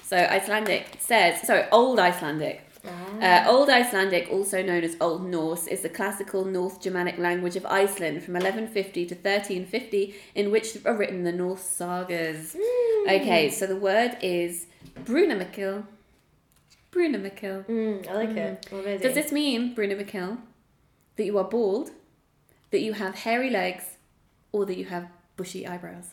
So 0.04 0.18
Icelandic 0.18 0.98
says, 1.00 1.42
sorry, 1.42 1.66
Old 1.72 2.00
Icelandic. 2.00 2.62
Uh, 3.22 3.44
Old 3.48 3.70
Icelandic, 3.70 4.28
also 4.32 4.62
known 4.62 4.84
as 4.84 4.96
Old 5.02 5.26
Norse, 5.26 5.68
is 5.68 5.82
the 5.82 5.90
classical 5.90 6.46
North 6.46 6.82
Germanic 6.82 7.18
language 7.18 7.56
of 7.56 7.66
Iceland 7.66 8.24
from 8.24 8.34
1150 8.34 9.06
to 9.08 9.16
1350, 9.16 10.16
in 10.36 10.52
which 10.52 10.78
are 10.86 10.94
written 10.96 11.24
the 11.24 11.32
Norse 11.32 11.64
sagas. 11.64 12.56
Okay, 13.08 13.50
so 13.50 13.66
the 13.66 13.76
word 13.76 14.18
is 14.22 14.68
Brunamikil. 15.04 15.86
Brunamikil. 16.96 17.66
Mm, 17.66 18.08
I 18.08 18.14
like 18.14 18.30
it 18.30 18.68
already. 18.72 19.04
Does 19.04 19.14
this 19.14 19.32
mean, 19.32 19.76
Brunamikil, 19.76 20.38
that 21.18 21.26
you 21.26 21.38
are 21.38 21.44
bald, 21.44 21.92
that 22.72 22.80
you 22.80 22.94
have 22.94 23.16
hairy 23.16 23.50
legs, 23.50 23.98
or 24.52 24.66
that 24.66 24.78
you 24.78 24.86
have 24.86 25.10
bushy 25.36 25.68
eyebrows? 25.68 26.12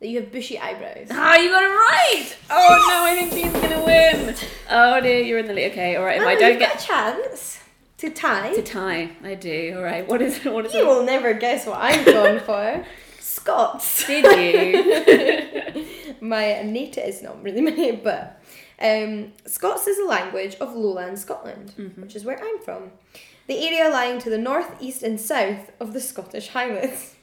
That 0.00 0.08
you 0.08 0.20
have 0.20 0.32
bushy 0.32 0.58
eyebrows. 0.58 1.08
Ah, 1.10 1.36
you 1.36 1.50
got 1.50 1.62
it 1.62 1.66
right! 1.66 2.36
Oh 2.50 2.86
no, 2.88 3.04
I 3.04 3.14
think 3.16 3.32
she's 3.32 3.52
gonna 3.52 3.84
win. 3.84 4.34
Oh 4.70 5.00
dear, 5.00 5.20
you're 5.22 5.38
in 5.38 5.46
the 5.46 5.54
lead. 5.54 5.72
Okay, 5.72 5.96
all 5.96 6.04
right. 6.04 6.20
If 6.20 6.26
I 6.26 6.34
don't 6.34 6.58
get 6.58 6.82
a 6.82 6.86
chance 6.86 7.60
to 7.98 8.10
tie. 8.10 8.54
to 8.54 8.62
tie, 8.62 9.10
I 9.22 9.34
do. 9.34 9.74
All 9.76 9.82
right. 9.82 10.06
What 10.06 10.22
is 10.22 10.44
it? 10.44 10.52
What 10.52 10.66
is 10.66 10.74
it? 10.74 10.78
you 10.78 10.84
it? 10.84 10.86
will 10.86 11.04
never 11.04 11.34
guess 11.34 11.66
what 11.66 11.78
I'm 11.80 12.04
going 12.04 12.40
for. 12.40 12.84
Scots. 13.20 14.06
Did 14.06 14.24
you? 14.24 16.14
my 16.20 16.62
native 16.62 17.04
is 17.04 17.22
not 17.22 17.42
really 17.42 17.60
my 17.60 17.70
name, 17.70 18.00
but 18.02 18.37
um, 18.80 19.32
Scots 19.46 19.86
is 19.86 19.98
a 19.98 20.04
language 20.04 20.54
of 20.56 20.74
lowland 20.74 21.18
Scotland, 21.18 21.72
Mm-hmm. 21.78 22.00
which 22.02 22.14
is 22.16 22.24
where 22.24 22.38
I'm 22.42 22.58
from. 22.60 22.92
The 23.46 23.58
area 23.66 23.88
lying 23.90 24.18
to 24.20 24.30
the 24.30 24.38
north, 24.38 24.70
east, 24.80 25.02
and 25.02 25.18
south 25.20 25.70
of 25.80 25.92
the 25.94 26.00
Scottish 26.00 26.48
Highlands. 26.48 27.14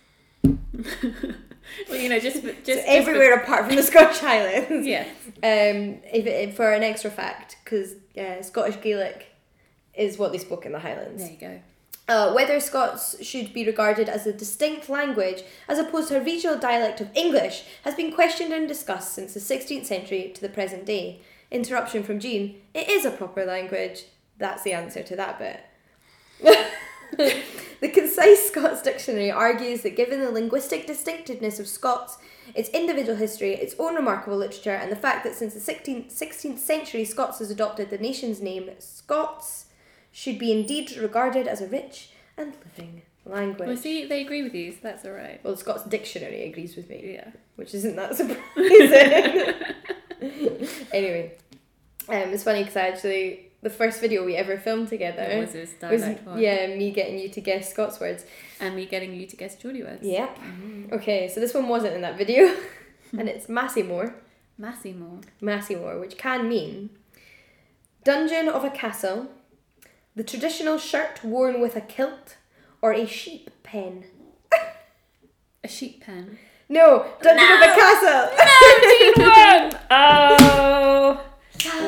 well, 0.44 2.00
you 2.00 2.10
know, 2.10 2.20
just 2.20 2.42
just, 2.44 2.44
So 2.44 2.74
just 2.74 2.84
everywhere 2.88 3.36
apart 3.36 3.66
from 3.68 3.76
the 3.76 3.84
Scottish 3.92 4.20
Highlands. 4.20 4.86
yeah. 4.88 5.04
Um, 5.44 6.00
if, 6.12 6.26
if 6.26 6.56
for 6.56 6.72
an 6.72 6.84
extra 6.84 7.12
fact, 7.12 7.58
because 7.64 7.94
uh, 8.18 8.42
Scottish 8.42 8.82
Gaelic 8.82 9.28
is 9.94 10.18
what 10.18 10.32
they 10.32 10.38
spoke 10.38 10.66
in 10.66 10.72
the 10.72 10.80
Highlands. 10.80 11.22
There 11.24 11.32
you 11.32 11.38
go. 11.40 11.60
Uh, 12.08 12.34
whether 12.34 12.60
Scots 12.60 13.24
should 13.26 13.52
be 13.52 13.66
regarded 13.66 14.08
as 14.10 14.28
a 14.28 14.34
distinct 14.34 14.90
language 14.90 15.42
as 15.68 15.80
opposed 15.80 16.10
to 16.10 16.18
a 16.18 16.24
regional 16.24 16.58
dialect 16.58 17.02
of 17.02 17.10
English 17.16 17.64
has 17.84 17.96
been 17.96 18.12
questioned 18.12 18.54
and 18.54 18.68
discussed 18.68 19.14
since 19.14 19.34
the 19.34 19.40
16th 19.40 19.86
century 19.86 20.32
to 20.36 20.42
the 20.42 20.50
present 20.50 20.86
day. 20.86 21.20
Interruption 21.56 22.04
from 22.04 22.20
Jean. 22.20 22.62
It 22.74 22.90
is 22.90 23.06
a 23.06 23.12
proper 23.12 23.46
language. 23.46 24.04
That's 24.38 24.64
the 24.64 24.74
answer 24.74 25.02
to 25.04 25.16
that 25.16 25.40
bit. 25.40 25.62
the 27.80 27.88
Concise 27.88 28.50
Scots 28.50 28.82
Dictionary 28.82 29.32
argues 29.32 29.82
that 29.84 29.96
given 29.96 30.20
the 30.20 30.32
linguistic 30.32 30.86
distinctiveness 30.86 31.58
of 31.58 31.68
Scots, 31.70 32.18
its 32.54 32.68
individual 32.72 33.16
history, 33.16 33.54
its 33.54 33.74
own 33.80 33.96
remarkable 33.96 34.36
literature, 34.36 34.76
and 34.76 34.92
the 34.92 34.98
fact 34.98 35.24
that 35.24 35.34
since 35.34 35.54
the 35.54 35.62
16th, 35.62 36.12
16th 36.12 36.60
century 36.60 37.06
Scots 37.06 37.40
has 37.40 37.50
adopted 37.50 37.90
the 37.90 37.98
nation's 38.00 38.42
name, 38.42 38.70
Scots 38.80 39.68
should 40.12 40.38
be 40.38 40.52
indeed 40.52 40.98
regarded 40.98 41.48
as 41.48 41.62
a 41.62 41.68
rich 41.68 42.10
and 42.36 42.54
living 42.66 43.04
language. 43.24 43.68
Well, 43.70 43.78
see, 43.78 44.06
they 44.06 44.22
agree 44.26 44.44
with 44.44 44.54
you, 44.54 44.74
so 44.74 44.80
that's 44.84 45.06
all 45.06 45.12
right. 45.12 45.40
Well, 45.42 45.54
the 45.54 45.60
Scots 45.60 45.86
Dictionary 45.86 46.50
agrees 46.50 46.76
with 46.76 46.90
me, 46.90 47.14
Yeah. 47.14 47.30
which 47.56 47.74
isn't 47.74 47.96
that 47.96 48.14
surprising. 48.18 49.54
anyway, 50.94 51.34
um, 52.10 52.30
it's 52.34 52.44
funny 52.44 52.60
because 52.62 52.76
I 52.78 52.88
actually 52.90 53.42
the 53.62 53.70
first 53.70 54.00
video 54.00 54.24
we 54.24 54.36
ever 54.36 54.58
filmed 54.58 54.90
together 54.90 55.24
What 55.28 55.40
was 55.40 55.54
this 55.54 55.74
was 55.82 56.02
one? 56.04 56.40
yeah 56.40 56.68
me 56.68 56.92
getting 56.92 57.18
you 57.18 57.30
to 57.30 57.42
guess 57.42 57.72
Scots 57.72 58.00
words. 58.00 58.26
And 58.60 58.76
me 58.76 58.86
getting 58.86 59.14
you 59.14 59.26
to 59.28 59.36
guess 59.36 59.56
Geordie 59.56 59.84
words. 59.84 60.04
Yep. 60.04 60.38
Mhm. 60.40 60.92
Okay, 60.94 61.28
so 61.28 61.40
this 61.40 61.54
one 61.54 61.68
wasn't 61.68 61.94
in 61.96 62.02
that 62.02 62.18
video, 62.18 62.44
and 63.18 63.28
it's 63.28 63.48
Massimore, 63.48 64.14
Massimore. 64.60 65.24
Massimore, 65.42 66.00
which 66.00 66.16
can 66.18 66.48
mean 66.48 66.90
dungeon 68.04 68.48
of 68.48 68.64
a 68.64 68.70
castle, 68.70 69.28
the 70.16 70.24
traditional 70.24 70.78
shirt 70.78 71.24
worn 71.24 71.60
with 71.60 71.76
a 71.76 71.82
kilt, 71.82 72.38
or 72.82 72.94
a 72.94 73.06
sheep 73.08 73.50
pen. 73.64 74.06
A 75.64 75.68
sheep 75.68 76.04
pen. 76.06 76.38
No, 76.70 77.06
dungeon 77.24 77.52
of 77.58 77.62
a 77.62 77.74
castle. 77.76 78.30
Oh! 79.90 80.95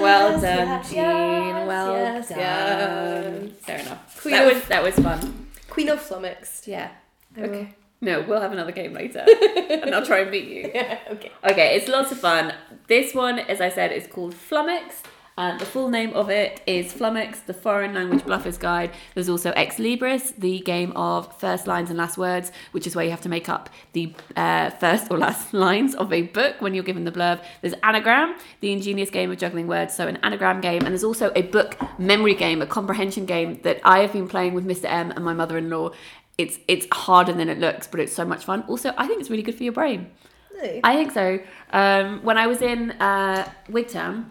Well 0.01 0.32
Yes, 0.32 0.41
done, 0.41 0.67
yes, 0.67 0.89
Jean. 0.91 1.67
well 1.67 1.91
yes, 1.93 2.30
done. 2.30 3.51
Fair 3.61 3.80
enough. 3.80 4.21
Queen 4.21 4.34
that 4.34 4.47
of- 4.47 4.53
was 4.55 4.63
that 4.65 4.84
was 4.84 4.95
fun. 4.95 5.47
Queen 5.69 5.89
of 5.89 6.01
flummoxed. 6.01 6.67
Yeah. 6.67 6.89
I 7.38 7.41
will- 7.41 7.49
Okay. 7.49 7.73
No, 7.99 8.21
we'll 8.21 8.41
have 8.41 8.51
another 8.51 8.71
game 8.71 8.93
later, 8.93 9.25
and 9.69 9.95
I'll 9.95 10.05
try 10.05 10.19
and 10.19 10.30
beat 10.32 10.47
you. 10.47 10.69
Yeah, 10.75 10.99
okay. 11.13 11.32
Okay, 11.43 11.75
it's 11.75 11.88
lots 11.88 12.11
of 12.11 12.19
fun. 12.19 12.53
This 12.88 13.15
one, 13.15 13.39
as 13.39 13.59
I 13.59 13.69
said, 13.69 13.91
is 13.91 14.05
called 14.05 14.36
Flummox. 14.36 15.01
And 15.38 15.60
the 15.60 15.66
full 15.66 15.90
name 15.90 16.14
of 16.14 16.32
it 16.32 16.62
is 16.66 16.92
Flummox, 16.92 17.46
the 17.46 17.54
Foreign 17.54 17.94
Language 17.94 18.26
Bluffer's 18.26 18.58
Guide. 18.58 18.92
There's 19.14 19.30
also 19.30 19.52
Ex 19.52 19.76
Libris, 19.76 20.36
the 20.36 20.62
game 20.62 20.92
of 20.96 21.32
first 21.40 21.68
lines 21.68 21.92
and 21.92 21.98
last 21.98 22.18
words, 22.18 22.52
which 22.72 22.88
is 22.88 22.96
where 22.96 23.06
you 23.06 23.12
have 23.12 23.22
to 23.22 23.30
make 23.30 23.48
up 23.48 23.70
the 23.94 24.16
uh, 24.36 24.72
first 24.72 25.12
or 25.12 25.18
last 25.20 25.54
lines 25.68 25.94
of 25.94 26.12
a 26.12 26.24
book 26.24 26.56
when 26.60 26.74
you're 26.74 26.84
given 26.84 27.04
the 27.04 27.12
blurb. 27.12 27.40
There's 27.62 27.76
Anagram, 27.84 28.36
the 28.62 28.72
ingenious 28.72 29.12
game 29.12 29.30
of 29.30 29.38
juggling 29.38 29.68
words, 29.68 29.96
so 29.96 30.08
an 30.08 30.18
anagram 30.24 30.60
game. 30.60 30.82
And 30.82 30.88
there's 30.88 31.04
also 31.04 31.32
a 31.36 31.44
book 31.44 31.78
memory 32.00 32.34
game, 32.34 32.64
a 32.64 32.66
comprehension 32.66 33.28
game 33.28 33.60
that 33.62 33.80
I 33.84 34.00
have 34.00 34.14
been 34.14 34.28
playing 34.28 34.56
with 34.56 34.66
Mr. 34.66 34.86
M 34.86 35.12
and 35.12 35.24
my 35.24 35.34
mother 35.34 35.60
in 35.60 35.70
law. 35.70 35.92
It's, 36.40 36.58
it's 36.68 36.88
harder 36.92 37.34
than 37.34 37.48
it 37.48 37.60
looks, 37.60 37.86
but 37.86 38.00
it's 38.00 38.14
so 38.14 38.26
much 38.26 38.44
fun. 38.46 38.64
Also, 38.68 38.92
I 38.98 39.06
think 39.06 39.20
it's 39.20 39.30
really 39.30 39.44
good 39.44 39.56
for 39.56 39.64
your 39.64 39.74
brain. 39.74 40.10
I 40.84 40.96
think 40.96 41.12
so. 41.12 41.40
Um, 41.72 42.24
when 42.24 42.40
I 42.40 42.48
was 42.48 42.64
in 42.64 42.92
uh, 42.94 43.48
Wigtown 43.70 44.26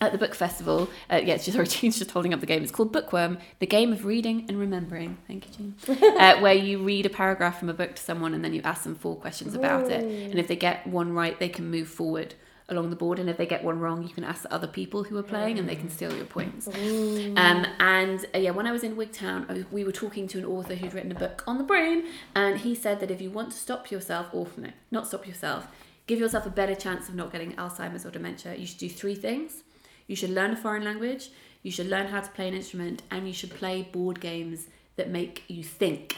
at 0.00 0.12
the 0.12 0.18
book 0.18 0.34
festival, 0.34 0.88
uh, 1.10 1.20
yeah, 1.24 1.36
sorry, 1.38 1.66
Jean's 1.66 1.98
just 1.98 2.10
holding 2.12 2.32
up 2.32 2.40
the 2.40 2.46
game. 2.46 2.62
It's 2.62 2.72
called 2.72 2.92
Bookworm, 2.92 3.38
the 3.58 3.66
game 3.66 3.92
of 3.92 4.04
reading 4.04 4.44
and 4.48 4.58
remembering. 4.58 5.18
Thank 5.26 5.46
you, 5.58 5.74
Jean. 5.86 6.02
uh, 6.18 6.38
where 6.40 6.54
you 6.54 6.78
read 6.82 7.06
a 7.06 7.10
paragraph 7.10 7.58
from 7.58 7.68
a 7.68 7.74
book 7.74 7.96
to 7.96 8.02
someone 8.02 8.34
and 8.34 8.44
then 8.44 8.54
you 8.54 8.62
ask 8.64 8.84
them 8.84 8.94
four 8.94 9.16
questions 9.16 9.54
about 9.54 9.90
it, 9.90 10.02
and 10.30 10.38
if 10.38 10.46
they 10.48 10.56
get 10.56 10.86
one 10.86 11.12
right, 11.12 11.38
they 11.38 11.48
can 11.48 11.70
move 11.70 11.88
forward 11.88 12.34
along 12.70 12.90
the 12.90 12.96
board, 12.96 13.18
and 13.18 13.30
if 13.30 13.38
they 13.38 13.46
get 13.46 13.64
one 13.64 13.80
wrong, 13.80 14.02
you 14.02 14.10
can 14.10 14.22
ask 14.24 14.42
the 14.42 14.52
other 14.52 14.66
people 14.66 15.02
who 15.02 15.16
are 15.16 15.22
playing, 15.22 15.58
and 15.58 15.66
they 15.66 15.74
can 15.74 15.88
steal 15.88 16.14
your 16.14 16.26
points. 16.26 16.68
Um, 16.68 17.64
and 17.80 18.26
uh, 18.34 18.38
yeah, 18.38 18.50
when 18.50 18.66
I 18.66 18.72
was 18.72 18.84
in 18.84 18.94
Wigtown, 18.94 19.48
I 19.48 19.54
was- 19.54 19.64
we 19.72 19.84
were 19.84 19.92
talking 19.92 20.28
to 20.28 20.38
an 20.38 20.44
author 20.44 20.74
who'd 20.74 20.92
written 20.92 21.10
a 21.10 21.14
book 21.14 21.42
on 21.46 21.56
the 21.56 21.64
brain, 21.64 22.04
and 22.34 22.58
he 22.58 22.74
said 22.74 23.00
that 23.00 23.10
if 23.10 23.22
you 23.22 23.30
want 23.30 23.52
to 23.52 23.56
stop 23.56 23.90
yourself, 23.90 24.26
or 24.34 24.46
no, 24.58 24.68
not 24.90 25.06
stop 25.06 25.26
yourself, 25.26 25.66
give 26.06 26.18
yourself 26.18 26.44
a 26.44 26.50
better 26.50 26.74
chance 26.74 27.08
of 27.08 27.14
not 27.14 27.32
getting 27.32 27.52
Alzheimer's 27.54 28.04
or 28.04 28.10
dementia, 28.10 28.54
you 28.56 28.66
should 28.66 28.78
do 28.78 28.90
three 28.90 29.14
things. 29.14 29.62
You 30.08 30.16
should 30.16 30.30
learn 30.30 30.50
a 30.50 30.56
foreign 30.56 30.84
language, 30.84 31.30
you 31.62 31.70
should 31.70 31.86
learn 31.86 32.08
how 32.08 32.20
to 32.20 32.30
play 32.30 32.48
an 32.48 32.54
instrument, 32.54 33.02
and 33.12 33.28
you 33.28 33.32
should 33.32 33.50
play 33.50 33.82
board 33.82 34.20
games 34.20 34.66
that 34.96 35.08
make 35.10 35.44
you 35.46 35.62
think. 35.62 36.16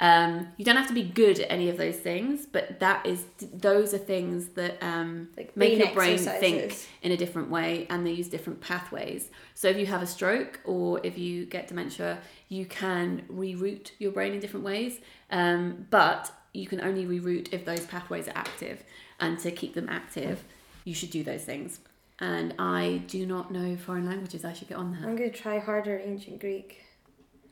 Um, 0.00 0.48
you 0.56 0.64
don't 0.64 0.76
have 0.76 0.86
to 0.88 0.94
be 0.94 1.02
good 1.02 1.40
at 1.40 1.50
any 1.50 1.68
of 1.68 1.76
those 1.76 1.96
things, 1.96 2.46
but 2.46 2.78
that 2.78 3.04
is 3.04 3.24
those 3.52 3.92
are 3.94 3.98
things 3.98 4.48
that 4.50 4.80
um, 4.80 5.28
Like 5.36 5.56
make 5.56 5.76
your 5.78 5.92
brain 5.92 6.18
think 6.18 6.76
in 7.02 7.10
a 7.10 7.16
different 7.16 7.50
way 7.50 7.86
and 7.90 8.06
they 8.06 8.12
use 8.12 8.28
different 8.28 8.60
pathways. 8.60 9.28
So 9.54 9.68
if 9.68 9.76
you 9.76 9.86
have 9.86 10.02
a 10.02 10.06
stroke 10.06 10.60
or 10.64 11.00
if 11.02 11.18
you 11.18 11.46
get 11.46 11.66
dementia, 11.66 12.18
you 12.48 12.64
can 12.64 13.24
reroute 13.28 13.90
your 13.98 14.12
brain 14.12 14.34
in 14.34 14.40
different 14.40 14.64
ways, 14.64 15.00
um, 15.32 15.86
but 15.90 16.30
you 16.52 16.68
can 16.68 16.80
only 16.80 17.04
reroute 17.04 17.52
if 17.52 17.64
those 17.64 17.84
pathways 17.86 18.28
are 18.28 18.36
active. 18.36 18.84
And 19.18 19.36
to 19.40 19.50
keep 19.50 19.74
them 19.74 19.88
active, 19.88 20.44
you 20.84 20.94
should 20.94 21.10
do 21.10 21.24
those 21.24 21.42
things. 21.42 21.80
And 22.20 22.54
I 22.58 23.02
do 23.06 23.24
not 23.26 23.50
know 23.52 23.76
foreign 23.76 24.06
languages. 24.06 24.44
I 24.44 24.52
should 24.52 24.68
get 24.68 24.76
on 24.78 24.90
that. 24.92 25.02
I'm 25.02 25.14
going 25.16 25.30
to 25.30 25.36
try 25.36 25.58
harder 25.58 26.00
ancient 26.04 26.40
Greek. 26.40 26.84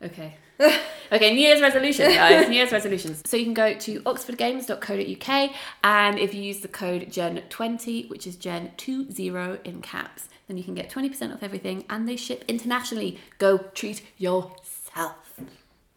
Okay. 0.03 0.35
okay, 0.61 1.35
New 1.35 1.41
Year's 1.41 1.61
resolutions, 1.61 2.15
guys. 2.15 2.49
New 2.49 2.57
Year's 2.57 2.73
resolutions. 2.73 3.23
So 3.25 3.37
you 3.37 3.45
can 3.45 3.55
go 3.55 3.75
to 3.75 4.01
oxfordgames.co.uk 4.03 5.51
and 5.85 6.19
if 6.19 6.35
you 6.35 6.43
use 6.43 6.61
the 6.61 6.69
code 6.69 7.03
GEN20, 7.09 8.11
which 8.11 8.27
is 8.27 8.37
GEN20 8.37 9.65
in 9.65 9.81
caps, 9.83 10.29
then 10.49 10.57
you 10.59 10.65
can 10.65 10.75
get 10.75 10.91
20% 10.91 11.33
off 11.35 11.43
everything 11.43 11.85
and 11.89 12.09
they 12.09 12.17
ship 12.17 12.45
internationally. 12.49 13.19
Go 13.39 13.59
treat 13.59 14.03
yourself. 14.19 15.41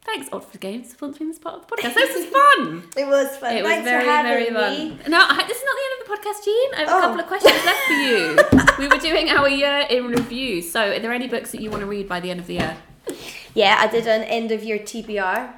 Thanks, 0.01 0.29
Oxford 0.31 0.61
Games, 0.61 0.93
for 0.93 1.07
sponsoring 1.09 1.27
this 1.27 1.39
part 1.39 1.55
of 1.55 1.67
the 1.67 1.75
podcast. 1.75 1.93
This 1.93 2.15
was 2.15 2.25
fun. 2.25 2.83
It 2.97 3.05
was 3.07 3.37
fun. 3.37 3.55
It 3.57 3.63
was 3.63 3.83
very, 3.83 4.05
for 4.05 4.09
having 4.09 4.53
very 4.53 4.89
me. 4.89 4.97
fun. 4.97 5.11
No, 5.11 5.19
I- 5.19 5.45
this 5.47 5.57
is 5.57 5.63
not 5.63 5.75
the 5.75 5.83
end 5.83 5.93
of 5.93 5.98
the 5.98 5.98
podcast, 6.09 6.43
Jean. 6.45 6.73
I 6.75 6.79
have 6.79 6.89
a 6.89 6.91
Oh. 6.95 7.01
couple 7.01 7.19
of 7.19 7.27
questions 7.27 7.65
left 7.65 7.79
for 7.87 7.93
you. 7.93 8.37
we 8.79 8.87
were 8.87 9.01
doing 9.01 9.29
our 9.29 9.47
year 9.47 9.85
in 9.89 10.07
review. 10.07 10.61
So, 10.61 10.91
are 10.91 10.99
there 10.99 11.13
any 11.13 11.27
books 11.27 11.51
that 11.51 11.61
you 11.61 11.69
want 11.69 11.81
to 11.81 11.87
read 11.87 12.07
by 12.09 12.19
the 12.19 12.31
end 12.31 12.39
of 12.39 12.47
the 12.47 12.55
year? 12.55 12.77
Yeah, 13.53 13.77
I 13.79 13.87
did 13.87 14.07
an 14.07 14.23
end 14.23 14.51
of 14.51 14.63
year 14.63 14.79
TBR. 14.79 15.53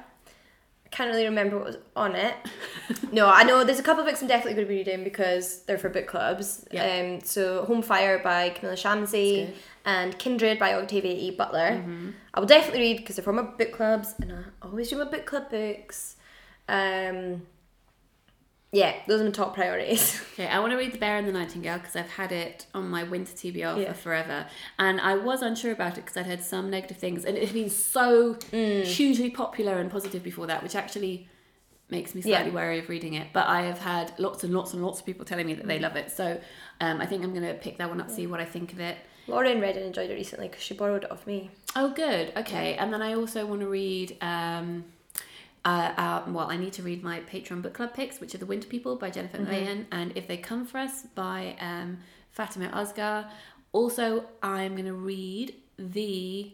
I 0.86 0.88
can't 0.96 1.10
really 1.10 1.24
remember 1.24 1.56
what 1.56 1.66
was 1.66 1.76
on 1.96 2.14
it. 2.14 2.34
no, 3.12 3.26
I 3.28 3.44
know 3.44 3.64
there's 3.64 3.78
a 3.78 3.82
couple 3.82 4.02
of 4.02 4.06
books 4.08 4.20
I'm 4.22 4.28
definitely 4.28 4.54
going 4.54 4.66
to 4.66 4.68
be 4.68 4.76
reading 4.78 5.04
because 5.04 5.62
they're 5.62 5.78
for 5.78 5.88
book 5.88 6.06
clubs. 6.06 6.66
Yeah. 6.70 6.84
Um, 7.14 7.20
so 7.22 7.64
Home 7.64 7.80
Fire 7.82 8.18
by 8.18 8.50
Kamila 8.50 8.74
Shamsie 8.74 9.52
and 9.86 10.18
Kindred 10.18 10.58
by 10.58 10.74
Octavia 10.74 11.12
E. 11.14 11.30
Butler. 11.30 11.70
Mm-hmm. 11.82 12.10
I 12.34 12.40
will 12.40 12.46
definitely 12.46 12.80
read 12.80 12.98
because 12.98 13.16
they're 13.16 13.22
for 13.24 13.32
my 13.32 13.42
book 13.42 13.72
clubs 13.72 14.14
and 14.20 14.32
I 14.32 14.66
always 14.66 14.90
do 14.90 14.98
my 14.98 15.04
book 15.04 15.24
club 15.24 15.50
books. 15.50 16.16
Um, 16.68 17.42
yeah, 18.72 18.94
those 19.06 19.20
are 19.20 19.24
my 19.24 19.30
top 19.30 19.54
priorities. 19.54 20.20
Okay, 20.32 20.46
I 20.48 20.60
want 20.60 20.72
to 20.72 20.78
read 20.78 20.92
The 20.92 20.98
Bear 20.98 21.18
and 21.18 21.28
the 21.28 21.32
Nightingale 21.32 21.76
because 21.76 21.94
I've 21.94 22.08
had 22.08 22.32
it 22.32 22.64
on 22.74 22.88
my 22.88 23.02
winter 23.04 23.32
TBR 23.34 23.82
Yeah. 23.82 23.92
for 23.92 23.98
forever. 23.98 24.46
And 24.78 24.98
I 24.98 25.14
was 25.14 25.42
unsure 25.42 25.72
about 25.72 25.98
it 25.98 26.06
because 26.06 26.16
I'd 26.16 26.24
heard 26.24 26.40
some 26.42 26.70
negative 26.70 26.96
things. 26.96 27.26
And 27.26 27.36
it 27.36 27.44
had 27.44 27.52
been 27.52 27.68
so 27.68 28.34
Mm. 28.50 28.84
hugely 28.86 29.28
popular 29.28 29.78
and 29.78 29.90
positive 29.90 30.22
before 30.22 30.46
that, 30.46 30.62
which 30.62 30.74
actually 30.74 31.28
makes 31.90 32.14
me 32.14 32.22
Yeah. 32.24 32.36
slightly 32.38 32.50
wary 32.52 32.78
of 32.78 32.88
reading 32.88 33.12
it. 33.12 33.26
But 33.34 33.46
I 33.46 33.62
have 33.62 33.80
had 33.80 34.18
lots 34.18 34.42
and 34.42 34.54
lots 34.54 34.72
and 34.72 34.82
lots 34.82 35.00
of 35.00 35.04
people 35.06 35.26
telling 35.26 35.46
me 35.46 35.52
that 35.52 35.64
Mm. 35.66 35.68
they 35.68 35.78
love 35.78 35.96
it. 35.96 36.10
So 36.10 36.40
um, 36.80 37.02
I 37.02 37.04
think 37.06 37.22
I'm 37.22 37.34
going 37.34 37.46
to 37.46 37.52
pick 37.54 37.76
that 37.76 37.90
one 37.90 38.00
up, 38.00 38.10
see 38.10 38.26
what 38.26 38.40
I 38.40 38.46
think 38.46 38.72
of 38.72 38.80
it. 38.80 38.96
Lauren 39.26 39.60
read 39.60 39.76
and 39.76 39.84
enjoyed 39.84 40.08
it 40.10 40.14
recently 40.14 40.48
because 40.48 40.62
she 40.64 40.72
borrowed 40.72 41.04
it 41.04 41.10
off 41.12 41.26
me. 41.26 41.50
Oh, 41.76 41.90
good. 41.90 42.32
Okay. 42.38 42.74
And 42.76 42.90
then 42.92 43.02
I 43.02 43.12
also 43.12 43.44
want 43.44 43.60
to 43.60 43.68
read. 43.68 44.16
Um, 44.22 44.86
uh, 45.64 45.92
uh, 45.96 46.22
well, 46.28 46.50
I 46.50 46.56
need 46.56 46.72
to 46.74 46.82
read 46.82 47.02
my 47.04 47.20
Patreon 47.20 47.62
book 47.62 47.74
club 47.74 47.94
picks, 47.94 48.20
which 48.20 48.34
are 48.34 48.38
The 48.38 48.46
Winter 48.46 48.68
People 48.68 48.96
by 48.96 49.10
Jennifer 49.10 49.38
McMahon 49.38 49.86
and 49.92 50.12
If 50.16 50.26
They 50.26 50.36
Come 50.36 50.66
For 50.66 50.78
Us 50.78 51.02
by 51.14 51.56
um, 51.60 51.98
Fatimah 52.36 52.72
Asghar. 52.72 53.26
Also, 53.72 54.24
I'm 54.42 54.72
going 54.72 54.86
to 54.86 54.94
read 54.94 55.54
The 55.78 56.52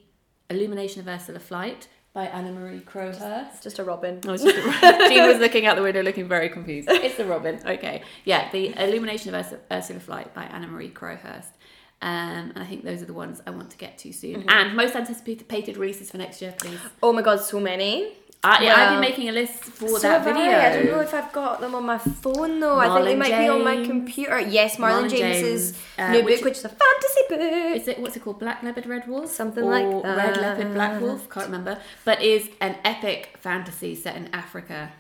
Illumination 0.51 1.01
of 1.01 1.09
Ursula 1.09 1.39
Flight 1.39 1.89
by 2.13 2.27
Anna 2.27 2.53
Marie 2.53 2.81
Crowhurst. 2.81 3.49
It's 3.55 3.63
just 3.63 3.79
a 3.79 3.85
robin. 3.85 4.21
Just 4.23 4.45
Jean 4.45 5.27
was 5.29 5.39
looking 5.39 5.67
out 5.67 5.77
the 5.77 5.83
window 5.83 6.03
looking 6.03 6.27
very 6.29 6.49
confused. 6.49 6.89
It's 6.91 7.17
the 7.17 7.25
Robin. 7.25 7.61
Okay. 7.65 8.03
Yeah, 8.25 8.51
The 8.51 8.75
Illumination 8.83 9.35
of 9.35 9.47
Urs- 9.47 9.59
Ursula 9.71 10.01
Flight 10.01 10.35
by 10.35 10.45
Anna 10.45 10.67
Marie 10.67 10.89
Crowhurst. 10.91 11.53
Um, 12.01 12.51
and 12.55 12.59
I 12.59 12.65
think 12.65 12.85
those 12.85 13.03
are 13.03 13.07
the 13.07 13.13
ones 13.13 13.43
I 13.47 13.51
want 13.51 13.71
to 13.71 13.77
get 13.77 13.99
to 13.99 14.13
soon. 14.13 14.49
And 14.49 14.77
most 14.77 14.95
anticipated 14.95 15.77
releases 15.77 16.11
for 16.11 16.19
next 16.19 16.41
year, 16.41 16.55
please. 16.59 16.79
Oh 17.03 17.13
my 17.13 17.23
god, 17.23 17.41
so 17.41 17.59
many. 17.61 18.13
I, 18.45 18.63
yeah, 18.63 18.75
I've 18.77 18.91
been 18.91 19.01
making 19.01 19.29
a 19.29 19.33
list 19.33 19.65
for 19.65 19.89
So 19.89 19.99
that 19.99 20.23
video. 20.25 20.43
I. 20.43 20.67
I 20.71 20.73
don't 20.75 20.87
know 20.87 21.01
if 21.01 21.13
I've 21.13 21.33
got 21.33 21.61
them 21.61 21.75
on 21.75 21.85
my 21.85 21.99
phone 21.99 22.61
though. 22.61 22.79
I 22.79 22.87
think 22.87 23.05
they 23.05 23.15
Marlon 23.15 23.19
might 23.19 23.39
be 23.43 23.49
on 23.49 23.65
my 23.65 23.85
computer. 23.85 24.39
Yes, 24.39 24.77
Marlon, 24.77 25.07
Marlon 25.07 25.11
James's 25.11 25.73
James, 25.73 25.85
uh, 25.99 26.13
new 26.13 26.25
which- 26.25 26.37
book, 26.37 26.45
which 26.45 26.59
is 26.59 26.65
a 26.65 26.69
fantasy 26.69 27.21
book. 27.29 27.41
is 27.41 27.89
it 27.89 27.99
what's 28.01 28.17
it 28.17 28.21
called 28.23 28.39
black 28.39 28.63
leopard 28.63 28.87
red 28.87 29.09
wolf 29.09 29.31
Something 29.31 29.65
or 29.65 29.71
like 29.73 30.05
red 30.17 30.37
leopard 30.37 30.73
black 30.73 30.93
that. 30.93 31.03
wolf 31.03 31.29
can't 31.29 31.47
remember 31.47 31.79
but 32.05 32.23
is 32.23 32.49
an 32.61 32.77
epic 32.85 33.37
fantasy 33.41 33.95
set 33.95 34.17
in 34.17 34.29
africa 34.33 34.93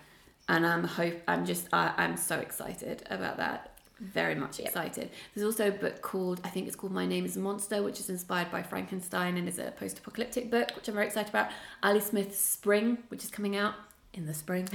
and 0.48 0.66
i'm 0.66 0.84
hope 0.84 1.14
i'm 1.28 1.46
just 1.46 1.68
I, 1.72 1.92
i'm 1.96 2.16
so 2.16 2.38
excited 2.40 3.04
about 3.08 3.36
that 3.38 3.77
very 4.00 4.34
much 4.34 4.60
excited 4.60 5.10
there's 5.34 5.44
also 5.44 5.68
a 5.68 5.72
book 5.72 6.00
called 6.02 6.40
i 6.44 6.48
think 6.48 6.66
it's 6.66 6.76
called 6.76 6.92
my 6.92 7.04
name 7.04 7.24
is 7.24 7.36
a 7.36 7.40
monster 7.40 7.82
which 7.82 7.98
is 7.98 8.08
inspired 8.08 8.50
by 8.50 8.62
frankenstein 8.62 9.36
and 9.36 9.48
is 9.48 9.58
a 9.58 9.72
post-apocalyptic 9.72 10.50
book 10.50 10.70
which 10.76 10.86
i'm 10.88 10.94
very 10.94 11.06
excited 11.06 11.28
about 11.30 11.48
ali 11.82 12.00
smith's 12.00 12.38
spring 12.38 12.98
which 13.08 13.24
is 13.24 13.30
coming 13.30 13.56
out 13.56 13.74
in 14.14 14.26
the 14.26 14.34
spring 14.34 14.68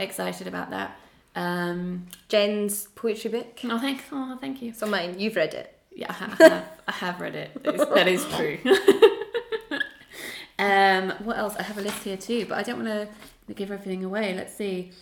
excited 0.00 0.46
about 0.46 0.70
that 0.70 0.96
um 1.34 2.06
Jen's 2.28 2.86
poetry 2.94 3.30
book. 3.30 3.58
oh 3.64 3.78
thank 3.78 4.04
oh 4.12 4.36
thank 4.40 4.62
you 4.62 4.72
So 4.72 4.86
mine, 4.86 5.18
you've 5.18 5.34
read 5.36 5.54
it. 5.54 5.76
yeah, 5.94 6.06
I 6.10 6.12
have, 6.12 6.64
I 6.88 6.92
have 6.92 7.20
read 7.20 7.34
it. 7.34 7.62
That 7.64 7.74
is, 7.74 7.88
that 7.88 8.08
is 8.08 8.24
true. 8.36 8.58
um, 10.58 11.10
what 11.24 11.38
else? 11.38 11.56
I 11.56 11.62
have 11.62 11.78
a 11.78 11.80
list 11.80 12.02
here 12.04 12.16
too, 12.16 12.46
but 12.48 12.58
I 12.58 12.62
don't 12.62 12.84
want 12.84 13.08
to 13.48 13.54
give 13.54 13.70
everything 13.70 14.04
away. 14.04 14.34
Let's 14.34 14.54
see. 14.54 14.92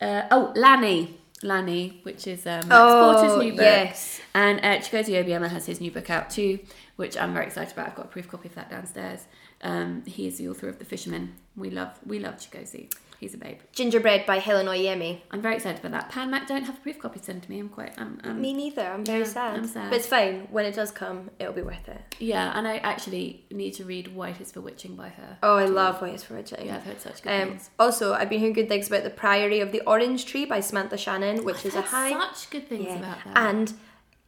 Uh, 0.00 0.22
oh, 0.30 0.52
Lanny. 0.56 1.18
Lanny, 1.44 2.00
which 2.02 2.26
is 2.26 2.46
um, 2.46 2.66
Max 2.66 2.70
Porter's 2.70 3.38
new 3.38 3.52
book. 3.52 3.60
Oh, 3.60 3.64
yes. 3.64 4.20
And 4.34 4.58
uh, 4.60 4.78
Chigozie 4.78 5.22
Obioma 5.22 5.48
has 5.48 5.66
his 5.66 5.80
new 5.80 5.90
book 5.90 6.08
out 6.08 6.30
too, 6.30 6.58
which 6.96 7.16
I'm 7.16 7.34
very 7.34 7.46
excited 7.46 7.72
about. 7.72 7.88
I've 7.88 7.94
got 7.94 8.06
a 8.06 8.08
proof 8.08 8.28
copy 8.28 8.48
of 8.48 8.54
that 8.54 8.70
downstairs. 8.70 9.26
Um, 9.62 10.02
he 10.06 10.26
is 10.26 10.38
the 10.38 10.48
author 10.48 10.68
of 10.68 10.78
The 10.78 10.84
Fishermen. 10.84 11.34
We 11.56 11.70
love 11.70 11.98
we 12.04 12.18
love 12.18 12.36
Chigozie. 12.36 12.90
He's 13.20 13.32
a 13.34 13.38
babe. 13.38 13.58
Gingerbread 13.72 14.26
by 14.26 14.38
Helen 14.38 14.66
Oyeyemi. 14.66 15.20
I'm 15.30 15.40
very 15.40 15.54
excited 15.56 15.80
about 15.84 15.92
that. 15.92 16.10
Pan 16.10 16.30
Mac 16.30 16.46
don't 16.46 16.64
have 16.64 16.76
a 16.76 16.80
proof 16.80 16.98
copy 16.98 17.20
sent 17.22 17.44
to 17.44 17.50
me. 17.50 17.58
I'm 17.60 17.68
quite 17.70 17.92
I'm, 17.96 18.20
I'm 18.24 18.40
Me 18.40 18.52
neither. 18.52 18.82
I'm 18.82 19.04
very 19.04 19.20
Yeah, 19.20 19.24
sad. 19.26 19.56
I'm 19.56 19.66
sad. 19.66 19.88
But 19.90 19.96
it's 19.96 20.06
fine. 20.06 20.48
When 20.50 20.66
it 20.66 20.74
does 20.74 20.90
come, 20.90 21.30
it'll 21.38 21.54
be 21.54 21.62
worth 21.62 21.88
it. 21.88 22.00
Yeah, 22.18 22.52
and 22.58 22.68
I 22.68 22.78
actually 22.78 23.44
need 23.50 23.72
to 23.74 23.84
read 23.84 24.14
White 24.14 24.40
is 24.40 24.52
for 24.52 24.60
Witching 24.60 24.94
by 24.96 25.08
her. 25.08 25.38
Oh, 25.42 25.56
I 25.56 25.64
love 25.66 26.02
White 26.02 26.14
is 26.14 26.24
for 26.24 26.34
Witching. 26.34 26.66
Yeah, 26.66 26.76
I've 26.76 26.84
heard 26.84 27.00
such 27.00 27.22
good 27.22 27.30
Um, 27.42 27.48
things. 27.50 27.70
also, 27.78 28.12
I've 28.12 28.28
been 28.28 28.40
hearing 28.40 28.54
good 28.54 28.68
things 28.68 28.88
about 28.88 29.04
the 29.04 29.10
Priory 29.10 29.60
of 29.60 29.72
the 29.72 29.80
Orange 29.86 30.26
Tree 30.26 30.44
by 30.44 30.60
Samantha 30.60 30.98
Shannon, 30.98 31.44
which 31.44 31.56
I've 31.58 31.66
is 31.66 31.74
a 31.76 31.82
high. 31.82 32.10
such 32.10 32.50
good 32.50 32.68
things 32.68 32.86
Yeah. 32.86 32.96
about 32.98 33.18
that. 33.24 33.36
And 33.36 33.72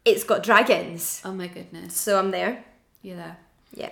it's 0.04 0.24
got 0.24 0.42
dragons. 0.42 1.20
oh 1.24 1.32
my 1.32 1.48
goodness, 1.48 1.94
So 1.94 2.18
I'm 2.18 2.30
there. 2.30 2.64
you're 3.02 3.16
there. 3.16 3.36
Yeah. 3.74 3.90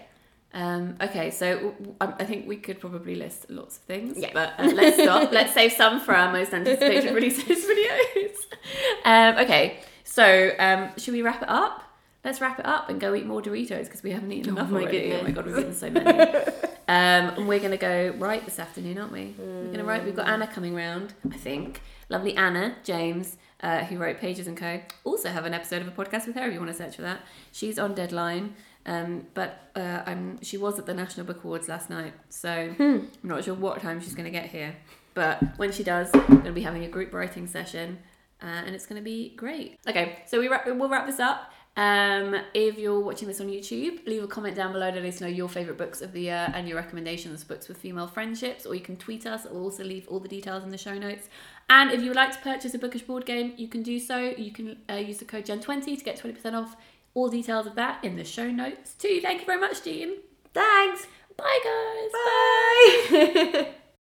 Um, 0.55 0.94
okay, 1.00 1.30
so 1.32 1.74
I 2.00 2.24
think 2.24 2.46
we 2.46 2.57
could 2.57 2.78
probably 2.78 3.16
list 3.16 3.50
lots 3.50 3.76
of 3.76 3.82
things, 3.82 4.16
Yeah. 4.16 4.30
but 4.32 4.55
uh, 4.59 4.70
let's 4.72 5.02
stop. 5.02 5.32
let's 5.38 5.52
save 5.52 5.72
some 5.72 6.00
for 6.00 6.14
our 6.14 6.30
most 6.32 6.55
anticipated 6.55 7.12
releases 7.18 7.64
videos. 7.70 8.36
Um, 9.05 9.36
okay, 9.44 9.80
so 10.05 10.52
um, 10.61 10.90
should 10.96 11.12
we 11.12 11.22
wrap 11.22 11.42
it 11.42 11.48
up? 11.48 11.82
Let's 12.24 12.40
wrap 12.40 12.59
it 12.61 12.66
up 12.66 12.88
and 12.88 13.00
go 13.00 13.14
eat 13.16 13.26
more 13.26 13.42
Doritos 13.42 13.84
because 13.84 14.02
we 14.05 14.12
haven't 14.12 14.30
eaten 14.32 14.57
enough 14.57 14.70
my 14.70 14.82
already. 14.82 15.12
Oh 15.12 15.22
my 15.24 15.32
god, 15.32 15.44
we've 15.46 15.59
eaten 15.59 15.74
so 15.74 15.90
many. 15.90 16.09
um, 16.09 16.44
and 16.86 17.48
we're 17.48 17.59
gonna 17.61 17.76
go 17.76 18.14
right 18.16 18.42
this 18.44 18.59
afternoon, 18.61 18.96
aren't 18.98 19.12
we? 19.12 19.34
We're 19.36 19.72
gonna 19.72 19.84
write. 19.84 20.05
We've 20.05 20.16
got 20.16 20.28
Anna 20.28 20.46
coming 20.46 20.74
round, 20.74 21.14
I 21.30 21.36
think. 21.36 21.82
Lovely 22.09 22.36
Anna 22.36 22.76
James, 22.84 23.36
uh, 23.61 23.80
who 23.84 23.98
wrote 23.98 24.18
Pages 24.20 24.46
and 24.46 24.57
Co. 24.57 24.80
Also 25.02 25.30
have 25.30 25.44
an 25.46 25.52
episode 25.52 25.82
of 25.82 25.88
a 25.88 25.90
podcast 25.90 26.26
with 26.26 26.36
her 26.36 26.46
if 26.46 26.52
you 26.55 26.61
want 26.61 26.70
to 26.70 26.76
search 26.76 26.96
for 26.96 27.02
that. 27.02 27.20
She's 27.50 27.78
on 27.78 27.94
deadline. 27.94 28.55
Um, 28.87 29.26
but 29.35 29.70
uh, 29.74 30.03
I'm 30.05 30.43
she 30.43 30.59
was 30.59 30.78
at 30.78 30.87
the 30.87 30.95
National 30.95 31.26
Book 31.26 31.43
Awards 31.45 31.68
last 31.68 31.89
night, 31.89 32.12
so 32.28 32.74
I'm 32.78 33.11
not 33.22 33.45
sure 33.45 33.55
what 33.55 33.80
time 33.80 34.01
she's 34.01 34.14
going 34.14 34.26
to 34.26 34.30
get 34.30 34.51
here. 34.51 34.76
But 35.14 35.59
when 35.59 35.72
she 35.72 35.85
does, 35.85 36.11
we're 36.12 36.26
going 36.26 36.45
to 36.45 36.53
be 36.53 36.62
having 36.62 36.85
a 36.85 36.89
group 36.89 37.14
writing 37.14 37.47
session, 37.47 37.99
uh, 38.43 38.47
and 38.47 38.74
it's 38.74 38.87
going 38.87 39.01
to 39.01 39.05
be 39.05 39.35
great. 39.37 39.78
Okay, 39.89 40.18
so 40.26 40.41
we 40.41 40.49
wrap, 40.49 40.66
we'll 40.66 40.89
wrap 40.89 41.07
this 41.07 41.20
up. 41.20 41.53
Um, 41.76 42.37
if 42.53 42.78
you're 42.78 43.01
watching 43.01 43.26
this 43.26 43.41
on 43.41 43.49
YouTube, 43.49 44.07
leave 44.07 44.22
a 44.22 44.28
comment 44.28 44.55
down 44.55 44.72
below 44.72 44.93
to 44.93 45.01
let 45.01 45.12
us 45.12 45.20
know 45.20 45.26
your 45.26 45.49
favourite 45.49 45.76
books 45.76 46.03
of 46.03 46.12
the 46.12 46.20
year 46.22 46.53
and 46.55 46.68
your 46.68 46.76
recommendations 46.76 47.43
books 47.43 47.66
with 47.66 47.78
female 47.78 48.07
friendships, 48.07 48.64
or 48.64 48.74
you 48.74 48.80
can 48.80 48.97
tweet 48.97 49.26
us. 49.26 49.45
I'll 49.47 49.62
also 49.62 49.82
leave 49.82 50.07
all 50.09 50.20
the 50.20 50.28
details 50.28 50.62
in 50.62 50.70
the 50.70 50.78
show 50.78 50.97
notes. 50.97 51.28
And 51.68 51.91
if 51.91 52.01
you 52.01 52.09
would 52.09 52.16
like 52.16 52.32
to 52.32 52.39
purchase 52.39 52.74
a 52.74 52.78
bookish 52.78 53.03
board 53.03 53.26
game, 53.26 53.55
you 53.57 53.66
can 53.66 53.82
do 53.82 53.99
so. 53.99 54.18
You 54.18 54.53
can 54.53 54.76
uh, 54.89 54.95
use 54.95 55.18
the 55.18 55.24
code 55.24 55.47
GEN20 55.47 55.99
to 55.99 56.05
get 56.05 56.20
20% 56.20 56.55
off. 56.55 56.76
All 57.15 57.29
details 57.29 57.67
of 57.67 57.77
that 57.77 58.05
in 58.05 58.17
the 58.17 58.25
show 58.25 58.51
notes 58.51 58.95
too. 58.95 59.21
Thank 59.23 59.41
you 59.41 59.47
very 59.47 59.61
much, 59.61 59.83
Jean. 59.85 60.17
Thanks. 60.53 61.07
Bye, 61.37 61.61
guys. 61.65 62.11
Bye. 63.11 63.69